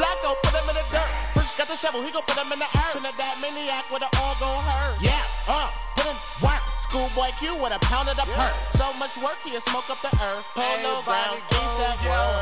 Flacko, 0.00 0.32
put 0.40 0.56
him 0.56 0.72
in 0.72 0.76
the 0.80 0.86
dirt. 0.88 1.12
Fresh 1.36 1.52
got 1.60 1.68
the 1.68 1.76
shovel, 1.76 2.00
he 2.00 2.08
gon' 2.08 2.24
put 2.24 2.40
him 2.40 2.48
in 2.48 2.56
the 2.56 2.64
earth. 2.64 2.96
Trinidad 2.96 3.36
maniac 3.44 3.84
with 3.92 4.00
an 4.00 4.08
all 4.24 4.32
gon' 4.40 4.56
hurt. 4.64 5.04
Yeah, 5.04 5.20
uh, 5.52 5.68
put 6.00 6.08
in 6.08 6.16
work. 6.40 6.64
Schoolboy 6.80 7.36
Q 7.36 7.60
with 7.60 7.76
a 7.76 7.80
pound 7.84 8.08
of 8.08 8.16
the 8.16 8.24
perk. 8.32 8.56
So 8.64 8.88
much 8.96 9.20
work, 9.20 9.36
he'll 9.44 9.60
smoke 9.60 9.92
up 9.92 10.00
the 10.00 10.12
earth. 10.16 10.48
Polo 10.56 11.04
ground, 11.04 11.44
ASAP 11.52 12.08
world. 12.08 12.40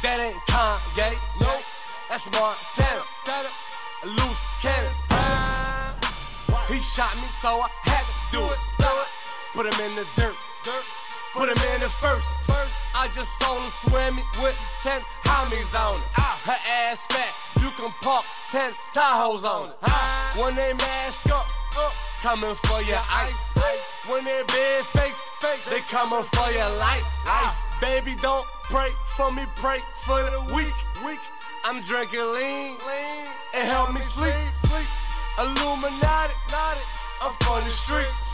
That 0.00 0.24
ain't 0.24 0.40
Kanye, 0.48 1.12
no, 1.44 1.52
that's 2.08 2.24
Montana. 2.32 3.04
A 4.00 4.08
loose 4.08 4.48
cannon. 4.64 5.39
He 6.70 6.80
shot 6.80 7.14
me, 7.16 7.26
so 7.34 7.60
I 7.60 7.68
had 7.84 8.04
to 8.06 8.16
do 8.30 8.42
it. 8.46 8.60
Put 9.52 9.66
him 9.66 9.74
in 9.84 9.94
the 9.98 10.06
dirt. 10.14 10.36
Put 11.34 11.48
him 11.50 11.58
in 11.74 11.80
the 11.82 11.90
first. 11.90 12.46
First, 12.46 12.74
I 12.94 13.08
just 13.14 13.38
saw 13.38 13.58
him 13.58 13.70
swimming 13.70 14.24
with 14.40 14.54
ten 14.82 15.02
homies 15.26 15.74
on 15.74 15.98
it. 15.98 16.06
Her 16.46 16.58
ass 16.86 17.06
fat, 17.10 17.34
you 17.62 17.70
can 17.74 17.90
park 18.02 18.24
ten 18.48 18.72
Tahoes 18.94 19.42
on 19.42 19.70
it. 19.70 19.76
When 20.38 20.54
they 20.54 20.72
mask 20.74 21.30
up, 21.30 21.46
up, 21.76 21.92
coming 22.22 22.54
for 22.54 22.80
your 22.82 23.02
ice. 23.10 23.50
When 24.08 24.24
they 24.24 24.42
big 24.46 24.84
face, 24.86 25.28
face, 25.40 25.66
they 25.68 25.80
coming 25.90 26.22
for 26.22 26.50
your 26.52 26.70
life. 26.78 27.26
Life, 27.26 27.58
baby, 27.80 28.14
don't 28.22 28.46
pray 28.70 28.90
for 29.16 29.32
me, 29.32 29.42
pray 29.56 29.82
for 30.06 30.22
the 30.22 30.40
weak. 30.54 30.74
Weak. 31.04 31.20
I'm 31.64 31.82
drinking 31.82 32.20
lean, 32.20 32.78
lean, 32.86 33.26
and 33.54 33.68
help 33.68 33.92
me 33.92 34.00
sleep, 34.00 34.34
sleep. 34.54 34.86
Illuminati, 35.38 36.34
I'm 37.22 37.32
from 37.44 37.62
the 37.64 37.70
streets. 37.70 38.30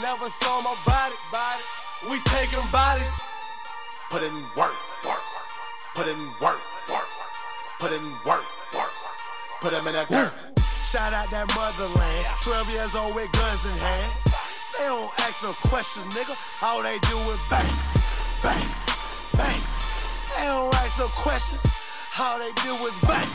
Never 0.00 0.28
saw 0.28 0.60
my 0.62 0.76
body, 0.86 1.14
body. 1.32 1.62
We 2.10 2.20
taking 2.30 2.62
bodies. 2.70 3.10
Put 4.10 4.22
in 4.22 4.32
work, 4.56 4.76
work, 5.04 5.24
put 5.94 6.06
in 6.06 6.18
work, 6.40 6.60
work, 6.88 7.08
put 7.80 7.92
in 7.92 8.02
work, 8.24 8.44
work, 8.74 8.92
put 9.60 9.72
them 9.72 9.86
in 9.88 9.94
that 9.94 10.08
dirt. 10.08 10.32
Shout 10.84 11.12
out 11.12 11.28
that 11.30 11.48
motherland. 11.56 12.26
12 12.42 12.70
years 12.70 12.94
old 12.94 13.16
with 13.16 13.32
guns 13.32 13.66
in 13.66 13.74
hand. 13.74 14.12
They 14.78 14.86
don't 14.86 15.10
ask 15.26 15.42
no 15.42 15.52
questions, 15.66 16.06
nigga. 16.14 16.36
All 16.62 16.82
they 16.82 16.98
do 17.10 17.18
is 17.34 17.40
bang, 17.50 17.74
bang, 18.44 18.68
bang. 19.34 19.62
They 20.36 20.46
don't 20.46 20.74
ask 20.76 20.98
no 20.98 21.08
questions. 21.08 21.64
All 22.20 22.38
they 22.38 22.52
do 22.62 22.72
is 22.86 22.94
bang, 23.02 23.28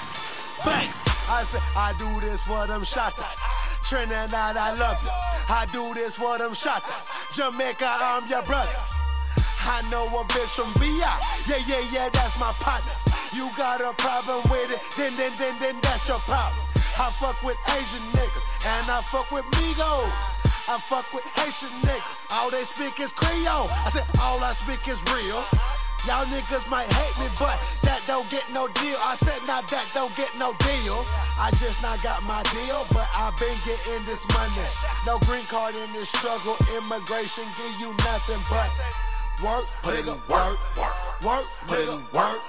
bang. 0.64 1.11
I 1.32 1.48
I 1.78 1.94
do 1.98 2.20
this 2.20 2.44
for 2.44 2.68
them 2.68 2.84
shotters. 2.84 3.40
Trinidad, 3.88 4.58
I 4.60 4.76
love 4.76 5.00
you. 5.00 5.10
I 5.48 5.66
do 5.72 5.94
this 5.94 6.18
for 6.18 6.38
them 6.38 6.54
shotters. 6.54 7.08
Jamaica, 7.32 7.88
I'm 7.88 8.28
your 8.28 8.44
brother. 8.44 8.76
I 9.64 9.80
know 9.90 10.12
a 10.12 10.28
bitch 10.28 10.52
from 10.60 10.68
BI. 10.76 10.92
Yeah, 11.48 11.64
yeah, 11.72 11.88
yeah, 11.88 12.10
that's 12.12 12.38
my 12.38 12.52
partner. 12.60 12.92
You 13.32 13.48
got 13.56 13.80
a 13.80 13.96
problem 13.96 14.44
with 14.52 14.76
it, 14.76 14.82
then, 14.98 15.16
then, 15.16 15.32
then, 15.40 15.56
then 15.60 15.76
that's 15.82 16.10
your 16.10 16.20
problem. 16.28 16.68
I 17.00 17.08
fuck 17.16 17.42
with 17.48 17.58
Asian 17.80 18.04
niggas, 18.12 18.44
and 18.68 18.92
I 18.92 19.00
fuck 19.00 19.32
with 19.32 19.46
Migos. 19.56 20.42
I 20.68 20.78
fuck 20.78 21.08
with 21.12 21.24
Haitian 21.36 21.74
niggas. 21.84 22.32
All 22.32 22.52
they 22.52 22.64
speak 22.64 23.00
is 23.00 23.12
Creole. 23.12 23.68
I 23.72 23.90
said, 23.92 24.08
all 24.22 24.40
I 24.44 24.54
speak 24.54 24.88
is 24.88 25.00
real. 25.12 25.44
Y'all 26.08 26.26
niggas 26.34 26.66
might 26.70 26.90
hate 26.98 27.16
me, 27.22 27.30
but 27.38 27.62
that 27.86 28.02
don't 28.08 28.28
get 28.30 28.42
no 28.50 28.66
deal. 28.82 28.98
I 29.06 29.14
said, 29.22 29.38
now 29.46 29.62
that 29.62 29.86
don't 29.94 30.10
get 30.18 30.34
no 30.34 30.50
deal. 30.58 31.06
I 31.38 31.54
just 31.62 31.84
not 31.84 32.02
got 32.02 32.26
my 32.26 32.42
deal, 32.50 32.82
but 32.90 33.06
i 33.14 33.30
been 33.38 33.54
getting 33.62 34.02
this 34.10 34.26
money. 34.34 34.66
No 35.06 35.22
green 35.30 35.46
card 35.46 35.76
in 35.76 35.90
this 35.94 36.10
struggle. 36.10 36.58
Immigration 36.74 37.46
give 37.54 37.78
you 37.78 37.94
nothing 38.10 38.42
but 38.50 38.70
work, 39.46 39.66
Put 39.84 40.00
in 40.00 40.08
work, 40.26 40.58
work, 40.74 41.22
work, 41.22 41.46
Put 41.68 41.86
in 41.86 42.02
work, 42.14 42.42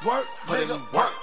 work, 0.00 0.28
put 0.46 0.62
in 0.64 0.80
work. 0.92 1.15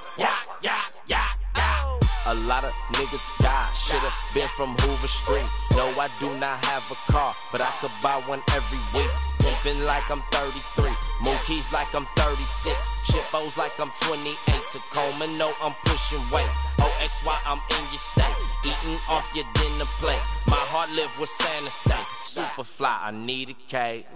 A 2.25 2.35
lot 2.47 2.63
of 2.63 2.73
niggas 2.95 3.41
die. 3.43 3.69
Should've 3.75 4.15
been 4.33 4.47
from 4.55 4.75
Hoover 4.79 5.07
Street. 5.07 5.43
No, 5.75 5.83
I 5.99 6.07
do 6.19 6.31
not 6.39 6.63
have 6.65 6.89
a 6.89 6.95
car, 7.11 7.33
but 7.51 7.59
I 7.59 7.69
could 7.81 7.91
buy 8.01 8.15
one 8.31 8.41
every 8.55 8.79
week. 8.95 9.11
Pimpin' 9.43 9.85
like 9.85 10.09
I'm 10.09 10.23
33. 10.31 10.87
Mookies 11.19 11.73
like 11.73 11.93
I'm 11.93 12.07
36. 12.15 12.79
Shitbos 13.11 13.57
like 13.57 13.75
I'm 13.79 13.91
28. 14.07 14.39
Tacoma, 14.71 15.27
no, 15.37 15.51
I'm 15.61 15.75
pushing 15.83 16.23
weight. 16.31 16.47
OXY, 16.79 17.35
I'm 17.45 17.59
in 17.59 17.83
your 17.91 17.99
state. 17.99 18.39
Eating 18.63 18.99
off 19.09 19.27
your 19.35 19.45
dinner 19.53 19.89
plate. 19.99 20.23
My 20.47 20.63
heart 20.71 20.91
live 20.95 21.11
with 21.19 21.29
Santa 21.29 21.69
State. 21.69 22.07
Super 22.23 22.63
fly, 22.63 22.99
I 23.03 23.11
need 23.11 23.49
a 23.49 23.57
cake. 23.67 24.07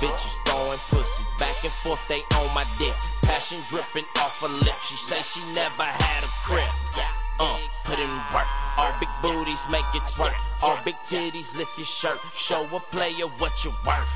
Bitches 0.00 0.36
throwing 0.48 0.80
pussy 0.88 1.22
back 1.38 1.60
and 1.62 1.72
forth, 1.84 2.00
they 2.08 2.24
on 2.40 2.48
my 2.54 2.64
dick. 2.78 2.96
Passion 3.28 3.60
dripping 3.68 4.08
off 4.16 4.40
her 4.40 4.48
lip. 4.64 4.76
She 4.88 4.96
say 4.96 5.20
she 5.20 5.44
never 5.52 5.84
had 5.84 6.24
a 6.24 6.30
crib. 6.48 6.64
Uh, 7.40 7.56
put 7.86 7.98
in 7.98 8.10
work. 8.36 8.44
All 8.76 8.92
big 9.00 9.08
booties 9.22 9.64
make 9.70 9.88
it 9.94 10.04
twerk. 10.12 10.36
All 10.62 10.78
big 10.84 10.96
titties 11.08 11.56
lift 11.56 11.72
your 11.78 11.86
shirt. 11.86 12.20
Show 12.36 12.68
a 12.68 12.80
player 12.92 13.24
what 13.40 13.64
you're 13.64 13.72
worth. 13.80 14.12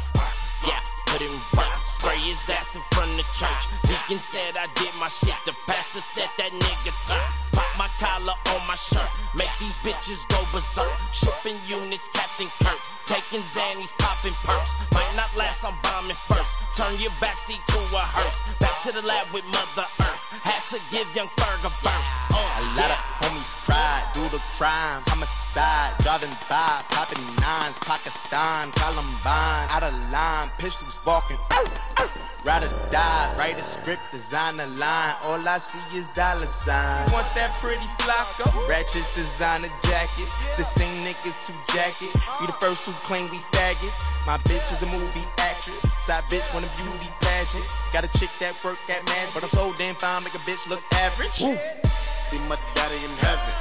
Yeah, 0.61 0.77
put 1.07 1.25
in 1.25 1.33
work. 1.57 1.73
Spray 1.89 2.21
his 2.21 2.51
ass 2.53 2.77
in 2.77 2.83
front 2.93 3.17
of 3.17 3.25
church. 3.33 3.65
Deacon 3.89 4.21
said 4.21 4.61
I 4.61 4.69
did 4.77 4.93
my 5.01 5.09
shit. 5.09 5.33
The 5.49 5.57
pastor 5.65 6.05
said 6.05 6.29
that 6.37 6.53
nigga 6.53 6.93
turn. 7.09 7.25
Pop 7.57 7.73
my 7.81 7.89
collar 7.97 8.37
on 8.37 8.61
my 8.69 8.77
shirt. 8.77 9.09
Make 9.33 9.49
these 9.57 9.77
bitches 9.81 10.21
go 10.29 10.45
berserk. 10.53 10.93
Shipping 11.17 11.57
units, 11.65 12.13
Captain 12.13 12.53
Kirk. 12.61 12.77
Taking 13.09 13.41
Xannies, 13.41 13.97
popping 13.97 14.37
perks. 14.45 14.93
Might 14.93 15.13
not 15.17 15.33
last, 15.33 15.65
I'm 15.65 15.73
bombing 15.81 16.13
first. 16.13 16.61
Turn 16.77 16.93
your 17.01 17.13
backseat 17.25 17.65
to 17.73 17.81
a 17.97 18.05
hearse. 18.05 18.59
Back 18.61 18.77
to 18.85 18.93
the 18.93 19.01
lab 19.01 19.33
with 19.33 19.49
Mother 19.49 19.89
Earth. 20.05 20.29
To 20.71 20.81
give 20.91 21.07
young 21.15 21.29
Ferg 21.29 21.61
a 21.67 21.71
verse. 21.85 22.13
Uh, 22.33 22.41
A 22.59 22.63
lot 22.81 22.91
of 22.91 22.99
homies 23.21 23.53
tried, 23.67 24.03
do 24.15 24.23
the 24.35 24.43
crimes, 24.57 25.05
homicide, 25.07 25.93
driving 26.03 26.35
by, 26.49 26.83
popping 26.89 27.23
nines, 27.39 27.79
Pakistan, 27.85 28.73
Columbine, 28.73 29.69
out 29.71 29.83
of 29.85 29.93
line, 30.11 30.51
pistols 30.59 30.99
barking, 31.05 31.37
ow, 31.53 31.67
ow. 31.99 32.09
Ride 32.45 32.65
or 32.65 32.73
die, 32.91 33.35
write 33.39 33.59
a 33.59 33.63
script, 33.63 34.03
design 34.11 34.59
a 34.59 34.67
line, 34.67 35.15
all 35.23 35.41
I 35.47 35.59
see 35.59 35.79
is 35.97 36.07
dollar 36.09 36.47
signs. 36.47 37.13
Want 37.13 37.27
that 37.37 37.53
pretty 37.61 37.87
Flacko? 38.01 38.49
Ratchets, 38.69 39.15
designer 39.15 39.69
jackets, 39.85 40.57
the 40.57 40.65
same 40.65 40.93
niggas 41.07 41.49
who 41.49 41.55
jacket, 41.73 42.13
we 42.41 42.47
the 42.47 42.53
first 42.55 42.85
who 42.87 42.93
claim 43.07 43.29
we 43.31 43.39
faggots. 43.53 43.97
My 44.27 44.39
bitch 44.49 44.73
is 44.73 44.83
a 44.83 44.87
movie 44.87 45.25
actress, 45.65 45.91
side 46.05 46.25
bitch 46.25 46.53
want 46.53 46.67
a 46.67 46.83
beauty 46.83 47.11
pageant, 47.21 47.65
got 47.93 48.05
a 48.05 48.19
chick 48.19 48.31
that 48.41 48.55
work 48.65 48.79
at 48.91 49.05
man, 49.07 49.29
but 49.33 49.43
I'm 49.43 49.49
so 49.49 49.73
damn 49.79 49.95
fine, 49.95 50.25
make 50.25 50.35
a 50.35 50.39
bitch 50.39 50.69
look 50.69 50.83
average. 50.95 51.41
Be 52.31 52.39
my 52.49 52.59
daddy 52.75 52.97
in 52.97 53.11
heaven. 53.19 53.55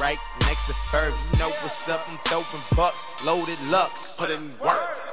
Right 0.00 0.18
next 0.40 0.66
to 0.66 0.72
you 0.72 1.38
know 1.38 1.50
what's 1.62 1.88
up, 1.88 2.04
I'm 2.08 2.18
throwing 2.24 2.64
bucks, 2.76 3.06
loaded 3.24 3.60
lux. 3.68 4.16
Put 4.16 4.30
in 4.30 4.52
work. 4.58 5.03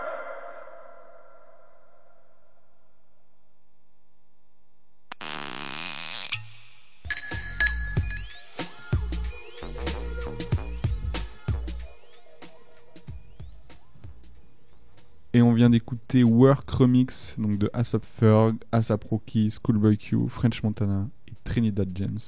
Et 15.41 15.43
on 15.43 15.53
vient 15.53 15.71
d'écouter 15.71 16.23
Work 16.23 16.69
Remix 16.69 17.35
donc 17.39 17.57
de 17.57 17.67
ASAP 17.73 18.05
Ferg, 18.05 18.57
ASAP 18.71 19.03
Rocky, 19.05 19.49
Schoolboy 19.49 19.97
Q, 19.97 20.27
French 20.27 20.61
Montana 20.61 21.09
et 21.27 21.33
Trinidad 21.43 21.89
James. 21.95 22.19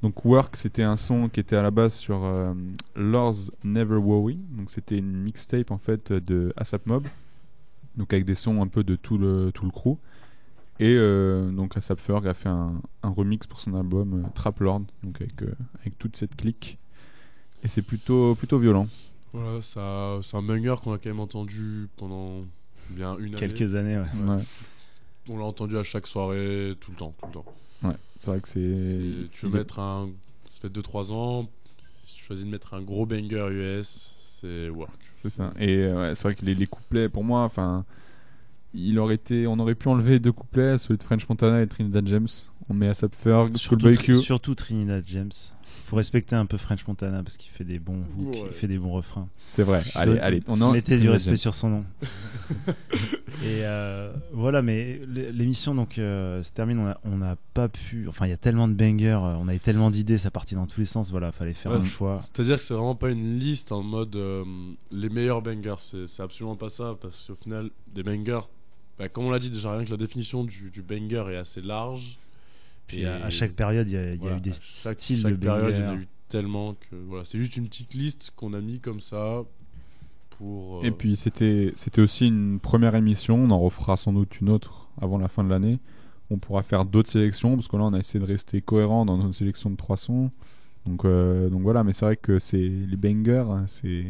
Donc 0.00 0.24
Work 0.24 0.56
c'était 0.56 0.82
un 0.82 0.96
son 0.96 1.28
qui 1.28 1.38
était 1.40 1.56
à 1.56 1.60
la 1.60 1.70
base 1.70 1.92
sur 1.92 2.24
euh, 2.24 2.54
Lord's 2.94 3.50
Never 3.62 3.96
Worry. 3.96 4.38
Donc 4.52 4.70
c'était 4.70 4.96
une 4.96 5.12
mixtape 5.12 5.70
en 5.70 5.76
fait 5.76 6.14
de 6.14 6.54
ASAP 6.56 6.86
Mob. 6.86 7.06
Donc 7.98 8.14
avec 8.14 8.24
des 8.24 8.34
sons 8.34 8.62
un 8.62 8.68
peu 8.68 8.84
de 8.84 8.96
tout 8.96 9.18
le, 9.18 9.50
tout 9.52 9.66
le 9.66 9.70
crew. 9.70 9.98
Et 10.80 10.94
euh, 10.96 11.50
donc 11.50 11.76
ASAP 11.76 12.00
Ferg 12.00 12.26
a 12.26 12.32
fait 12.32 12.48
un, 12.48 12.80
remix 13.02 13.46
pour 13.46 13.60
son 13.60 13.74
album 13.74 14.24
euh, 14.24 14.28
Trap 14.34 14.60
Lord. 14.60 14.84
Donc 15.02 15.20
avec, 15.20 15.42
euh, 15.42 15.54
avec 15.80 15.98
toute 15.98 16.16
cette 16.16 16.36
clique. 16.36 16.78
Et 17.62 17.68
c'est 17.68 17.82
plutôt, 17.82 18.34
plutôt 18.34 18.58
violent. 18.58 18.88
Voilà, 19.36 19.60
ça, 19.60 20.18
c'est 20.22 20.36
un 20.36 20.42
banger 20.42 20.76
qu'on 20.82 20.92
a 20.94 20.98
quand 20.98 21.10
même 21.10 21.20
entendu 21.20 21.88
pendant 21.96 22.44
bien 22.90 23.16
une 23.18 23.34
année. 23.34 23.36
Quelques 23.36 23.74
années, 23.74 23.98
ouais. 23.98 24.34
Ouais. 24.34 24.42
On 25.28 25.38
l'a 25.38 25.44
entendu 25.44 25.76
à 25.76 25.82
chaque 25.82 26.06
soirée, 26.06 26.74
tout 26.80 26.90
le 26.92 26.96
temps, 26.96 27.14
tout 27.20 27.26
le 27.26 27.32
temps. 27.32 27.44
Ouais, 27.82 27.96
c'est 28.16 28.30
vrai 28.30 28.40
que 28.40 28.48
c'est. 28.48 29.28
Tu 29.32 29.46
veux 29.46 29.52
il 29.52 29.56
mettre 29.56 29.78
un. 29.78 30.08
Ça 30.50 30.60
fait 30.62 30.68
2-3 30.68 31.12
ans, 31.12 31.50
si 32.04 32.14
tu 32.16 32.24
choisis 32.24 32.44
de 32.46 32.50
mettre 32.50 32.72
un 32.74 32.80
gros 32.80 33.04
banger 33.04 33.48
US, 33.50 34.14
c'est 34.40 34.70
Work. 34.70 34.98
C'est 35.16 35.28
ça. 35.30 35.52
Et 35.58 35.78
euh, 35.78 36.00
ouais, 36.08 36.14
c'est 36.14 36.22
vrai 36.28 36.34
que 36.34 36.44
les, 36.44 36.54
les 36.54 36.66
couplets, 36.66 37.08
pour 37.10 37.24
moi, 37.24 37.42
enfin, 37.42 37.84
il 38.72 38.98
aurait 38.98 39.16
été, 39.16 39.46
on 39.46 39.58
aurait 39.58 39.74
pu 39.74 39.88
enlever 39.88 40.18
deux 40.18 40.32
couplets, 40.32 40.78
celui 40.78 40.96
de 40.96 41.02
French 41.02 41.28
Montana 41.28 41.60
et 41.60 41.66
Trinidad 41.66 42.06
James. 42.06 42.28
On 42.68 42.74
met 42.74 42.88
ASAP 42.88 43.14
Ferg, 43.14 43.54
Surtout, 43.56 43.80
Schoolboy 43.80 43.96
Q. 43.98 44.14
surtout 44.16 44.54
Trinidad 44.54 45.04
James. 45.06 45.30
Faut 45.86 45.94
respecter 45.96 46.34
un 46.34 46.46
peu 46.46 46.56
French 46.56 46.84
Montana 46.88 47.22
parce 47.22 47.36
qu'il 47.36 47.50
fait 47.52 47.62
des 47.62 47.78
bons 47.78 48.02
hooks, 48.18 48.34
Ouais. 48.34 48.42
il 48.48 48.52
fait 48.54 48.66
des 48.66 48.76
bons 48.76 48.90
refrains. 48.90 49.28
C'est 49.46 49.62
vrai. 49.62 49.82
Allez, 49.94 50.18
allez, 50.18 50.40
on 50.48 50.60
en- 50.60 50.72
mettez 50.72 50.98
du 50.98 51.08
respect 51.08 51.36
sur 51.36 51.54
son 51.54 51.70
nom. 51.70 51.84
Et 53.44 53.62
euh, 53.64 54.12
voilà, 54.32 54.62
mais 54.62 55.00
l'émission 55.06 55.74
donc 55.74 55.98
euh, 55.98 56.42
se 56.42 56.52
termine. 56.52 56.78
On 56.80 56.86
a- 56.88 57.00
On 57.04 57.18
n'a 57.18 57.36
pas 57.54 57.68
pu. 57.68 58.06
Enfin, 58.08 58.26
il 58.26 58.30
y 58.30 58.32
a 58.32 58.36
tellement 58.36 58.66
de 58.66 58.72
bangers, 58.74 59.20
euh, 59.22 59.36
on 59.38 59.46
avait 59.48 59.58
tellement 59.60 59.90
d'idées, 59.90 60.18
ça 60.18 60.30
partit 60.30 60.54
dans 60.54 60.66
tous 60.66 60.80
les 60.80 60.86
sens. 60.86 61.10
Voilà, 61.10 61.30
fallait 61.32 61.52
faire 61.52 61.72
Ouais, 61.72 61.78
un 61.78 61.86
choix. 61.86 62.20
C'est-à-dire 62.20 62.56
que 62.56 62.62
c'est 62.62 62.74
vraiment 62.74 62.94
pas 62.96 63.10
une 63.10 63.38
liste 63.38 63.70
en 63.72 63.82
mode 63.82 64.16
euh, 64.16 64.44
les 64.90 65.08
meilleurs 65.08 65.42
bangers, 65.42 65.74
c'est 65.80 66.06
c'est 66.08 66.22
absolument 66.22 66.56
pas 66.56 66.68
ça, 66.68 66.96
parce 67.00 67.26
qu'au 67.28 67.36
final, 67.36 67.70
des 67.94 68.02
bangers, 68.02 68.40
bah, 68.98 69.08
comme 69.08 69.24
on 69.26 69.30
l'a 69.30 69.38
dit 69.38 69.50
déjà, 69.50 69.72
rien 69.76 69.84
que 69.84 69.90
la 69.90 69.96
définition 69.96 70.42
du, 70.44 70.70
du 70.70 70.82
banger 70.82 71.26
est 71.32 71.36
assez 71.36 71.60
large. 71.62 72.18
Puis 72.86 73.04
à- 73.04 73.24
à 73.24 73.30
chaque 73.30 73.52
période, 73.52 73.88
il 73.88 73.94
y 73.94 73.96
a- 73.96 74.14
il 74.14 74.22
y 74.24 74.28
a 74.28 74.36
eu 74.36 74.40
des 74.40 74.52
chaque, 74.52 74.98
styles 74.98 75.18
chaque 75.20 75.32
de 75.32 75.36
période, 75.38 75.74
il 75.74 75.80
y 75.80 75.82
en 75.82 75.86
a 75.86 75.90
bangers. 75.92 76.02
eu 76.02 76.08
tellement 76.28 76.74
que 76.74 76.96
voilà, 77.06 77.24
c'est 77.28 77.38
juste 77.38 77.56
une 77.56 77.66
petite 77.66 77.94
liste 77.94 78.32
qu'on 78.36 78.52
a 78.52 78.60
mis 78.60 78.78
comme 78.80 79.00
ça 79.00 79.42
pour. 80.30 80.78
euh, 80.78 80.82
Et 80.86 80.90
puis 80.90 81.16
c'était, 81.16 81.72
c'était 81.76 82.00
aussi 82.00 82.26
une 82.28 82.60
première 82.60 82.94
émission. 82.94 83.36
On 83.36 83.50
en 83.50 83.60
refera 83.60 83.96
sans 83.96 84.12
doute 84.12 84.40
une 84.40 84.48
autre 84.50 84.88
avant 85.00 85.18
la 85.18 85.28
fin 85.28 85.44
de 85.44 85.48
l'année. 85.50 85.78
On 86.30 86.38
pourra 86.38 86.62
faire 86.62 86.84
d'autres 86.84 87.10
sélections 87.10 87.54
parce 87.54 87.68
que 87.68 87.76
là, 87.76 87.84
on 87.84 87.92
a 87.92 87.98
essayé 87.98 88.18
de 88.20 88.24
rester 88.28 88.60
cohérent 88.60 89.04
dans 89.06 89.16
notre 89.16 89.34
sélection 89.34 89.70
de 89.70 89.76
trois 89.76 89.96
sons. 89.96 90.30
Donc, 90.84 91.04
euh, 91.04 91.48
donc 91.48 91.62
voilà, 91.62 91.84
mais 91.84 91.92
c'est 91.92 92.04
vrai 92.04 92.16
que 92.16 92.38
c'est 92.38 92.58
les 92.58 92.96
bangers. 92.96 93.46
hein, 93.48 93.64
C'est, 93.66 94.06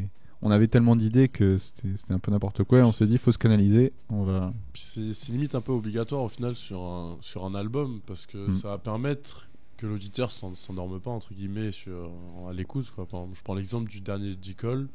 on 0.46 0.50
avait 0.50 0.68
tellement 0.68 0.96
d'idées 0.96 1.28
que 1.28 1.56
c'était, 1.58 1.88
un 2.10 2.18
peu 2.18 2.30
n'importe 2.30 2.62
quoi. 2.64 2.78
Et 2.78 2.82
on 2.82 2.92
s'est 2.92 3.06
dit, 3.06 3.18
faut 3.18 3.32
se 3.32 3.38
canaliser. 3.38 3.92
On 4.08 4.22
va. 4.24 4.52
C'est 4.74 5.28
limite 5.28 5.54
un 5.54 5.60
peu 5.60 5.72
obligatoire 5.72 6.22
au 6.22 6.28
final 6.28 6.54
sur 6.54 6.80
un, 6.82 7.16
sur 7.20 7.44
un 7.44 7.54
album 7.54 8.00
parce 8.06 8.26
que 8.26 8.48
Mm. 8.48 8.52
ça 8.52 8.68
va 8.68 8.78
permettre 8.78 9.48
que 9.76 9.86
l'auditeur 9.86 10.30
s'en- 10.30 10.54
s'endorme 10.54 10.98
pas 11.00 11.10
entre 11.10 11.34
guillemets 11.34 11.70
sur, 11.72 12.10
à 12.48 12.52
l'écoute. 12.52 12.86
Je 12.96 13.42
prends 13.42 13.54
l'exemple 13.54 13.90
du 13.90 14.00
dernier. 14.00 14.36
Cole. 14.56 14.88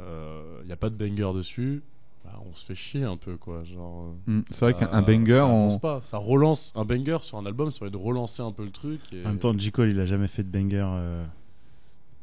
il 0.00 0.66
n'y 0.66 0.72
a 0.72 0.76
pas 0.76 0.90
de 0.90 0.96
banger 0.96 1.32
dessus, 1.36 1.82
bah, 2.24 2.32
on 2.50 2.52
se 2.54 2.64
fait 2.66 2.74
chier 2.74 3.04
un 3.04 3.16
peu 3.16 3.36
quoi. 3.36 3.62
Genre, 3.62 4.06
euh, 4.28 4.32
Mm, 4.38 4.42
c'est 4.50 4.60
vrai 4.64 4.72
ça- 4.72 4.78
qu'un- 4.86 4.92
un 4.92 5.02
banger, 5.02 5.36
ça 5.38 5.46
on- 5.46 5.78
pas, 5.78 6.00
ça 6.02 6.18
relance 6.18 6.72
un 6.74 6.84
banger 6.84 7.18
sur 7.22 7.38
un 7.38 7.46
album, 7.46 7.70
ça 7.70 7.78
permet 7.78 7.92
de 7.92 7.96
relancer 8.02 8.42
un 8.42 8.50
peu 8.50 8.64
le 8.64 8.70
truc. 8.72 9.00
Et... 9.12 9.24
En 9.24 9.28
même 9.28 9.38
temps. 9.38 9.52
Cole, 9.72 9.90
il 9.90 10.00
a 10.00 10.04
jamais 10.06 10.26
fait 10.26 10.42
de 10.42 10.48
banger. 10.48 10.82
euh, 10.84 11.24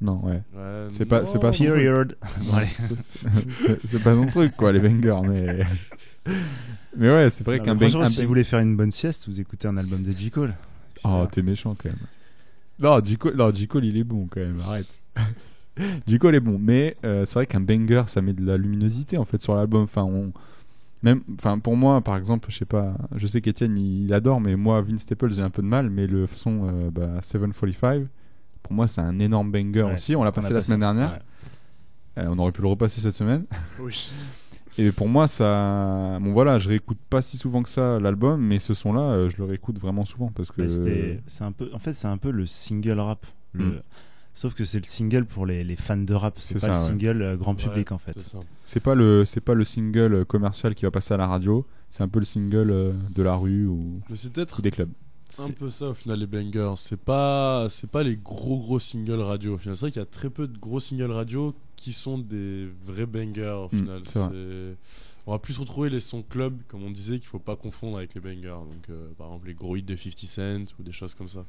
Non, 0.02 0.20
ouais. 0.26 0.42
Ouais, 0.56 0.88
c'est 0.90 1.06
pas, 1.06 1.26
c'est 1.26 1.40
pas. 1.40 1.52
Period. 1.52 2.18
C'est- 3.86 4.04
pas 4.04 4.16
son 4.16 4.26
truc, 4.26 4.56
quoi, 4.58 4.72
les 4.72 4.80
bangers, 4.80 5.22
mais. 5.28 5.60
Mais 6.98 7.10
ouais, 7.10 7.30
c'est 7.30 7.46
vrai 7.46 7.60
qu'un 7.60 7.74
bang- 7.74 8.04
si 8.06 8.22
vous 8.22 8.28
voulez 8.28 8.44
faire 8.44 8.60
une 8.60 8.76
bonne 8.76 8.92
sieste, 8.92 9.28
vous 9.28 9.40
écoutez 9.40 9.68
un 9.68 9.78
album 9.78 10.04
de 10.04 10.12
J. 10.12 10.30
Cole. 10.30 10.54
Oh, 11.06 11.26
t'es 11.32 11.42
méchant 11.42 11.74
quand 11.82 11.88
même. 11.90 11.98
Non, 12.80 13.00
J. 13.04 13.16
Cole, 13.18 13.36
non, 13.38 13.52
J. 13.54 13.68
Cole, 13.68 13.86
il 13.86 13.96
est 13.96 14.04
bon 14.04 14.28
quand 14.30 14.42
même, 14.42 14.60
arrête. 14.60 15.00
J. 16.08 16.20
Cole 16.20 16.36
est 16.36 16.40
bon, 16.42 16.60
mais 16.60 16.98
euh, 17.06 17.26
c'est 17.26 17.36
vrai 17.36 17.46
qu'un 17.46 17.62
banger, 17.62 18.04
ça 18.08 18.22
met 18.22 18.34
de 18.34 18.46
la 18.46 18.58
luminosité 18.58 19.18
en 19.18 19.24
fait 19.26 19.42
sur 19.42 19.56
l'album. 19.56 19.84
Enfin, 19.84 20.04
on... 20.04 20.34
même, 21.02 21.22
enfin, 21.40 21.60
pour 21.60 21.78
moi, 21.78 22.02
par 22.02 22.18
exemple, 22.18 22.50
je 22.52 22.58
sais 22.58 22.66
pas, 22.66 22.94
je 23.16 23.26
sais 23.26 23.40
qu'Etienne 23.40 23.78
il 23.78 24.14
adore, 24.14 24.42
mais 24.42 24.56
moi, 24.56 24.82
Vince 24.82 25.02
Staples, 25.04 25.32
j'ai 25.34 25.42
un 25.42 25.50
peu 25.50 25.62
de 25.62 25.68
mal, 25.68 25.90
mais 25.90 26.08
le 26.08 26.28
son 26.28 26.68
euh, 26.68 26.90
bah, 26.92 27.22
745, 27.22 28.04
pour 28.64 28.74
moi, 28.74 28.88
c'est 28.88 29.02
un 29.02 29.20
énorme 29.20 29.52
banger 29.52 29.84
Ouais, 29.84 29.94
aussi. 29.96 30.16
On 30.16 30.24
l'a 30.24 30.32
passé 30.32 30.50
la 30.50 30.56
passé, 30.56 30.68
semaine 30.68 30.80
dernière. 30.82 31.12
ouais. 31.12 31.20
Euh, 32.24 32.28
on 32.30 32.38
aurait 32.40 32.52
pu 32.52 32.62
le 32.62 32.68
repasser 32.68 33.02
cette 33.02 33.16
semaine. 33.16 33.46
Oui. 33.80 34.12
Et 34.78 34.92
pour 34.94 35.10
moi, 35.10 35.28
ça. 35.28 36.18
Bon, 36.22 36.32
voilà, 36.32 36.58
je 36.58 36.70
réécoute 36.70 36.98
pas 37.10 37.22
si 37.22 37.38
souvent 37.38 37.62
que 37.62 37.68
ça 37.70 38.00
l'album, 38.00 38.40
mais 38.42 38.58
ce 38.60 38.74
son-là, 38.74 39.02
euh, 39.02 39.30
je 39.30 39.38
le 39.38 39.44
réécoute 39.44 39.78
vraiment 39.80 40.06
souvent 40.06 40.32
parce 40.34 40.50
que. 40.52 40.66
C'est 41.28 41.44
un 41.44 41.52
peu, 41.52 41.70
en 41.74 41.80
fait, 41.80 41.94
c'est 41.94 42.08
un 42.08 42.18
peu 42.18 42.32
le 42.32 42.46
single 42.46 43.00
rap. 43.00 43.26
Le- 43.54 43.66
Mm. 43.66 43.82
Sauf 44.34 44.54
que 44.54 44.64
c'est 44.64 44.78
le 44.78 44.86
single 44.86 45.26
pour 45.26 45.46
les, 45.46 45.62
les 45.66 45.76
fans 45.76 45.98
de 45.98 46.14
rap. 46.14 46.36
C'est 46.40 46.54
pas 46.54 46.60
ça, 46.62 46.68
le 46.70 46.76
single 46.76 47.22
euh, 47.22 47.36
grand 47.36 47.52
Ouais, 47.54 47.64
public 47.68 47.92
en 47.92 47.98
fait. 47.98 48.18
c'est 48.64 48.80
pas 48.80 48.96
le 48.96 49.26
c'est 49.26 49.42
pas 49.42 49.54
le 49.54 49.66
single 49.66 50.24
commercial 50.24 50.74
qui 50.74 50.86
va 50.86 50.92
passer 50.92 51.14
à 51.14 51.18
la 51.18 51.28
radio, 51.28 51.68
c'est 51.90 52.02
un 52.04 52.08
peu 52.08 52.20
le 52.20 52.26
single 52.26 52.96
de 53.14 53.24
la 53.24 53.36
rue 53.36 53.66
ou, 53.68 54.00
Mais 54.10 54.16
c'est 54.16 54.32
peut-être 54.32 54.60
ou 54.60 54.62
des 54.62 54.72
clubs. 54.72 54.90
Un 55.40 55.50
peu 55.52 55.70
ça 55.70 55.90
au 55.90 55.94
final 55.94 56.20
les 56.20 56.28
bangers. 56.28 56.74
C'est 56.78 57.00
pas 57.00 57.68
c'est 57.70 57.90
pas 57.90 58.04
les 58.04 58.18
gros 58.18 58.58
gros 58.60 58.80
singles 58.80 59.22
radio. 59.22 59.56
Au 59.56 59.58
final, 59.58 59.76
c'est 59.78 59.82
vrai 59.82 59.92
qu'il 59.92 60.00
y 60.02 60.04
a 60.04 60.06
très 60.06 60.30
peu 60.30 60.48
de 60.48 60.58
gros 60.58 60.80
singles 60.80 61.12
radio 61.12 61.54
qui 61.76 61.94
sont 61.94 62.18
des 62.18 62.68
vrais 62.84 63.06
bangers. 63.06 63.58
Au 63.72 63.76
Mm, 63.76 63.78
final, 63.78 64.02
on 65.28 65.32
va 65.34 65.40
plus 65.40 65.58
retrouver 65.60 65.90
les 65.90 66.00
sons 66.00 66.24
club, 66.28 66.58
comme 66.68 66.84
on 66.84 66.90
disait, 66.90 67.20
qu'il 67.20 67.28
faut 67.28 67.38
pas 67.40 67.56
confondre 67.56 67.98
avec 67.98 68.14
les 68.16 68.22
bangers. 68.22 68.50
Donc 68.50 68.90
euh, 68.90 69.08
par 69.18 69.28
exemple 69.28 69.48
les 69.48 69.54
gros 69.54 69.76
hits 69.76 69.84
de 69.84 69.96
50 69.96 70.18
Cent 70.28 70.74
ou 70.80 70.84
des 70.84 70.92
choses 70.92 71.14
comme 71.14 71.30
ça. 71.30 71.46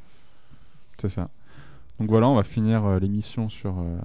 C'est 0.99 1.09
ça. 1.09 1.31
Donc 1.99 2.09
voilà, 2.09 2.29
on 2.29 2.35
va 2.35 2.45
finir 2.45 2.85
euh, 2.85 2.99
l'émission 2.99 3.49
sur 3.49 3.79
euh, 3.79 3.99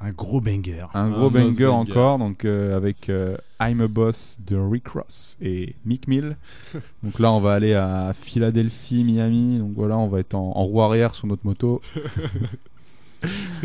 Un 0.00 0.10
gros 0.10 0.40
banger. 0.40 0.86
un 0.94 1.04
Un 1.06 1.10
gros 1.10 1.28
banger, 1.30 1.66
banger. 1.66 1.90
encore, 1.90 2.18
donc 2.18 2.44
euh, 2.44 2.76
avec 2.76 3.08
euh, 3.08 3.36
I'm 3.60 3.80
a 3.80 3.88
Boss 3.88 4.38
de 4.46 4.56
Rick 4.56 4.88
Ross 4.88 5.36
et 5.40 5.74
Mick 5.84 6.06
Mill. 6.06 6.36
donc 7.02 7.18
là, 7.18 7.32
on 7.32 7.40
va 7.40 7.54
aller 7.54 7.74
à 7.74 8.12
Philadelphie, 8.14 9.02
Miami. 9.04 9.58
Donc 9.58 9.72
voilà, 9.74 9.98
on 9.98 10.06
va 10.08 10.20
être 10.20 10.34
en, 10.34 10.52
en 10.56 10.64
roue 10.64 10.82
arrière 10.82 11.14
sur 11.14 11.26
notre 11.26 11.44
moto. 11.44 11.80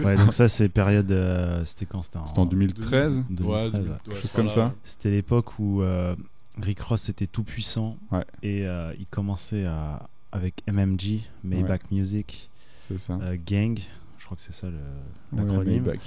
Ouais, 0.03 0.17
donc 0.17 0.33
ça, 0.33 0.49
c'est 0.49 0.67
période. 0.67 1.11
euh, 1.11 1.63
C'était 1.65 1.85
quand 1.85 2.01
C'était 2.01 2.17
C'était 2.25 2.39
en 2.39 2.45
2013. 2.45 3.23
2013, 3.29 3.43
Ouais, 3.47 3.63
ouais. 3.63 3.71
2000, 3.71 3.91
ouais, 3.91 3.97
Chose 4.15 4.21
c'est 4.23 4.33
comme 4.35 4.49
ça. 4.49 4.59
là. 4.61 4.73
C'était 4.83 5.11
l'époque 5.11 5.59
où 5.59 5.81
euh, 5.83 6.15
Rick 6.59 6.79
Ross 6.81 7.09
était 7.09 7.27
tout 7.27 7.43
puissant 7.43 7.97
Ouais. 8.11 8.25
et 8.41 8.65
euh, 8.67 8.91
il 8.99 9.05
commençait 9.05 9.65
à, 9.65 10.09
avec 10.31 10.55
MMG, 10.67 11.21
Maybach 11.43 11.81
Music, 11.91 12.49
ça. 12.97 13.19
euh, 13.21 13.37
Gang, 13.45 13.77
je 14.23 14.25
crois 14.27 14.37
que 14.37 14.41
c'est 14.41 14.53
ça 14.53 14.67
Ouais, 14.67 14.73
l'acronyme, 15.43 15.83
Music. 15.83 16.01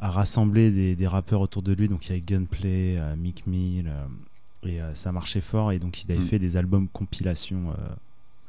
à 0.00 0.10
rassembler 0.10 0.72
des, 0.72 0.96
des 0.96 1.06
rappeurs 1.06 1.40
autour 1.40 1.62
de 1.62 1.72
lui. 1.72 1.86
Donc 1.88 2.04
il 2.06 2.08
y 2.08 2.12
avait 2.12 2.20
Gunplay, 2.20 2.96
euh, 2.98 3.14
Mick 3.14 3.46
Mill, 3.46 3.86
euh, 3.86 4.68
et 4.68 4.82
euh, 4.82 4.92
ça 4.94 5.12
marchait 5.12 5.40
fort. 5.40 5.70
Et 5.72 5.78
donc 5.78 6.02
il 6.02 6.10
avait 6.10 6.20
Mm. 6.20 6.26
fait 6.26 6.38
des 6.40 6.56
albums 6.56 6.88
compilation. 6.88 7.70
euh, 7.70 7.94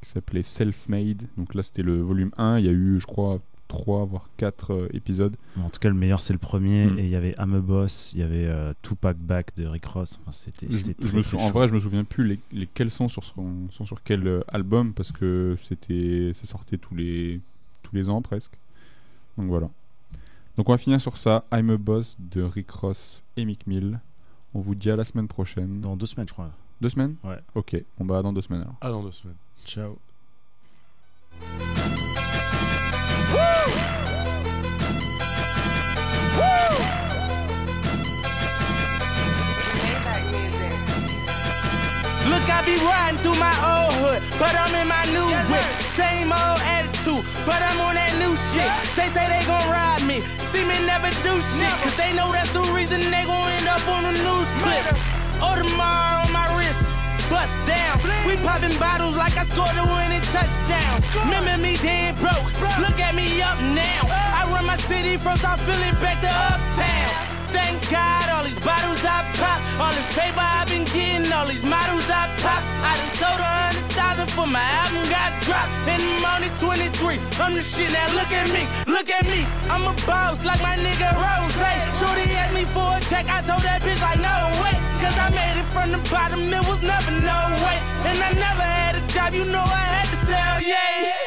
qui 0.02 0.10
s'appelait 0.12 0.44
Self-Made. 0.44 1.24
Donc 1.36 1.56
là, 1.56 1.64
c'était 1.64 1.82
le 1.82 2.00
volume 2.02 2.30
1. 2.38 2.60
Il 2.60 2.66
y 2.66 2.70
a 2.70 2.72
eu, 2.72 3.00
je 3.00 3.08
crois, 3.08 3.40
3 3.70 4.06
voire 4.06 4.30
4 4.38 4.72
euh, 4.74 4.88
épisodes. 4.94 5.36
en 5.60 5.68
tout 5.72 5.80
cas, 5.80 5.90
le 5.90 5.96
meilleur 5.96 6.20
c'est 6.20 6.34
le 6.34 6.38
premier. 6.40 6.86
Mm. 6.88 7.00
Et 7.00 7.04
il 7.06 7.10
y 7.10 7.16
avait 7.16 7.34
I'm 7.40 7.56
a 7.56 7.60
Boss, 7.60 8.12
il 8.14 8.20
y 8.20 8.24
avait 8.24 8.46
euh, 8.46 8.74
Tupac 8.84 9.18
Back 9.18 9.56
de 9.56 9.66
Rick 9.66 9.86
Ross. 9.86 10.20
Enfin, 10.22 10.32
c'était, 10.32 10.68
en 11.38 11.50
vrai, 11.52 11.68
je 11.68 11.74
me 11.74 11.80
souviens 11.80 12.04
plus 12.04 12.24
les, 12.28 12.40
lesquels 12.52 12.92
sont 12.92 13.08
sur, 13.08 13.24
son- 13.24 13.70
sont 13.72 13.86
sur 13.86 14.04
quel 14.04 14.28
euh, 14.28 14.42
album 14.48 14.94
parce 14.94 15.12
que 15.12 15.56
c'était 15.68 16.32
ça 16.36 16.46
sortait 16.46 16.78
tous 16.78 16.94
les 16.96 17.40
tous 17.82 17.96
les 17.96 18.08
ans 18.10 18.22
presque. 18.22 18.52
Donc 19.38 19.48
voilà. 19.48 19.70
Donc 20.58 20.70
on 20.70 20.72
va 20.72 20.78
finir 20.78 21.00
sur 21.02 21.18
ça. 21.18 21.44
I'm 21.54 21.70
a 21.70 21.78
Boss 21.78 22.16
de 22.20 22.42
Rick 22.44 22.72
Ross 22.72 23.24
et 23.36 23.46
Mick 23.46 23.68
Mill. 23.68 24.00
On 24.54 24.62
vous 24.62 24.76
dit 24.76 24.90
à 24.90 24.96
la 24.96 25.04
semaine 25.04 25.28
prochaine. 25.28 25.82
Dans 25.82 25.96
deux 25.98 26.06
semaines, 26.06 26.28
je 26.28 26.34
crois. 26.34 26.52
Deux 26.82 26.90
semaines 26.90 27.16
Ouais. 27.24 27.40
Ok. 27.56 27.76
On 28.00 28.06
va 28.06 28.22
dans 28.22 28.32
deux 28.34 28.42
semaines 28.42 28.62
alors. 28.62 28.76
Ah 28.82 28.90
dans 28.90 29.04
deux 29.04 29.12
semaines. 29.12 29.36
Ciao. 29.66 29.98
Look, 42.30 42.46
I 42.50 42.60
be 42.66 42.76
riding 42.82 43.20
through 43.22 43.38
my 43.38 43.54
old 43.62 43.94
hood, 44.02 44.20
but 44.42 44.54
I'm 44.58 44.74
in 44.82 44.88
my 44.90 45.06
new 45.14 45.26
whip. 45.52 45.68
Same 45.82 46.34
old 46.34 46.60
attitude, 47.06 47.26
but 47.46 47.62
I'm 47.62 47.80
on 47.82 47.96
that 47.96 48.14
new 48.18 48.34
shit. 48.36 48.70
They 48.98 49.08
say 49.14 49.26
they 49.30 49.44
gon' 49.46 49.62
ride 49.70 50.02
me, 50.06 50.22
see 50.52 50.66
me 50.66 50.76
never 50.86 51.10
do 51.22 51.34
shit, 51.58 51.72
cause 51.82 51.96
they 51.98 52.14
know 52.14 52.32
that's 52.32 52.52
the 52.52 52.64
reason 52.74 53.00
they 53.00 53.24
gon' 53.26 53.52
end 53.52 53.68
up 53.68 53.86
on 53.88 54.04
the 54.04 54.16
news 54.26 54.50
clip. 54.62 54.86
Oh, 55.42 55.54
Audemars 55.54 56.26
on 56.26 56.32
my 56.34 56.48
wrist, 56.58 56.94
bust 57.30 57.54
down. 57.66 58.02
We 58.26 58.38
popping 58.42 58.76
bottles 58.80 59.16
like 59.16 59.38
I 59.38 59.46
scored 59.46 59.78
a 59.78 59.86
winning 59.94 60.26
touchdown. 60.34 61.02
Remember 61.26 61.62
me 61.62 61.78
dead 61.78 62.18
broke, 62.18 62.46
look 62.82 62.98
at 63.00 63.14
me 63.16 63.42
up 63.42 63.60
now. 63.74 64.10
I 64.10 64.50
run 64.52 64.66
my 64.66 64.78
city 64.78 65.18
from 65.18 65.38
South 65.38 65.62
Philly 65.62 65.92
back 66.02 66.22
to 66.22 66.30
uptown. 66.30 67.35
Thank 67.56 67.80
God, 67.90 68.28
all 68.36 68.44
these 68.44 68.60
bottles 68.60 69.04
I 69.08 69.24
pop, 69.40 69.60
all 69.80 69.94
this 69.96 70.10
paper 70.12 70.44
I've 70.44 70.68
been 70.68 70.84
getting, 70.92 71.32
all 71.32 71.48
these 71.48 71.64
models 71.64 72.08
I 72.12 72.28
pop. 72.44 72.62
I 72.84 72.92
done 73.00 73.14
sold 73.16 73.40
a 73.40 73.52
hundred 73.64 73.88
thousand 73.96 74.30
for 74.36 74.48
my 74.48 74.66
album 74.84 75.04
got 75.08 75.32
dropped. 75.48 75.72
And 75.88 76.04
I'm 76.04 76.26
only 76.36 76.52
23. 76.60 77.16
I'm 77.40 77.56
the 77.56 77.64
shit 77.64 77.92
now. 77.96 78.08
Look 78.20 78.32
at 78.36 78.48
me, 78.52 78.64
look 78.92 79.10
at 79.10 79.26
me. 79.32 79.42
I'm 79.72 79.88
a 79.88 79.96
boss 80.04 80.44
like 80.44 80.62
my 80.62 80.76
nigga 80.84 81.10
Rose. 81.16 81.56
Shorty 81.96 82.28
asked 82.36 82.54
me 82.54 82.66
for 82.76 82.84
a 82.92 83.00
check. 83.08 83.26
I 83.32 83.40
told 83.48 83.64
that 83.64 83.80
bitch 83.88 84.02
like 84.04 84.20
no 84.20 84.36
way. 84.60 84.76
Cause 85.00 85.16
I 85.16 85.32
made 85.32 85.56
it 85.56 85.68
from 85.72 85.96
the 85.96 86.02
bottom. 86.12 86.42
It 86.52 86.64
was 86.68 86.84
never 86.84 87.12
no 87.24 87.40
way. 87.64 87.78
And 88.04 88.18
I 88.20 88.32
never 88.36 88.68
had 88.68 89.00
a 89.00 89.04
job. 89.16 89.34
You 89.34 89.46
know 89.46 89.64
I 89.64 89.86
had 89.96 90.08
to 90.12 90.18
sell. 90.28 90.56
Yeah. 90.62 91.25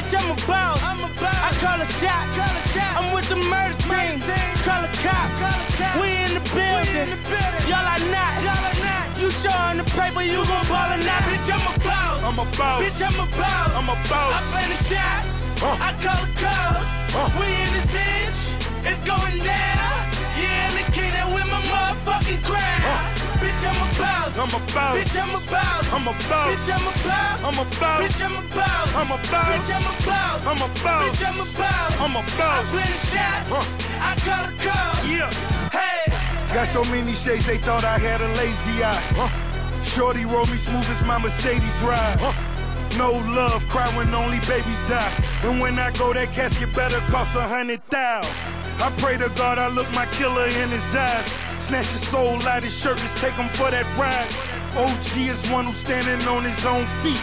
Bitch, 0.00 0.16
I'm 0.16 0.32
a 0.32 0.36
boss. 0.48 0.80
I'm 0.80 1.04
a 1.04 1.12
boss. 1.20 1.40
I 1.44 1.52
call 1.60 1.76
a 1.76 1.84
shot. 1.84 2.24
Call 2.32 2.48
a 2.48 2.64
shot. 2.72 2.92
I'm 2.96 3.12
with 3.12 3.28
the 3.28 3.36
murder 3.36 3.76
team. 3.84 4.16
Call 4.64 4.80
a 4.80 4.88
cop. 5.04 5.28
We 6.00 6.08
in 6.24 6.32
the 6.32 6.44
building. 6.56 7.04
Y'all 7.68 7.84
are 7.84 8.00
not. 8.08 8.32
Y'all 8.40 8.64
are 8.64 8.80
not. 8.80 9.04
You 9.20 9.28
showing 9.28 9.76
the 9.76 9.84
paper, 9.92 10.24
you 10.24 10.40
gon' 10.40 10.64
ball 10.72 10.88
or 10.88 11.00
not. 11.04 11.20
Bitch, 11.28 11.52
I'm 11.52 11.60
a 11.68 11.76
boss. 11.84 12.16
I'm 12.24 12.38
a 12.40 12.46
boss. 12.56 12.80
Bitch, 12.80 13.00
I'm 13.04 13.20
a 13.20 13.28
boss. 13.36 13.70
I'm 13.76 13.88
a 13.92 13.96
boss. 14.08 14.32
I 14.32 14.40
play 14.48 14.66
the 14.72 14.80
shots. 14.88 15.52
I 15.60 15.92
call 16.00 16.16
the 16.24 16.32
calls. 16.40 16.88
We 17.36 17.44
in 17.44 17.68
this 17.76 17.88
bitch. 17.92 18.88
It's 18.88 19.02
going 19.04 19.36
down. 19.44 19.92
Yeah, 20.40 20.72
in 20.72 20.80
the 20.80 20.86
kingdom 20.96 21.34
with 21.36 21.44
my 21.52 21.60
motherfucking 21.68 22.40
crown. 22.48 23.19
Bitch, 23.40 23.64
I'm 23.64 23.80
a 23.80 23.88
boss. 23.96 24.36
I'm 24.36 24.52
a 24.52 24.60
boss. 24.72 24.94
Bitch, 25.00 25.16
I'm 25.16 25.32
a 25.32 25.40
boss. 25.48 25.92
I'm 25.92 26.06
a 26.06 26.14
boss. 26.28 26.48
Bitch, 26.52 26.68
I'm 26.68 26.84
a 26.84 26.92
boss. 27.08 27.40
I'm 27.40 27.56
a 27.56 27.64
boss. 27.80 28.00
Bitch, 28.04 28.20
I'm 28.20 28.36
a 28.36 28.42
boss. 28.54 28.88
I'm 28.96 29.10
a 29.10 29.16
boss. 29.16 29.48
Bitch, 29.48 29.72
I'm 29.72 29.88
a 29.88 29.94
boss. 30.04 30.40
I'm 30.44 30.60
a 30.60 30.68
boss. 30.84 31.08
Bitch, 31.08 31.24
I'm 31.24 31.40
a 31.40 31.46
boss. 31.56 31.92
I'm 32.00 32.16
a 32.16 32.22
boss. 32.36 32.60
I 32.60 32.70
play 32.70 32.84
the 32.84 33.00
shots. 33.08 33.48
I 33.96 34.12
call 34.24 34.44
the 34.44 34.54
calls. 34.60 35.00
Yeah. 35.08 35.30
Hey. 35.72 36.54
Got 36.54 36.68
so 36.68 36.84
many 36.92 37.12
shades, 37.12 37.46
they 37.46 37.58
thought 37.58 37.84
I 37.84 37.96
had 37.98 38.20
a 38.20 38.28
lazy 38.36 38.84
eye. 38.84 39.00
Shorty 39.82 40.24
roll 40.24 40.46
me 40.46 40.56
smooth 40.56 40.88
as 40.90 41.04
my 41.04 41.16
Mercedes 41.18 41.80
ride. 41.82 42.18
No 42.98 43.12
love, 43.12 43.66
cry 43.68 43.86
when 43.96 44.12
only 44.14 44.40
babies 44.40 44.82
die. 44.88 45.14
And 45.44 45.60
when 45.60 45.78
I 45.78 45.90
go, 45.92 46.12
that 46.12 46.32
casket 46.32 46.74
better 46.74 46.98
cost 47.10 47.36
a 47.36 47.42
hundred 47.42 47.82
thousand. 47.84 48.59
I 48.82 48.90
pray 48.96 49.18
to 49.18 49.28
God 49.36 49.58
I 49.58 49.68
look 49.68 49.92
my 49.92 50.06
killer 50.06 50.46
in 50.46 50.70
his 50.70 50.96
eyes. 50.96 51.26
Snatch 51.60 51.92
his 51.92 52.06
soul 52.06 52.40
out 52.48 52.62
his 52.62 52.72
shirt, 52.72 52.96
let's 52.96 53.20
take 53.20 53.34
him 53.34 53.48
for 53.48 53.70
that 53.70 53.84
ride. 54.00 54.32
OG 54.72 55.28
is 55.28 55.50
one 55.50 55.66
who's 55.66 55.76
standing 55.76 56.26
on 56.28 56.44
his 56.44 56.64
own 56.64 56.86
feet. 57.04 57.20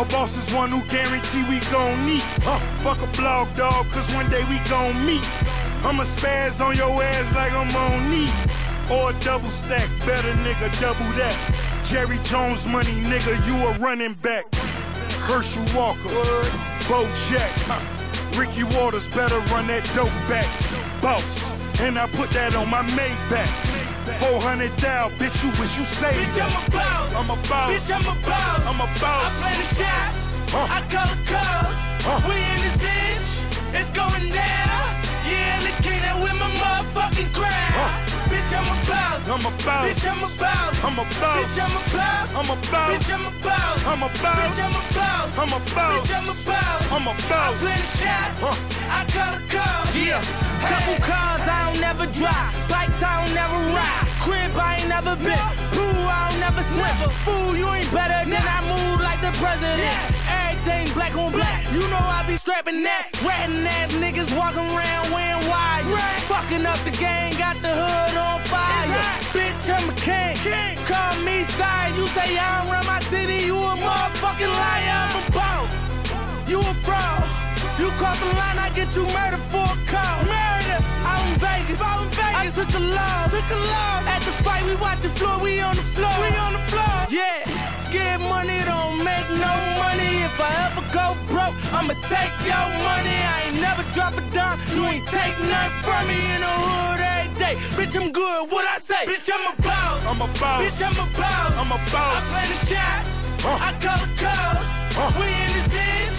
A 0.00 0.04
boss 0.06 0.38
is 0.38 0.54
one 0.54 0.70
who 0.70 0.80
guarantee 0.88 1.44
we 1.52 1.60
gon' 1.68 2.00
meet. 2.06 2.24
Huh, 2.48 2.58
fuck 2.80 3.02
a 3.02 3.10
blog 3.12 3.52
dog, 3.56 3.90
cause 3.90 4.08
one 4.14 4.24
day 4.30 4.40
we 4.48 4.56
gon' 4.70 4.96
meet. 5.04 5.26
I'ma 5.84 6.04
spaz 6.04 6.64
on 6.64 6.76
your 6.76 7.02
ass 7.02 7.34
like 7.34 7.52
I'm 7.52 7.68
on 7.76 8.08
knee. 8.08 8.32
Or 8.88 9.12
double 9.20 9.50
stack, 9.50 9.88
better 10.06 10.32
nigga, 10.40 10.72
double 10.80 11.12
that. 11.20 11.36
Jerry 11.84 12.18
Jones 12.24 12.66
money, 12.66 12.96
nigga, 13.04 13.36
you 13.44 13.54
a 13.68 13.72
running 13.78 14.14
back. 14.22 14.46
Herschel 15.28 15.64
Walker, 15.76 16.08
Bo 16.88 17.04
Jack, 17.28 17.52
huh. 17.68 17.99
Ricky 18.38 18.64
Watters 18.74 19.08
better 19.08 19.38
run 19.52 19.66
that 19.68 19.84
dope 19.94 20.10
back. 20.28 20.46
Boss, 21.02 21.54
And 21.80 21.98
I 21.98 22.06
put 22.08 22.30
that 22.30 22.54
on 22.54 22.68
my 22.70 22.82
Maybach. 22.96 23.48
400 24.18 24.74
down, 24.76 25.10
bitch, 25.12 25.44
you 25.44 25.50
wish 25.60 25.78
you 25.78 25.84
saved 25.84 26.34
Bitch, 26.34 26.42
I'm 26.42 26.50
a 26.50 26.70
boss. 26.70 27.14
I'm 27.14 27.30
a 27.30 27.38
boss. 27.48 27.70
Bitch, 27.70 27.90
I'm 27.94 28.06
a 28.06 28.16
boss. 28.26 28.66
I'm 28.66 28.80
a 28.80 28.88
boss. 29.00 29.28
I 29.28 29.40
play 29.40 29.54
the 29.60 29.68
shots. 29.78 30.20
I 30.54 30.80
call 30.90 31.06
the 31.06 31.18
calls. 31.30 31.78
We 32.26 32.34
in 32.34 32.58
this 32.64 32.76
bitch. 32.82 33.78
It's 33.78 33.90
going 33.92 34.32
down. 34.32 34.82
Yeah, 35.30 35.59
Bitch, 38.50 38.58
I'm 38.58 38.66
a 38.66 38.82
boss. 38.82 39.30
I'm 39.30 39.46
a 39.46 39.50
boss. 39.62 39.86
Bitch, 39.86 40.10
I'm 40.10 40.18
a 40.18 40.30
boss. 40.42 40.82
I'm 40.82 40.98
a 40.98 41.04
boss. 41.06 41.38
Bitch, 41.38 41.62
I'm 41.62 41.70
a 41.70 41.82
boss. 41.94 42.34
I'm 42.34 42.50
a 42.50 42.56
boss. 42.66 42.90
Bitch, 42.90 43.14
I'm 43.14 43.22
a 43.22 43.44
boss. 43.46 43.86
I'm 43.86 44.02
a 44.02 44.08
boss. 44.10 44.42
Bitch, 44.42 44.58
I'm 44.58 44.74
a 44.74 44.82
boss. 44.90 45.38
I'm 45.38 45.52
a 45.54 45.60
boss. 45.70 46.02
Bitch, 46.02 46.18
I'm 46.18 46.26
a 46.26 46.34
boss. 46.50 46.90
I'm 46.90 47.06
a 47.06 47.10
I 47.10 47.28
boss. 47.30 47.60
play 47.62 47.78
the 47.78 47.88
shots. 47.94 48.42
I 48.90 49.06
call 49.06 49.30
the 49.38 49.42
calls. 49.54 49.94
Yeah, 49.94 50.18
couple 50.66 50.98
cars 51.06 51.42
I 51.46 51.70
don't 51.70 51.80
never 51.80 52.06
drive, 52.10 52.50
bikes 52.66 53.02
I 53.02 53.22
don't 53.22 53.34
never 53.34 53.58
ride, 53.70 54.06
crib 54.18 54.50
I 54.58 54.78
ain't 54.82 54.88
never 54.88 55.14
been, 55.18 55.50
pool 55.70 56.06
I 56.10 56.30
don't 56.30 56.40
never 56.40 56.62
swim. 56.62 56.96
Fool, 57.22 57.54
you 57.54 57.68
ain't 57.70 57.90
better 57.92 58.22
than 58.26 58.42
I 58.42 58.58
move 58.66 58.98
like 59.02 59.20
the 59.20 59.30
president. 59.38 59.94
Everything 60.26 60.90
black 60.94 61.14
on 61.14 61.30
black, 61.30 61.62
you 61.70 61.82
know 61.90 62.02
I 62.02 62.24
be 62.26 62.36
strapping 62.36 62.82
that. 62.82 63.10
Ratting 63.22 63.66
ass 63.66 63.94
niggas 63.98 64.34
walking 64.34 64.66
around 64.74 65.04
wearing 65.14 65.44
wires, 65.46 66.22
fucking 66.26 66.64
up 66.66 66.78
the 66.86 66.94
game, 66.94 67.34
the 67.62 67.72
hood 67.72 68.16
on 68.16 68.40
fire. 68.48 69.04
Bitch, 69.36 69.68
I'm 69.70 69.88
a 69.88 69.94
king. 70.00 70.36
Call 70.88 71.14
me 71.24 71.44
sire, 71.44 71.90
you 71.96 72.06
say 72.16 72.36
I 72.36 72.60
don't 72.60 72.72
run 72.72 72.84
my 72.86 73.00
city, 73.00 73.46
you 73.46 73.56
a 73.56 73.74
motherfucking 73.76 74.52
liar. 74.62 75.00
I'm 75.06 75.16
a 75.20 75.30
boss, 75.30 75.70
you 76.48 76.58
a 76.60 76.74
fraud. 76.84 77.24
You 77.78 77.88
cross 77.96 78.18
the 78.20 78.26
line, 78.36 78.58
I 78.58 78.70
get 78.74 78.94
you 78.96 79.04
murdered 79.16 79.44
for 79.52 79.64
a 79.64 79.78
call. 79.88 80.18
Murder, 80.28 80.80
out 81.04 81.24
in 81.28 81.36
Vegas. 81.40 81.80
Out 81.80 82.04
in 82.04 82.10
Vegas. 82.12 82.36
I 82.40 82.64
took 82.64 82.70
a 82.76 82.82
loss. 82.96 83.30
Took 83.32 83.50
a 83.56 83.60
loss. 83.72 84.00
At 84.08 84.20
the 84.28 84.34
fight, 84.44 84.64
we 84.64 84.74
watching 84.76 85.10
Floyd, 85.10 85.42
we 85.42 85.60
on 85.60 85.76
the 85.76 85.86
floor. 85.96 86.12
We 86.20 86.28
on 86.36 86.52
the 86.52 86.64
floor. 86.68 86.96
Yeah, 87.08 87.44
scared 87.90 88.20
money 88.20 88.58
don't 88.70 89.02
make 89.02 89.28
no 89.42 89.52
money. 89.82 90.10
If 90.22 90.38
I 90.38 90.50
ever 90.70 90.84
go 90.94 91.06
broke, 91.26 91.56
I'ma 91.74 91.94
take 92.06 92.34
your 92.46 92.66
money. 92.86 93.18
I 93.34 93.50
ain't 93.50 93.60
never 93.60 93.82
drop 93.94 94.14
a 94.14 94.22
dime. 94.30 94.58
You 94.74 94.86
ain't 94.86 95.06
take 95.10 95.34
nothing 95.50 95.82
from 95.82 96.02
me 96.06 96.18
in 96.34 96.40
the 96.46 96.54
hood 96.66 97.00
every 97.14 97.30
day. 97.42 97.54
Bitch, 97.76 97.94
I'm 97.98 98.12
good. 98.12 98.40
What 98.52 98.64
I 98.64 98.78
say? 98.78 99.02
Bitch, 99.10 99.28
I'm 99.34 99.44
a 99.50 99.54
boss. 99.62 99.98
I'm 100.06 100.20
a 100.22 100.28
boss. 100.38 100.58
Bitch, 100.62 100.80
I'm 100.86 100.98
a 101.02 101.06
boss. 101.18 101.52
I'm 101.60 101.72
a 101.74 101.80
boss. 101.90 102.14
I 102.16 102.28
play 102.30 102.46
the 102.52 102.58
shots. 102.70 103.12
I 103.66 103.70
call 103.82 103.98
the 104.04 104.10
calls. 104.22 104.68
We 105.18 105.26
in 105.44 105.50
this 105.56 105.68
bitch. 105.74 106.18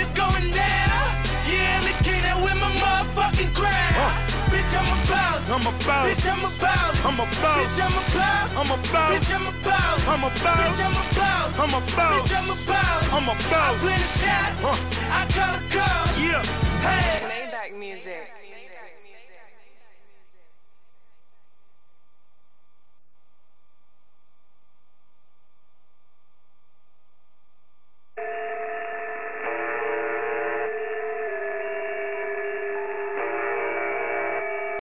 It's 0.00 0.12
going 0.16 0.48
down. 0.56 1.04
Yeah, 1.52 1.84
look 1.84 2.00
at 2.00 2.20
that 2.26 2.36
with 2.44 2.58
my 2.64 2.70
motherfucking 2.80 3.52
crowd. 3.54 4.29
Bitch, 4.70 4.78
I'm 4.78 4.86
a 4.86 5.10
boss. 5.10 5.50
I'm 5.50 5.66
a 5.66 5.72
boss. 5.82 6.06
Bitch, 6.06 6.30
I'm 6.30 6.38
a 6.38 6.50
boss. 6.62 7.04
I'm 7.04 7.18
a 7.18 7.26
boss. 7.26 7.58
Bitch, 7.58 7.82
I'm 7.82 7.90
a 7.90 8.06
boss. 8.14 8.54
I'm 8.54 8.70
a 8.70 8.78
boss. 8.78 9.10
Bitch, 9.10 9.34
I'm 9.34 9.42
a 9.42 9.64
boss. 9.66 10.06
I'm 10.06 10.22
a 10.22 10.30
boss. 10.30 10.62
Bitch, 10.62 10.86
I'm 10.86 10.94
a 10.94 11.14
boss. 11.18 11.58
I'm 11.58 11.74
a 11.74 11.80
boss. 11.90 12.22
Bitch, 12.22 12.38
I'm 12.38 12.46
a 12.46 12.56
boss. 12.70 13.12
I'm 13.12 13.26
a 13.26 13.32
I 13.32 13.50
boss. 13.50 13.50
I 13.50 13.78
play 13.82 13.98
the 13.98 14.10
shots. 14.22 14.62
I 15.10 15.26
call 15.34 15.52
the 15.58 15.62
calls. 15.74 16.22
Yeah. 16.22 16.42
Hey. 16.86 17.48
Maybach 17.50 17.78
music. 17.78 18.39